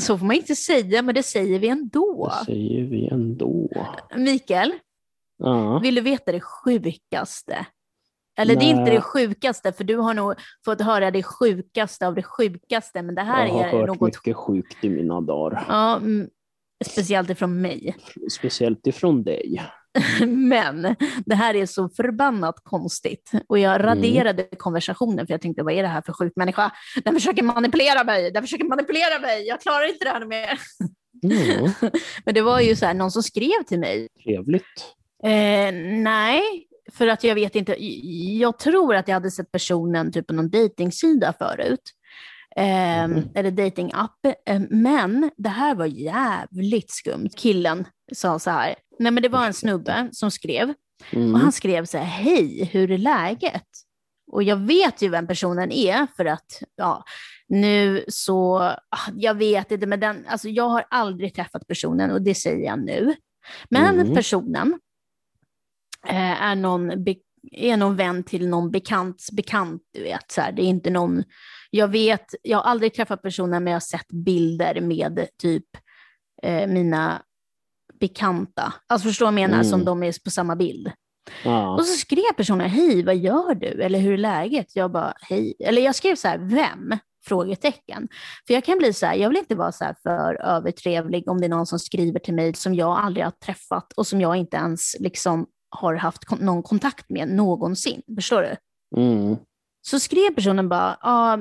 Så 0.00 0.18
får 0.18 0.26
man 0.26 0.36
inte 0.36 0.56
säga, 0.56 1.02
men 1.02 1.14
det 1.14 1.22
säger 1.22 1.58
vi 1.58 1.68
ändå. 1.68 2.32
Det 2.40 2.44
säger 2.44 2.84
vi 2.84 3.08
ändå. 3.08 3.68
Mikael, 4.16 4.72
Ja. 5.38 5.78
vill 5.78 5.94
du 5.94 6.00
veta 6.00 6.32
det 6.32 6.40
sjukaste? 6.40 7.66
Eller 8.38 8.56
det 8.56 8.64
är 8.64 8.70
inte 8.70 8.82
Nej. 8.82 8.94
det 8.94 9.00
sjukaste, 9.00 9.72
för 9.72 9.84
du 9.84 9.96
har 9.96 10.14
nog 10.14 10.34
fått 10.64 10.80
höra 10.80 11.10
det 11.10 11.22
sjukaste 11.22 12.06
av 12.06 12.14
det 12.14 12.22
sjukaste, 12.22 13.02
men 13.02 13.14
det 13.14 13.22
här 13.22 13.46
Jag 13.46 13.52
har 13.54 13.64
är 13.64 13.78
hört 13.78 13.86
något 13.88 14.00
mycket 14.00 14.36
sjukt 14.36 14.84
i 14.84 14.88
mina 14.88 15.20
dagar. 15.20 15.64
Ja, 15.68 15.96
mm, 15.96 16.28
speciellt 16.86 17.30
ifrån 17.30 17.60
mig. 17.60 17.96
Speciellt 18.32 18.86
ifrån 18.86 19.22
dig. 19.22 19.62
Men 20.26 20.96
det 21.26 21.34
här 21.34 21.54
är 21.54 21.66
så 21.66 21.88
förbannat 21.88 22.54
konstigt. 22.64 23.30
Och 23.48 23.58
jag 23.58 23.74
Mm. 23.74 23.86
raderade 23.86 24.42
konversationen 24.58 25.26
för 25.26 25.34
jag 25.34 25.40
tänkte, 25.40 25.62
vad 25.62 25.74
är 25.74 25.82
det 25.82 25.88
här 25.88 26.02
för 26.02 26.12
sjuk 26.12 26.32
människa? 26.36 26.72
Den 27.04 27.14
försöker 27.14 27.42
manipulera 27.42 28.04
mig, 28.04 28.30
den 28.30 28.42
försöker 28.42 28.64
manipulera 28.64 29.18
mig, 29.18 29.46
jag 29.46 29.60
klarar 29.60 29.88
inte 29.88 30.04
det 30.04 30.10
här 30.10 30.24
mer. 30.26 30.58
Mm, 31.24 31.70
Men 32.24 32.34
det 32.34 32.40
var 32.42 32.60
ju 32.60 32.76
så 32.76 32.86
här, 32.86 32.94
någon 32.94 33.10
som 33.10 33.22
skrev 33.22 33.62
till 33.68 33.78
mig. 33.78 34.08
trevligt. 34.24 34.94
Eh, 35.24 35.72
nej, 36.02 36.42
för 36.92 37.06
att 37.08 37.24
jag 37.24 37.34
vet 37.34 37.56
inte. 37.56 37.76
Jag 38.38 38.58
tror 38.58 38.94
att 38.94 39.08
jag 39.08 39.14
hade 39.14 39.30
sett 39.30 39.52
personen 39.52 40.12
typ 40.12 40.26
på 40.26 40.34
någon 40.34 40.50
dejtingsida 40.50 41.34
förut. 41.38 41.82
Eh, 42.56 43.08
Mhm. 43.08 43.28
Eller 43.34 43.50
datingapp. 43.50 44.18
Eh, 44.48 44.60
men 44.70 45.30
det 45.36 45.48
här 45.48 45.74
var 45.74 45.86
jävligt 45.86 46.90
skumt. 46.90 47.28
Killen 47.36 47.84
sa 48.14 48.38
så 48.38 48.50
här. 48.50 48.74
Nej 48.98 49.12
men 49.12 49.22
det 49.22 49.28
var 49.28 49.46
en 49.46 49.54
snubbe 49.54 50.08
som 50.12 50.30
skrev. 50.30 50.74
Mm. 51.10 51.34
Och 51.34 51.40
han 51.40 51.52
skrev 51.52 51.84
så 51.84 51.98
här, 51.98 52.04
hej, 52.04 52.64
hur 52.72 52.90
är 52.90 52.98
läget? 52.98 53.66
Och 54.32 54.42
jag 54.42 54.56
vet 54.56 55.02
ju 55.02 55.08
vem 55.08 55.26
personen 55.26 55.72
är 55.72 56.06
för 56.16 56.24
att, 56.24 56.62
ja, 56.76 57.04
nu 57.48 58.04
så, 58.08 58.58
ah, 58.88 59.10
jag 59.14 59.34
vet 59.34 59.70
inte, 59.70 59.86
men 59.86 60.00
den, 60.00 60.26
alltså 60.28 60.48
jag 60.48 60.68
har 60.68 60.84
aldrig 60.90 61.34
träffat 61.34 61.66
personen 61.66 62.10
och 62.10 62.22
det 62.22 62.34
säger 62.34 62.66
jag 62.66 62.84
nu. 62.84 63.14
Men 63.68 64.00
Mm. 64.00 64.14
personen 64.14 64.80
eh, 66.06 66.42
är, 66.42 66.54
någon 66.54 67.04
be, 67.04 67.14
är 67.52 67.76
någon 67.76 67.96
vän 67.96 68.24
till 68.24 68.48
någon 68.48 68.70
bekants 68.70 69.32
bekant, 69.32 69.82
du 69.92 70.02
vet. 70.02 70.32
Så 70.32 70.40
här. 70.40 70.52
Det 70.52 70.62
är 70.62 70.66
inte 70.66 70.90
någon, 70.90 71.24
jag 71.70 71.88
vet, 71.88 72.34
jag 72.42 72.58
har 72.58 72.64
aldrig 72.64 72.94
träffat 72.94 73.22
personen 73.22 73.64
men 73.64 73.70
jag 73.70 73.76
har 73.76 73.80
sett 73.80 74.08
bilder 74.12 74.80
med 74.80 75.26
typ 75.38 75.66
eh, 76.42 76.66
mina 76.66 77.22
bekanta. 78.06 78.72
Alltså 78.88 79.08
förstår 79.08 79.26
du 79.26 79.32
vad 79.32 79.40
jag 79.40 79.48
menar, 79.50 79.54
Mm. 79.62 79.70
som 79.70 79.84
de 79.84 80.02
är 80.02 80.24
på 80.24 80.30
samma 80.30 80.56
bild. 80.56 80.92
Ja. 81.44 81.74
Och 81.74 81.84
så 81.84 81.96
skrev 81.96 82.32
personen, 82.36 82.70
hej, 82.70 83.04
vad 83.04 83.16
gör 83.16 83.54
du? 83.54 83.66
Eller 83.82 83.98
hur 83.98 84.12
är 84.12 84.18
läget? 84.18 84.76
Jag 84.76 84.92
bara, 84.92 85.12
hej. 85.20 85.54
Eller 85.64 85.82
jag 85.82 85.94
skrev 85.94 86.16
så 86.16 86.28
här, 86.28 86.38
vem? 86.38 86.98
Frågetecken. 87.24 88.08
För 88.46 88.54
jag 88.54 88.64
kan 88.64 88.78
bli 88.78 88.92
så 88.92 89.06
här, 89.06 89.14
jag 89.14 89.28
vill 89.28 89.38
inte 89.38 89.54
vara 89.54 89.72
så 89.72 89.84
här 89.84 89.94
för 90.02 90.34
övertrevlig 90.34 91.28
om 91.28 91.40
det 91.40 91.46
är 91.46 91.48
någon 91.48 91.66
som 91.66 91.78
skriver 91.78 92.18
till 92.20 92.34
mig 92.34 92.54
som 92.54 92.74
jag 92.74 92.98
aldrig 92.98 93.24
har 93.26 93.30
träffat 93.30 93.92
och 93.92 94.06
som 94.06 94.20
jag 94.20 94.36
inte 94.36 94.56
ens 94.56 94.96
liksom 95.00 95.46
har 95.70 95.94
haft 95.94 96.24
kon- 96.24 96.38
någon 96.38 96.62
kontakt 96.62 97.10
med 97.10 97.28
någonsin. 97.28 98.02
Förstår 98.16 98.42
du? 98.42 98.56
Mm. 99.02 99.36
Så 99.86 100.00
skrev 100.00 100.34
personen 100.34 100.68
bara, 100.68 100.96
ja, 101.02 101.36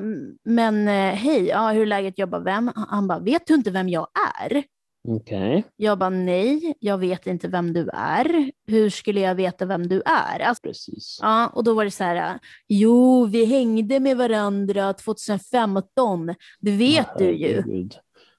men 0.46 0.88
eh, 0.88 1.14
hej, 1.16 1.48
ja, 1.48 1.72
hur 1.72 1.82
är 1.82 1.86
läget? 1.86 2.14
Jag 2.18 2.30
bara, 2.30 2.42
vem? 2.42 2.72
Han 2.76 3.08
bara, 3.08 3.20
vet 3.20 3.48
du 3.48 3.54
inte 3.54 3.72
vem 3.72 3.90
jag 3.90 4.08
är? 4.42 4.64
Okej, 5.08 5.64
Jag 5.76 5.98
bara, 5.98 6.10
nej, 6.10 6.74
jag 6.80 6.98
vet 6.98 7.28
inte 7.28 7.48
vem 7.48 7.74
du 7.74 7.90
är. 7.94 8.52
Hur 8.68 8.90
skulle 8.90 9.20
jag 9.20 9.36
veta 9.36 9.66
vem 9.66 9.88
du 9.88 10.02
är? 10.06 10.40
Alltså, 10.40 10.62
precis. 10.62 11.20
Ja, 11.22 11.48
och 11.48 11.64
då 11.64 11.74
var 11.74 11.86
det 11.86 11.92
så 11.92 12.04
här, 12.04 12.40
jo, 12.68 13.26
vi 13.26 13.46
hängde 13.46 14.00
med 14.00 14.18
varandra 14.18 14.94
2015, 14.94 16.36
det 16.60 16.72
vet 16.72 17.18
du 17.18 17.32
ju. 17.32 17.48
Herregud. 17.48 17.96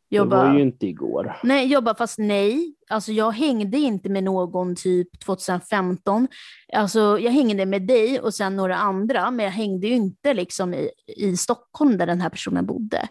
Jag 0.08 0.26
det 0.26 0.36
var 0.36 0.44
bara, 0.44 0.54
ju 0.56 0.62
inte 0.62 0.86
igår. 0.86 1.36
nej, 1.42 1.66
jag 1.66 1.84
bara, 1.84 1.94
fast 1.94 2.18
nej, 2.18 2.74
alltså 2.90 3.12
jag 3.12 3.30
hängde 3.32 3.78
inte 3.78 4.08
med 4.08 4.24
någon 4.24 4.76
typ 4.76 5.20
2015. 5.20 6.28
Alltså 6.72 7.18
jag 7.18 7.32
hängde 7.32 7.66
med 7.66 7.86
dig 7.86 8.20
och 8.20 8.34
sen 8.34 8.56
några 8.56 8.76
andra, 8.76 9.30
men 9.30 9.44
jag 9.44 9.52
hängde 9.52 9.86
ju 9.86 9.94
inte 9.94 10.34
liksom 10.34 10.74
i, 10.74 10.90
i 11.06 11.36
Stockholm 11.36 11.98
där 11.98 12.06
den 12.06 12.20
här 12.20 12.30
personen 12.30 12.66
bodde. 12.66 13.08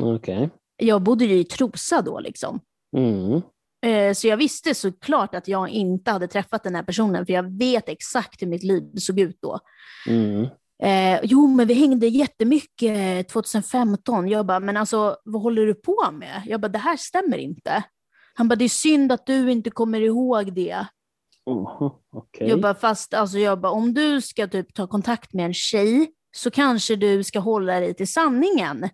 Okej. 0.00 0.50
Jag 0.78 1.02
bodde 1.02 1.24
ju 1.24 1.38
i 1.38 1.44
Trosa 1.44 2.02
då 2.02 2.20
liksom. 2.20 2.60
Mm. 2.96 3.42
Eh, 3.86 4.14
Så 4.14 4.26
jag 4.26 4.36
visste 4.36 4.74
såklart 4.74 5.34
att 5.34 5.48
jag 5.48 5.68
inte 5.68 6.10
hade 6.10 6.28
träffat 6.28 6.62
den 6.62 6.74
här 6.74 6.82
personen, 6.82 7.26
för 7.26 7.32
jag 7.32 7.58
vet 7.58 7.88
exakt 7.88 8.42
hur 8.42 8.46
mitt 8.46 8.62
liv 8.62 8.96
såg 8.96 9.20
ut 9.20 9.38
då. 9.42 9.58
Mm. 10.08 10.46
Eh, 10.82 11.20
jo, 11.22 11.46
men 11.46 11.66
vi 11.66 11.74
hängde 11.74 12.06
jättemycket 12.06 13.28
2015. 13.28 14.28
Jag 14.28 14.46
bara, 14.46 14.60
men 14.60 14.76
alltså 14.76 15.16
vad 15.24 15.42
håller 15.42 15.66
du 15.66 15.74
på 15.74 16.10
med? 16.12 16.42
Jag 16.46 16.60
bara, 16.60 16.68
det 16.68 16.78
här 16.78 16.96
stämmer 16.96 17.38
inte. 17.38 17.82
Han 18.34 18.48
bara, 18.48 18.56
det 18.56 18.64
är 18.64 18.68
synd 18.68 19.12
att 19.12 19.26
du 19.26 19.50
inte 19.50 19.70
kommer 19.70 20.00
ihåg 20.00 20.52
det. 20.54 20.86
Oho, 21.46 21.90
Okej. 22.12 22.48
Jag 22.48 22.60
bara, 22.60 22.74
fast 22.74 23.14
alltså, 23.14 23.38
jag 23.38 23.60
bara, 23.60 23.72
om 23.72 23.94
du 23.94 24.20
ska 24.20 24.46
typ 24.48 24.74
ta 24.74 24.86
kontakt 24.86 25.32
med 25.32 25.46
en 25.46 25.54
tjej 25.54 26.10
så 26.36 26.50
kanske 26.50 26.96
du 26.96 27.24
ska 27.24 27.38
hålla 27.38 27.80
dig 27.80 27.94
till 27.94 28.08
sanningen. 28.08 28.88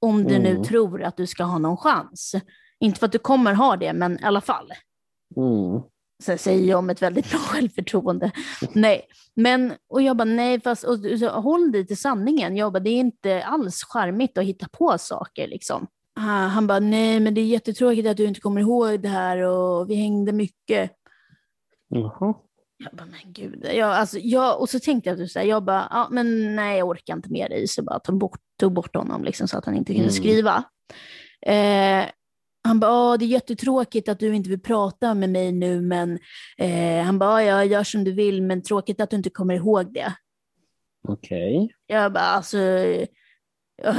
Om 0.00 0.24
du 0.24 0.38
nu 0.38 0.50
Mm. 0.50 0.62
tror 0.64 1.02
att 1.02 1.16
du 1.16 1.26
ska 1.26 1.44
ha 1.44 1.58
någon 1.58 1.76
chans. 1.76 2.34
Inte 2.80 2.98
för 3.00 3.06
att 3.06 3.12
du 3.12 3.18
kommer 3.18 3.54
ha 3.54 3.76
det, 3.76 3.92
men 3.92 4.20
i 4.20 4.22
alla 4.22 4.40
fall. 4.40 4.70
Mm. 5.36 5.82
Så 6.24 6.38
säger 6.38 6.70
jag 6.70 6.84
med 6.84 6.94
ett 6.94 7.02
väldigt 7.02 7.30
bra 7.30 7.38
självförtroende. 7.48 8.30
Nej, 8.72 9.06
men 9.34 9.72
och 9.88 10.02
jag 10.02 10.16
bara 10.16 10.24
nej, 10.24 10.60
fast 10.60 10.84
och, 10.84 10.98
så, 11.18 11.28
håll 11.28 11.72
dig 11.72 11.86
till 11.86 11.96
sanningen. 11.96 12.56
Jag 12.56 12.72
bara 12.72 12.80
det 12.80 12.90
är 12.90 13.00
inte 13.00 13.44
alls 13.44 13.84
charmigt 13.84 14.38
att 14.38 14.44
hitta 14.44 14.66
på 14.72 14.98
saker 14.98 15.48
liksom. 15.48 15.86
Ah, 16.20 16.46
Han 16.46 16.66
bara 16.66 16.78
nej, 16.78 17.20
men 17.20 17.34
det 17.34 17.40
är 17.40 17.46
jättetråkigt 17.46 18.08
att 18.08 18.16
du 18.16 18.24
inte 18.24 18.40
kommer 18.40 18.60
ihåg 18.60 19.00
det 19.00 19.08
här 19.08 19.38
och 19.38 19.90
vi 19.90 19.94
hängde 19.94 20.32
mycket. 20.32 20.90
Jaha. 21.88 22.34
Jag 22.78 22.92
bara 22.92 23.06
men 23.06 23.32
gud. 23.32 23.66
Jag, 23.74 23.90
alltså, 23.90 24.18
jag, 24.18 24.60
och 24.60 24.68
så 24.68 24.80
tänkte 24.80 25.10
jag 25.10 25.30
så 25.30 25.38
här, 25.38 25.46
jag 25.46 25.64
bara 25.64 25.88
ja, 25.90 26.08
men 26.10 26.56
nej, 26.56 26.78
jag 26.78 26.88
orkar 26.88 27.14
inte 27.16 27.32
med 27.32 27.50
dig. 27.50 27.68
Så 27.68 27.82
bara 27.82 27.98
tog 27.98 28.18
bort, 28.18 28.40
tog 28.56 28.72
bort 28.72 28.96
honom 28.96 29.24
liksom, 29.24 29.48
så 29.48 29.58
att 29.58 29.64
han 29.64 29.74
inte 29.74 29.92
kunde 29.92 30.02
Mm. 30.08 30.12
skriva. 30.12 30.64
Eh, 31.46 32.04
han 32.64 32.80
bara, 32.80 32.90
"Ja, 32.90 33.16
det 33.16 33.24
är 33.24 33.28
jättetråkigt 33.28 34.08
att 34.08 34.18
du 34.18 34.34
inte 34.34 34.50
vill 34.50 34.60
prata 34.60 35.14
med 35.14 35.30
mig 35.30 35.52
nu, 35.52 35.80
men 35.80 36.18
eh, 36.58 37.04
han 37.04 37.18
bara, 37.18 37.42
"Ja, 37.42 37.56
jag 37.56 37.66
gör 37.66 37.84
som 37.84 38.04
du 38.04 38.12
vill, 38.12 38.42
men 38.42 38.62
tråkigt 38.62 39.00
att 39.00 39.10
du 39.10 39.16
inte 39.16 39.30
kommer 39.30 39.54
ihåg 39.54 39.92
det. 39.94 40.12
Okej. 41.08 41.74
Jag 41.86 42.12
bara, 42.12 42.24
alltså, 42.24 42.58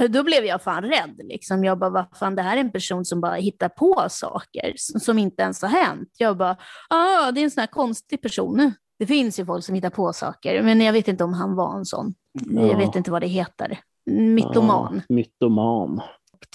då 0.10 0.24
blev 0.24 0.46
jag 0.46 0.62
fan 0.64 0.84
rädd. 0.84 1.16
Liksom. 1.24 1.64
Jag 1.64 1.80
bara, 1.80 1.90
vad 1.90 2.18
fan, 2.18 2.36
det 2.36 2.42
här 2.42 2.56
är 2.58 2.62
en 2.62 2.72
person 2.72 3.06
som 3.06 3.22
bara 3.22 3.36
hittar 3.36 3.70
på 3.70 4.06
saker 4.10 4.74
som, 4.78 5.20
inte 5.20 5.44
ens 5.44 5.62
har 5.62 5.70
hänt. 5.70 6.10
Jag 6.18 6.38
bara, 6.38 6.58
ah, 6.90 7.32
det 7.32 7.40
är 7.42 7.44
en 7.44 7.52
sån 7.52 7.62
här 7.62 7.68
konstig 7.68 8.22
person. 8.22 8.72
Det 9.00 9.06
finns 9.06 9.40
ju 9.40 9.46
folk 9.46 9.66
som 9.66 9.76
hittar 9.76 9.90
på 9.90 10.14
saker, 10.14 10.64
men 10.64 10.82
jag 10.82 10.94
vet 10.94 11.08
inte 11.08 11.24
om 11.24 11.34
han 11.34 11.56
var 11.56 11.78
en 11.78 11.86
sån. 11.86 12.14
Jag 12.52 12.70
Ja. 12.72 12.78
vet 12.78 12.96
inte 12.96 13.12
vad 13.12 13.22
det 13.22 13.28
heter. 13.28 13.80
Mytoman. 14.12 15.02
Ja, 15.08 15.16
mytoman. 15.16 16.02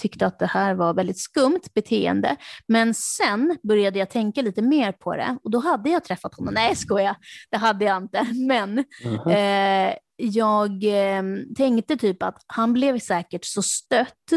tyckte 0.01 0.25
att 0.25 0.39
det 0.39 0.45
här 0.45 0.73
var 0.75 0.93
väldigt 0.93 1.19
skumt 1.19 1.59
beteende. 1.75 2.35
Men 2.67 2.93
sen 2.93 3.57
började 3.63 3.99
jag 3.99 4.09
tänka 4.09 4.41
lite 4.41 4.61
mer 4.61 4.91
på 4.91 5.15
det 5.15 5.37
och 5.43 5.51
då 5.51 5.59
hade 5.59 5.89
jag 5.89 6.03
träffat 6.03 6.35
honom. 6.35 6.53
Nej, 6.53 6.75
skojar. 6.75 7.15
Det 7.51 7.57
hade 7.57 7.85
jag 7.85 7.97
inte. 7.97 8.27
Men 8.47 8.83
Jaha. 9.03 9.33
eh, 9.33 9.93
jag 10.15 10.83
eh, 10.83 11.23
tänkte 11.57 11.97
typ 11.97 12.23
att 12.23 12.43
han 12.47 12.73
blev 12.73 12.99
säkert 12.99 13.45
så 13.45 13.61
stött 13.61 14.29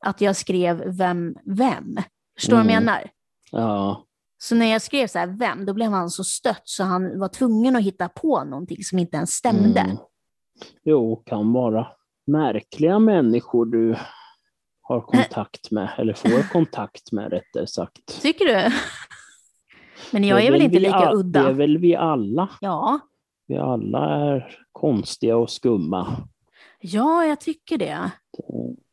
att 0.00 0.20
jag 0.20 0.36
skrev 0.36 0.82
vem, 0.98 1.34
vem. 1.44 1.96
Förstår 2.38 2.56
du 2.56 2.62
vad 2.62 2.72
jag 2.72 2.72
Mm. 2.72 2.84
menar? 2.84 3.10
Ja. 3.50 4.02
Så 4.38 4.54
när 4.54 4.66
jag 4.66 4.82
skrev 4.82 5.06
så 5.06 5.18
här 5.18 5.26
vem, 5.26 5.66
då 5.66 5.72
blev 5.74 5.90
han 5.90 6.10
så 6.10 6.24
stött 6.24 6.62
så 6.64 6.84
han 6.84 7.18
var 7.20 7.28
tvungen 7.28 7.76
att 7.76 7.82
hitta 7.82 8.08
på 8.08 8.44
någonting 8.44 8.84
som 8.84 8.98
inte 8.98 9.16
ens 9.16 9.30
stämde. 9.30 9.80
Mm. 9.80 9.96
Jo, 10.84 11.22
kan 11.26 11.52
vara 11.52 11.86
märkliga 12.26 12.98
människor 12.98 13.66
du 13.66 13.96
har 14.82 15.00
kontakt 15.00 15.70
med, 15.70 15.88
eller 15.98 16.12
får 16.14 16.48
kontakt 16.52 17.12
med 17.12 17.30
rättare 17.32 17.66
sagt. 17.66 18.22
Tycker 18.22 18.44
du? 18.44 18.72
Men 20.12 20.24
jag 20.24 20.44
är 20.44 20.52
väl 20.52 20.62
inte 20.62 20.78
lika 20.78 21.12
udda? 21.14 21.42
Det 21.42 21.48
är 21.48 21.52
väl 21.52 21.78
vi 21.78 21.96
alla. 21.96 22.48
Ja. 22.60 22.98
Vi 23.46 23.56
alla 23.56 23.98
är 24.34 24.56
konstiga 24.72 25.36
och 25.36 25.50
skumma. 25.50 26.16
ja, 26.80 27.24
jag 27.24 27.40
tycker 27.40 27.78
det. 27.78 28.10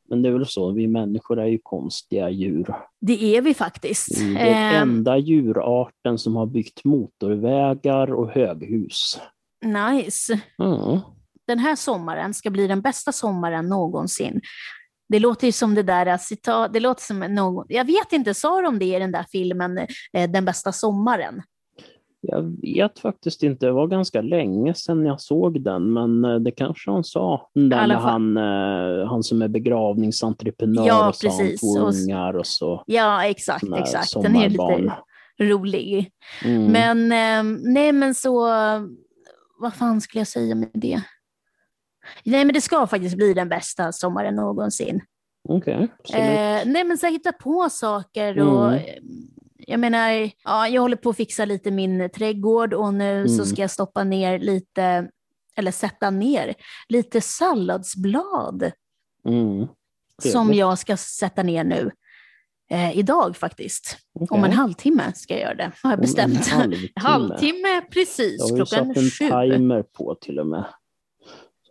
Men 0.10 0.22
det 0.22 0.30
är 0.30 0.34
väl 0.34 0.46
så, 0.46 0.72
vi 0.72 0.88
människor 0.88 1.40
är 1.40 1.46
ju 1.46 1.60
konstiga 1.64 2.30
djur. 2.30 2.76
Det 3.02 3.38
är 3.38 3.42
vi 3.42 3.54
faktiskt. 3.54 4.22
Vi 4.22 4.36
är 4.38 4.46
den 4.46 4.82
Ehm, 4.82 4.90
enda 4.90 5.18
djurarten 5.18 6.18
som 6.18 6.36
har 6.36 6.46
byggt 6.46 6.84
motorvägar 6.86 8.14
och 8.14 8.30
höghus. 8.32 9.20
nice. 9.62 10.34
Mm. 10.60 11.00
Den 11.54 11.60
här 11.60 11.76
sommaren 11.76 12.34
ska 12.34 12.50
bli 12.50 12.68
den 12.68 12.82
bästa 12.82 13.12
sommaren 13.12 13.66
någonsin. 13.70 14.42
Det 15.10 15.20
låter 15.20 15.48
ju 15.48 15.52
som 15.52 15.76
det 15.76 15.84
där 15.84 16.18
citat, 16.18 16.74
det 16.74 16.80
låter 16.80 17.04
som 17.04 17.20
någon, 17.20 17.66
jag 17.70 17.86
vet 17.86 18.14
inte, 18.14 18.34
sa 18.34 18.62
de 18.62 18.80
det 18.80 18.86
i 18.86 19.00
den 19.00 19.12
där 19.12 19.26
filmen, 19.32 19.78
eh, 20.14 20.30
Den 20.30 20.46
bästa 20.46 20.72
sommaren? 20.72 21.42
Jag 22.22 22.62
vet 22.62 23.00
faktiskt 23.00 23.44
inte, 23.44 23.66
det 23.66 23.72
var 23.72 23.88
ganska 23.88 24.22
länge 24.22 24.74
sedan 24.74 25.06
jag 25.06 25.22
såg 25.22 25.64
den, 25.64 25.94
men 25.94 26.26
eh, 26.26 26.36
det 26.36 26.52
kanske 26.52 26.92
han 26.92 27.04
sa. 27.04 27.50
Där 27.54 27.88
fall. 27.88 27.92
han, 27.92 28.38
han 29.08 29.24
som 29.24 29.42
är 29.42 29.48
begravningsentreprenör 29.48 30.88
Ja, 30.88 30.94
och 30.94 31.00
har 31.00 31.04
han 31.04 31.14
precis. 31.14 31.62
två 31.62 31.68
Och 31.68 31.94
ungar 31.94 32.34
och 32.34 32.48
så. 32.48 32.84
Ja, 32.88 33.26
exakt, 33.26 33.66
exakt. 33.78 34.14
Den 34.14 34.36
är 34.36 34.50
lite 34.50 34.94
rolig. 35.40 36.12
Mm. 36.46 36.72
Men, 36.72 37.12
eh, 37.12 37.58
nej 37.74 37.92
men 37.92 38.16
så, 38.16 38.48
vad 39.60 39.74
fan 39.74 40.02
skulle 40.02 40.20
jag 40.20 40.28
säga 40.28 40.56
med 40.56 40.70
det? 40.74 41.02
Nej 42.24 42.46
men 42.46 42.54
det 42.54 42.62
ska 42.62 42.88
faktiskt 42.88 43.16
bli 43.16 43.34
den 43.34 43.50
bästa 43.50 43.92
sommaren 43.92 44.36
någonsin. 44.36 45.02
Okej, 45.50 45.88
absolut. 46.00 46.22
Eh, 46.24 46.72
nej 46.72 46.84
men 46.84 46.98
så 46.98 47.08
hitta 47.08 47.32
på 47.32 47.70
saker 47.72 48.40
och 48.40 48.68
Mm. 48.68 48.80
eh, 48.80 48.96
jag 49.68 49.80
menar, 49.80 50.10
ja, 50.44 50.68
jag 50.68 50.82
håller 50.82 50.96
på 50.96 51.10
att 51.10 51.18
fixa 51.18 51.46
lite 51.46 51.72
min 51.72 52.10
trädgård 52.10 52.74
och 52.74 52.94
nu 52.94 53.28
så 53.28 53.34
Mm. 53.34 53.46
ska 53.46 53.62
jag 53.62 53.72
stoppa 53.72 54.04
ner 54.04 54.40
lite, 54.40 55.10
eller 55.56 55.72
sätta 55.72 56.10
ner 56.10 56.54
lite 56.90 57.22
salladsblad 57.22 58.72
Mm. 59.28 59.68
som 60.32 60.54
jag 60.54 60.78
ska 60.80 60.98
sätta 60.98 61.44
ner 61.44 61.64
nu. 61.64 61.92
Eh, 62.72 62.98
idag 62.98 63.38
faktiskt. 63.38 63.98
Om 64.20 64.24
Okej. 64.30 64.44
en 64.46 64.52
halvtimme 64.58 65.14
ska 65.16 65.34
jag 65.34 65.42
göra 65.42 65.56
det, 65.56 65.72
har 65.84 65.90
jag 65.92 66.00
Om 66.00 66.02
bestämt. 66.02 66.48
Halvtimme. 66.48 66.88
halvtimme 66.96 67.82
precis, 67.92 68.36
Jag 68.40 68.46
har 68.46 68.50
ju 68.50 68.56
klockan 68.66 68.86
satt 68.88 68.98
en 68.98 69.10
sju. 69.10 69.30
timer 69.58 69.84
på 69.84 70.16
till 70.22 70.40
och 70.40 70.48
med. 70.48 70.66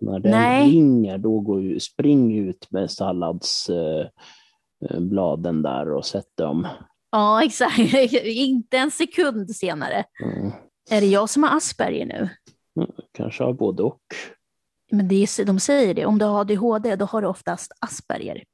När 0.03 0.19
den 0.19 0.33
Nej. 0.33 0.71
ringer, 0.71 1.19
då 1.19 1.41
går 1.41 1.61
ju, 1.63 1.81
spring 1.81 2.39
ut 2.39 2.71
med 2.71 2.91
salladsbladen 2.91 4.11
eh, 4.91 5.01
bladen 5.01 5.63
där 5.63 5.91
och 5.93 6.07
sätt 6.07 6.31
dem. 6.35 6.69
Ja, 7.11 7.43
exakt. 7.45 7.79
Inte 8.25 8.79
en 8.79 8.91
sekund 8.91 9.57
senare. 9.57 10.05
Mm. 10.25 10.53
Är 10.91 11.01
det 11.01 11.07
jag 11.07 11.31
som 11.31 11.43
har 11.43 11.57
Asperger 11.57 12.07
nu? 12.07 12.29
Kanske 13.13 13.45
har 13.45 13.53
både 13.53 13.83
och. 13.83 14.01
Men 14.91 15.09
det 15.09 15.15
är, 15.15 15.45
de 15.45 15.61
säger 15.61 15.95
det, 15.95 16.07
om 16.07 16.19
du 16.19 16.25
har 16.25 16.41
ADHD 16.41 16.97
då 16.97 17.05
har 17.05 17.23
du 17.23 17.29
oftast 17.29 17.73
Asperger. 17.81 18.45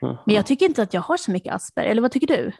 Men 0.00 0.34
jag 0.34 0.46
tycker 0.46 0.66
inte 0.66 0.82
att 0.82 0.94
jag 0.94 1.00
har 1.00 1.16
så 1.16 1.30
mycket 1.30 1.54
Asperger, 1.54 1.90
eller 1.90 2.02
vad 2.02 2.12
tycker 2.12 2.26
du? 2.26 2.52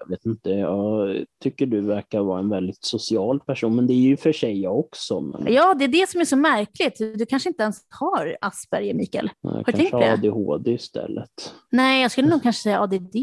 Jag 0.00 0.08
vet 0.08 0.26
inte, 0.26 0.50
jag 0.50 1.16
tycker 1.42 1.66
du 1.66 1.80
verkar 1.80 2.20
vara 2.20 2.38
en 2.38 2.48
väldigt 2.48 2.84
social 2.84 3.40
person, 3.40 3.76
men 3.76 3.86
det 3.86 3.92
är 3.92 3.96
ju 3.96 4.16
för 4.16 4.32
sig 4.32 4.60
jag 4.60 4.78
också. 4.78 5.20
Men 5.20 5.52
Ja, 5.52 5.74
det 5.74 5.84
är 5.84 5.88
det 5.88 6.08
som 6.08 6.20
är 6.20 6.24
så 6.24 6.36
märkligt. 6.36 6.98
Du 6.98 7.26
kanske 7.26 7.48
inte 7.48 7.62
ens 7.62 7.76
har 8.00 8.36
Asperger, 8.40 8.94
Mikael. 8.94 9.30
jag 9.40 9.52
du 9.52 9.64
kanske 9.64 9.72
tänkt 9.82 9.92
har 9.92 10.00
det? 10.00 10.12
ADHD 10.12 10.72
istället. 10.72 11.54
Nej, 11.70 12.02
jag 12.02 12.10
skulle 12.10 12.28
nog 12.28 12.42
kanske 12.42 12.62
säga 12.62 12.80
ADD. 12.80 13.16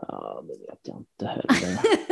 Ja, 0.00 0.44
det 0.48 0.70
vet 0.70 0.80
jag 0.82 0.96
inte 0.96 1.26
heller. 1.26 1.78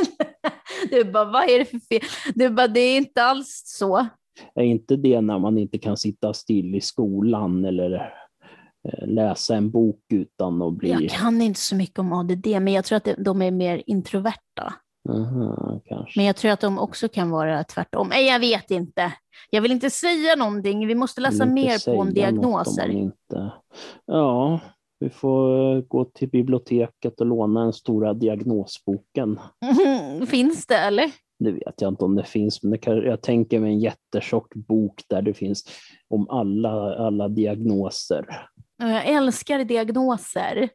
Du 0.90 1.04
bara, 1.04 1.24
vad 1.24 1.50
är 1.50 1.58
det 1.58 1.64
för 1.64 1.78
fel? 1.78 2.00
Du 2.34 2.50
bara, 2.50 2.68
det 2.68 2.80
är 2.80 2.96
inte 2.96 3.22
alls 3.22 3.62
så. 3.66 4.06
är 4.54 4.62
inte 4.62 4.96
det 4.96 5.20
när 5.20 5.38
man 5.38 5.58
inte 5.58 5.78
kan 5.78 5.96
sitta 5.96 6.34
still 6.34 6.74
i 6.74 6.80
skolan 6.80 7.64
eller 7.64 8.12
läsa 9.02 9.56
en 9.56 9.70
bok 9.70 10.00
utan 10.12 10.62
att 10.62 10.72
bli... 10.72 10.90
Jag 10.90 11.10
kan 11.10 11.42
inte 11.42 11.60
så 11.60 11.76
mycket 11.76 11.98
om 11.98 12.12
ADD, 12.12 12.46
men 12.46 12.72
jag 12.72 12.84
tror 12.84 12.96
att 12.96 13.08
de 13.18 13.42
är 13.42 13.50
mer 13.50 13.82
introverta. 13.86 14.74
Aha. 15.08 15.80
Men 16.16 16.24
jag 16.24 16.36
tror 16.36 16.50
att 16.50 16.60
de 16.60 16.78
också 16.78 17.08
kan 17.08 17.30
vara 17.30 17.64
tvärtom. 17.64 18.08
Nej, 18.08 18.26
jag 18.26 18.40
vet 18.40 18.70
inte. 18.70 19.12
Jag 19.50 19.62
vill 19.62 19.72
inte 19.72 19.90
säga 19.90 20.36
någonting. 20.36 20.86
Vi 20.86 20.94
måste 20.94 21.20
läsa 21.20 21.46
mer 21.46 21.84
på 21.84 22.00
om 22.00 22.14
diagnoser. 22.14 22.88
man 22.88 22.96
inte... 22.96 23.52
Ja, 24.06 24.60
vi 25.00 25.10
får 25.10 25.76
eh, 25.76 25.82
gå 25.82 26.04
till 26.04 26.28
biblioteket 26.28 27.20
och 27.20 27.26
låna 27.26 27.62
den 27.62 27.72
stora 27.72 28.14
diagnosboken. 28.14 29.38
Finns 30.26 30.66
det 30.66 30.78
eller? 30.78 31.10
Det 31.38 31.52
vet 31.52 31.80
jag 31.80 31.88
inte 31.88 32.04
om 32.04 32.14
det 32.14 32.24
finns, 32.24 32.62
men 32.62 32.72
det 32.72 32.78
kan, 32.78 32.96
jag 32.96 33.22
tänker 33.22 33.60
mig 33.60 33.72
en 33.72 33.80
jättetjock 33.80 34.54
bok 34.54 35.02
där 35.08 35.22
det 35.22 35.34
finns 35.34 35.64
om 36.08 36.30
alla, 36.30 36.96
alla 36.96 37.28
diagnoser. 37.28 38.26
Jag 38.90 39.06
älskar 39.06 39.64
diagnoser. 39.64 40.68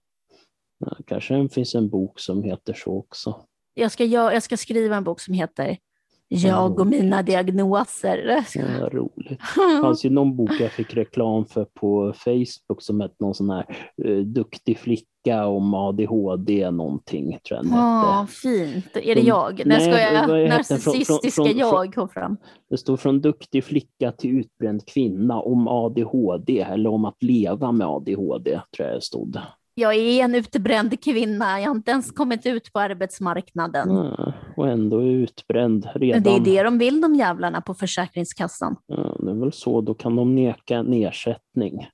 Ja, 0.79 0.97
kanske 1.07 1.33
det 1.35 1.49
finns 1.49 1.75
en 1.75 1.89
bok 1.89 2.19
som 2.19 2.43
heter 2.43 2.73
så 2.73 2.97
också. 2.97 3.45
Jag 3.73 3.91
ska, 3.91 4.03
jag, 4.03 4.33
jag 4.33 4.43
ska 4.43 4.57
skriva 4.57 4.95
en 4.95 5.03
bok 5.03 5.19
som 5.21 5.33
heter 5.33 5.77
Jag 6.29 6.79
och 6.79 6.87
mina 6.87 7.21
diagnoser. 7.21 8.45
Ja, 8.55 8.89
roligt. 8.89 9.39
Det 9.55 9.81
fanns 9.81 10.05
ju 10.05 10.09
någon 10.09 10.35
bok 10.35 10.51
jag 10.59 10.71
fick 10.71 10.93
reklam 10.93 11.45
för 11.45 11.65
på 11.65 12.13
Facebook 12.13 12.81
som 12.81 13.01
hette 13.01 13.15
någon 13.19 13.33
sån 13.33 13.49
här 13.49 13.65
uh, 14.05 14.25
duktig 14.25 14.77
flicka 14.77 15.45
om 15.45 15.73
ADHD 15.73 16.71
någonting. 16.71 17.39
Tror 17.47 17.59
jag 17.63 17.65
Ja, 17.65 18.27
fint. 18.29 18.97
Är 18.97 19.15
det 19.15 19.21
jag? 19.21 19.65
När 19.65 19.79
ska 19.79 20.01
jag 20.01 20.49
narcissistiska 20.49 21.31
från, 21.31 21.45
från, 21.47 21.57
jag 21.57 21.93
kom 21.93 22.09
fram? 22.09 22.37
Det 22.69 22.77
står 22.77 22.97
från 22.97 23.21
duktig 23.21 23.63
flicka 23.63 24.11
till 24.11 24.39
utbränd 24.39 24.85
kvinna 24.85 25.41
om 25.41 25.67
ADHD 25.67 26.59
eller 26.59 26.89
om 26.89 27.05
att 27.05 27.23
leva 27.23 27.71
med 27.71 27.87
ADHD, 27.87 28.61
tror 28.75 28.87
jag 28.87 28.97
det 28.97 29.01
stod 29.01 29.39
jag 29.77 29.95
är 29.95 30.23
en 30.23 30.35
utbränd 30.35 31.03
kvinna, 31.03 31.61
jag 31.61 31.67
har 31.67 31.75
inte 31.75 31.91
ens 31.91 32.11
kommit 32.11 32.45
ut 32.45 32.73
på 32.73 32.79
arbetsmarknaden. 32.79 33.89
Ja, 33.89 34.33
och 34.57 34.67
ändå 34.67 34.99
är 34.99 35.11
utbränd 35.11 35.89
redan. 35.95 36.23
Men 36.23 36.43
det 36.43 36.51
är 36.51 36.55
det 36.55 36.63
de 36.63 36.77
vill 36.77 37.01
de 37.01 37.15
jävlarna 37.15 37.61
på 37.61 37.73
Försäkringskassan. 37.73 38.75
Ja, 38.85 39.17
det 39.19 39.31
är 39.31 39.35
väl 39.35 39.53
så, 39.53 39.81
då 39.81 39.93
kan 39.93 40.15
de 40.15 40.35
neka 40.35 40.75
en 40.75 40.93
ersättning. 40.93 41.87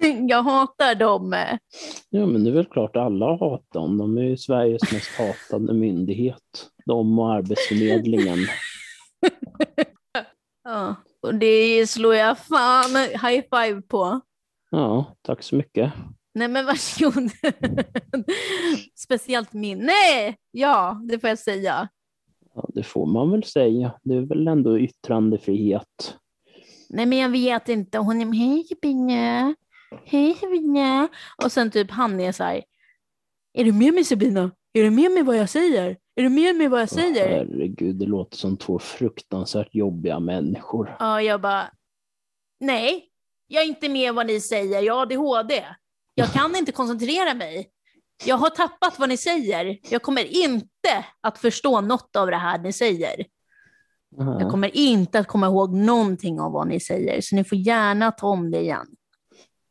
jag 0.28 0.42
hatar 0.42 0.94
dem. 0.94 1.36
Ja, 2.10 2.26
men 2.26 2.44
det 2.44 2.50
är 2.50 2.54
väl 2.54 2.66
klart 2.66 2.96
alla 2.96 3.30
hatar 3.30 3.80
dem. 3.80 3.98
De 3.98 4.18
är 4.18 4.22
ju 4.22 4.36
Sveriges 4.36 4.92
mest 4.92 5.10
hatade 5.50 5.74
myndighet. 5.74 6.70
De 6.86 7.18
och 7.18 7.32
Arbetsförmedlingen. 7.32 8.38
ja, 10.64 10.94
och 11.22 11.34
det 11.34 11.86
slår 11.90 12.14
jag 12.14 12.38
fan 12.38 12.96
high 12.96 13.44
five 13.50 13.82
på. 13.82 14.20
Ja, 14.70 15.04
tack 15.22 15.42
så 15.42 15.56
mycket. 15.56 15.92
Nej 16.34 16.48
men 16.48 16.66
varsågod. 16.66 17.30
Speciellt 18.94 19.52
min. 19.52 19.78
Nej, 19.78 20.36
ja, 20.50 21.00
det 21.08 21.18
får 21.18 21.28
jag 21.28 21.38
säga. 21.38 21.88
Ja, 22.54 22.68
det 22.74 22.82
får 22.82 23.06
man 23.06 23.30
väl 23.30 23.44
säga. 23.44 23.94
Det 24.02 24.14
är 24.14 24.20
väl 24.20 24.48
ändå 24.48 24.78
yttrandefrihet. 24.78 26.16
Nej, 26.88 27.06
men 27.06 27.18
jag 27.18 27.28
vet 27.28 27.68
inte. 27.68 27.98
Hon 27.98 28.20
är 28.20 28.32
hej 28.34 28.64
Sabina, 28.64 29.54
hej 30.04 30.34
Sabina. 30.34 31.08
Och 31.44 31.52
sen 31.52 31.70
typ 31.70 31.90
han 31.90 32.20
är 32.20 32.32
så 32.32 32.44
här, 32.44 32.62
är 33.52 33.64
du 33.64 33.72
med 33.72 33.94
mig 33.94 34.04
Sabina? 34.04 34.50
Är 34.72 34.82
du 34.82 34.90
med 34.90 35.10
mig 35.10 35.22
vad 35.22 35.36
jag 35.36 35.48
säger? 35.48 35.96
Är 36.14 36.22
du 36.22 36.28
med 36.28 36.56
mig 36.56 36.68
vad 36.68 36.80
jag 36.80 36.88
säger? 36.88 37.26
Oh, 37.26 37.48
herregud, 37.48 37.96
det 37.96 38.06
låter 38.06 38.36
som 38.36 38.56
två 38.56 38.78
fruktansvärt 38.78 39.74
jobbiga 39.74 40.20
människor. 40.20 40.96
Ja, 40.98 41.22
jag 41.22 41.40
bara, 41.40 41.70
nej, 42.60 43.08
jag 43.46 43.62
är 43.62 43.66
inte 43.68 43.88
med 43.88 44.14
vad 44.14 44.26
ni 44.26 44.40
säger, 44.40 44.82
jag 44.82 44.94
har 44.94 45.02
ADHD. 45.02 45.64
Jag 46.14 46.32
kan 46.32 46.56
inte 46.56 46.72
koncentrera 46.72 47.34
mig. 47.34 47.70
Jag 48.26 48.36
har 48.36 48.50
tappat 48.50 48.98
vad 48.98 49.08
ni 49.08 49.16
säger. 49.16 49.78
Jag 49.90 50.02
kommer 50.02 50.44
inte 50.44 51.04
att 51.20 51.38
förstå 51.38 51.80
något 51.80 52.16
av 52.16 52.26
det 52.26 52.36
här 52.36 52.58
ni 52.58 52.72
säger. 52.72 53.24
Mm. 54.20 54.38
Jag 54.38 54.50
kommer 54.50 54.76
inte 54.76 55.18
att 55.18 55.26
komma 55.26 55.46
ihåg 55.46 55.74
någonting 55.74 56.40
av 56.40 56.52
vad 56.52 56.68
ni 56.68 56.80
säger, 56.80 57.20
så 57.20 57.36
ni 57.36 57.44
får 57.44 57.58
gärna 57.58 58.10
ta 58.10 58.26
om 58.26 58.50
det 58.50 58.60
igen. 58.60 58.86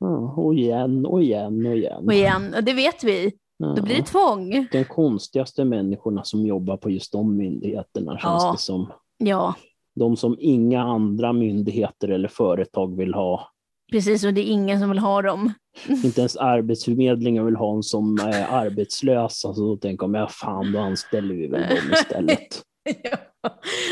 Mm, 0.06 0.24
och 0.24 0.54
igen 0.54 1.06
och 1.06 1.22
igen 1.22 1.66
och 1.66 1.76
igen. 1.76 2.04
Och 2.06 2.14
igen, 2.14 2.56
det 2.62 2.74
vet 2.74 3.04
vi. 3.04 3.34
Mm. 3.64 3.76
Då 3.76 3.82
blir 3.82 3.96
det 3.96 4.04
tvång. 4.04 4.68
De 4.72 4.84
konstigaste 4.84 5.66
människorna 5.66 6.24
som 6.24 6.46
jobbar 6.46 6.78
på 6.78 6.90
just 6.90 7.12
de 7.12 7.38
myndigheterna 7.38 8.12
känns 8.12 8.44
ja. 8.44 8.52
det 8.52 8.58
som. 8.58 8.92
Ja. 9.18 9.56
De 9.96 10.18
som 10.18 10.36
inga 10.40 10.82
andra 10.82 11.34
myndigheter 11.34 12.08
eller 12.08 12.28
företag 12.28 12.98
vill 12.98 13.14
ha. 13.14 13.50
Precis, 13.92 14.24
och 14.24 14.34
det 14.34 14.42
är 14.42 14.52
ingen 14.52 14.80
som 14.80 14.90
vill 14.90 15.00
ha 15.00 15.22
dem. 15.22 15.54
Inte 15.88 16.22
ens 16.22 16.38
Arbetsförmedlingen 16.38 17.46
vill 17.46 17.56
ha 17.56 17.76
en 17.76 17.84
som 17.84 18.18
är 18.18 18.48
arbetslös. 18.52 19.46
Alltså, 19.46 19.62
då 19.62 19.78
tänker 19.78 20.06
de, 20.06 20.14
ja 20.14 20.28
fan, 20.28 20.72
då 20.72 20.80
anställer 20.80 21.36
vi 21.36 21.48
väl 21.48 21.62
dem 21.62 21.94
istället. 21.94 22.62
ja, 23.04 23.18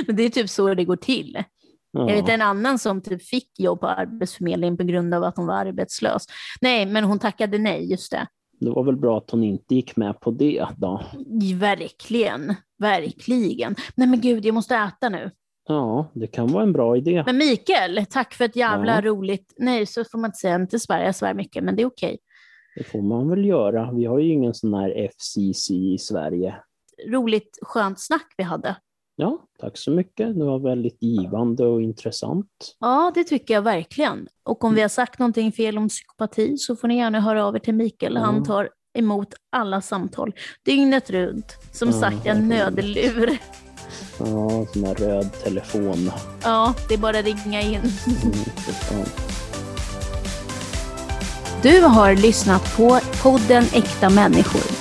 men 0.08 0.16
det 0.16 0.24
är 0.24 0.30
typ 0.30 0.50
så 0.50 0.74
det 0.74 0.86
går 0.86 0.96
till. 0.96 1.44
Ja. 1.92 2.10
Jag 2.10 2.16
vet 2.16 2.30
en 2.30 2.42
annan 2.42 2.80
som 2.80 3.02
typ 3.02 3.24
fick 3.24 3.60
jobb 3.60 3.80
på 3.80 3.88
Arbetsförmedlingen 3.88 4.78
på 4.78 4.84
grund 4.84 5.14
av 5.14 5.24
att 5.24 5.38
hon 5.38 5.48
var 5.48 5.56
arbetslös. 5.56 6.26
Nej, 6.62 6.86
men 6.86 7.04
hon 7.04 7.20
tackade 7.20 7.58
nej, 7.58 7.92
just 7.92 8.12
det. 8.12 8.28
Det 8.60 8.70
var 8.70 8.84
väl 8.84 8.96
bra 8.96 9.18
att 9.18 9.32
hon 9.32 9.44
inte 9.44 9.76
gick 9.76 9.96
med 9.96 10.20
på 10.20 10.32
det 10.32 10.66
då. 10.78 11.02
Verkligen, 11.56 12.56
verkligen. 12.80 13.76
Nej 13.96 14.08
men 14.08 14.22
gud, 14.22 14.46
jag 14.46 14.54
måste 14.54 14.76
äta 14.76 15.10
nu. 15.10 15.32
Ja, 15.68 16.12
det 16.14 16.28
kan 16.28 16.48
vara 16.48 16.64
en 16.64 16.74
bra 16.74 16.98
idé. 16.98 17.24
Men 17.26 17.38
Mikael, 17.38 18.06
tack 18.10 18.34
för 18.34 18.46
ett 18.46 18.56
jävla 18.56 18.96
ja. 18.96 19.02
roligt... 19.02 19.54
Nej, 19.58 19.86
så 19.86 20.04
får 20.04 20.18
man 20.18 20.28
inte 20.28 20.38
säga. 20.38 20.56
Inte 20.56 20.80
svär, 20.80 21.06
jag 21.06 21.16
svär 21.16 21.34
mycket, 21.34 21.64
men 21.64 21.76
det 21.76 21.82
är 21.82 21.86
okej. 21.86 22.08
Okay. 22.08 22.18
Det 22.76 22.84
får 22.84 23.02
man 23.02 23.30
väl 23.30 23.46
göra. 23.46 23.92
Vi 23.92 24.06
har 24.06 24.20
ju 24.20 24.32
ingen 24.32 24.54
sån 24.54 24.74
här 24.74 25.10
FCC 25.10 25.72
i 25.72 25.98
Sverige. 25.98 26.56
Roligt, 27.08 27.60
skönt 27.62 28.00
snack 28.00 28.34
vi 28.38 28.44
hade. 28.44 28.76
Ja, 29.16 29.46
tack 29.60 29.78
så 29.78 29.92
mycket. 29.92 30.40
Det 30.40 30.46
var 30.46 30.60
väldigt 30.60 31.04
givande 31.04 31.66
och 31.66 31.82
intressant. 31.82 32.48
Ja, 32.80 33.12
det 33.16 33.24
tycker 33.24 33.54
jag 33.54 33.62
verkligen. 33.62 34.28
Och 34.44 34.64
om 34.64 34.76
vi 34.76 34.82
har 34.82 34.90
sagt 34.90 35.20
någonting 35.20 35.52
fel 35.52 35.78
om 35.78 35.90
psykopati 35.90 36.58
så 36.58 36.76
får 36.76 36.88
ni 36.88 36.98
gärna 36.98 37.20
höra 37.20 37.46
av 37.46 37.56
er 37.56 37.60
till 37.60 37.74
Mikael. 37.76 38.14
Ja. 38.14 38.22
Han 38.22 38.44
tar 38.44 38.70
emot 38.94 39.34
alla 39.52 39.82
samtal 39.82 40.34
dygnet 40.66 41.10
runt. 41.10 41.58
Som 41.72 41.90
ja, 41.90 41.94
sagt, 41.94 42.26
en 42.26 42.50
nödlur. 42.50 43.38
Ja, 44.18 44.66
sån 44.74 44.84
här 44.86 44.96
röd 44.96 45.30
telefon. 45.44 46.12
Ja, 46.44 46.74
det 46.88 46.94
är 46.94 46.98
bara 46.98 47.20
att 47.20 47.26
ringa 47.26 47.62
in. 47.62 47.76
Mm, 47.76 49.06
du 51.62 51.82
har 51.82 52.16
lyssnat 52.16 52.78
på 52.78 53.00
podden 53.24 53.64
Äkta 53.74 54.10
människor. 54.10 54.81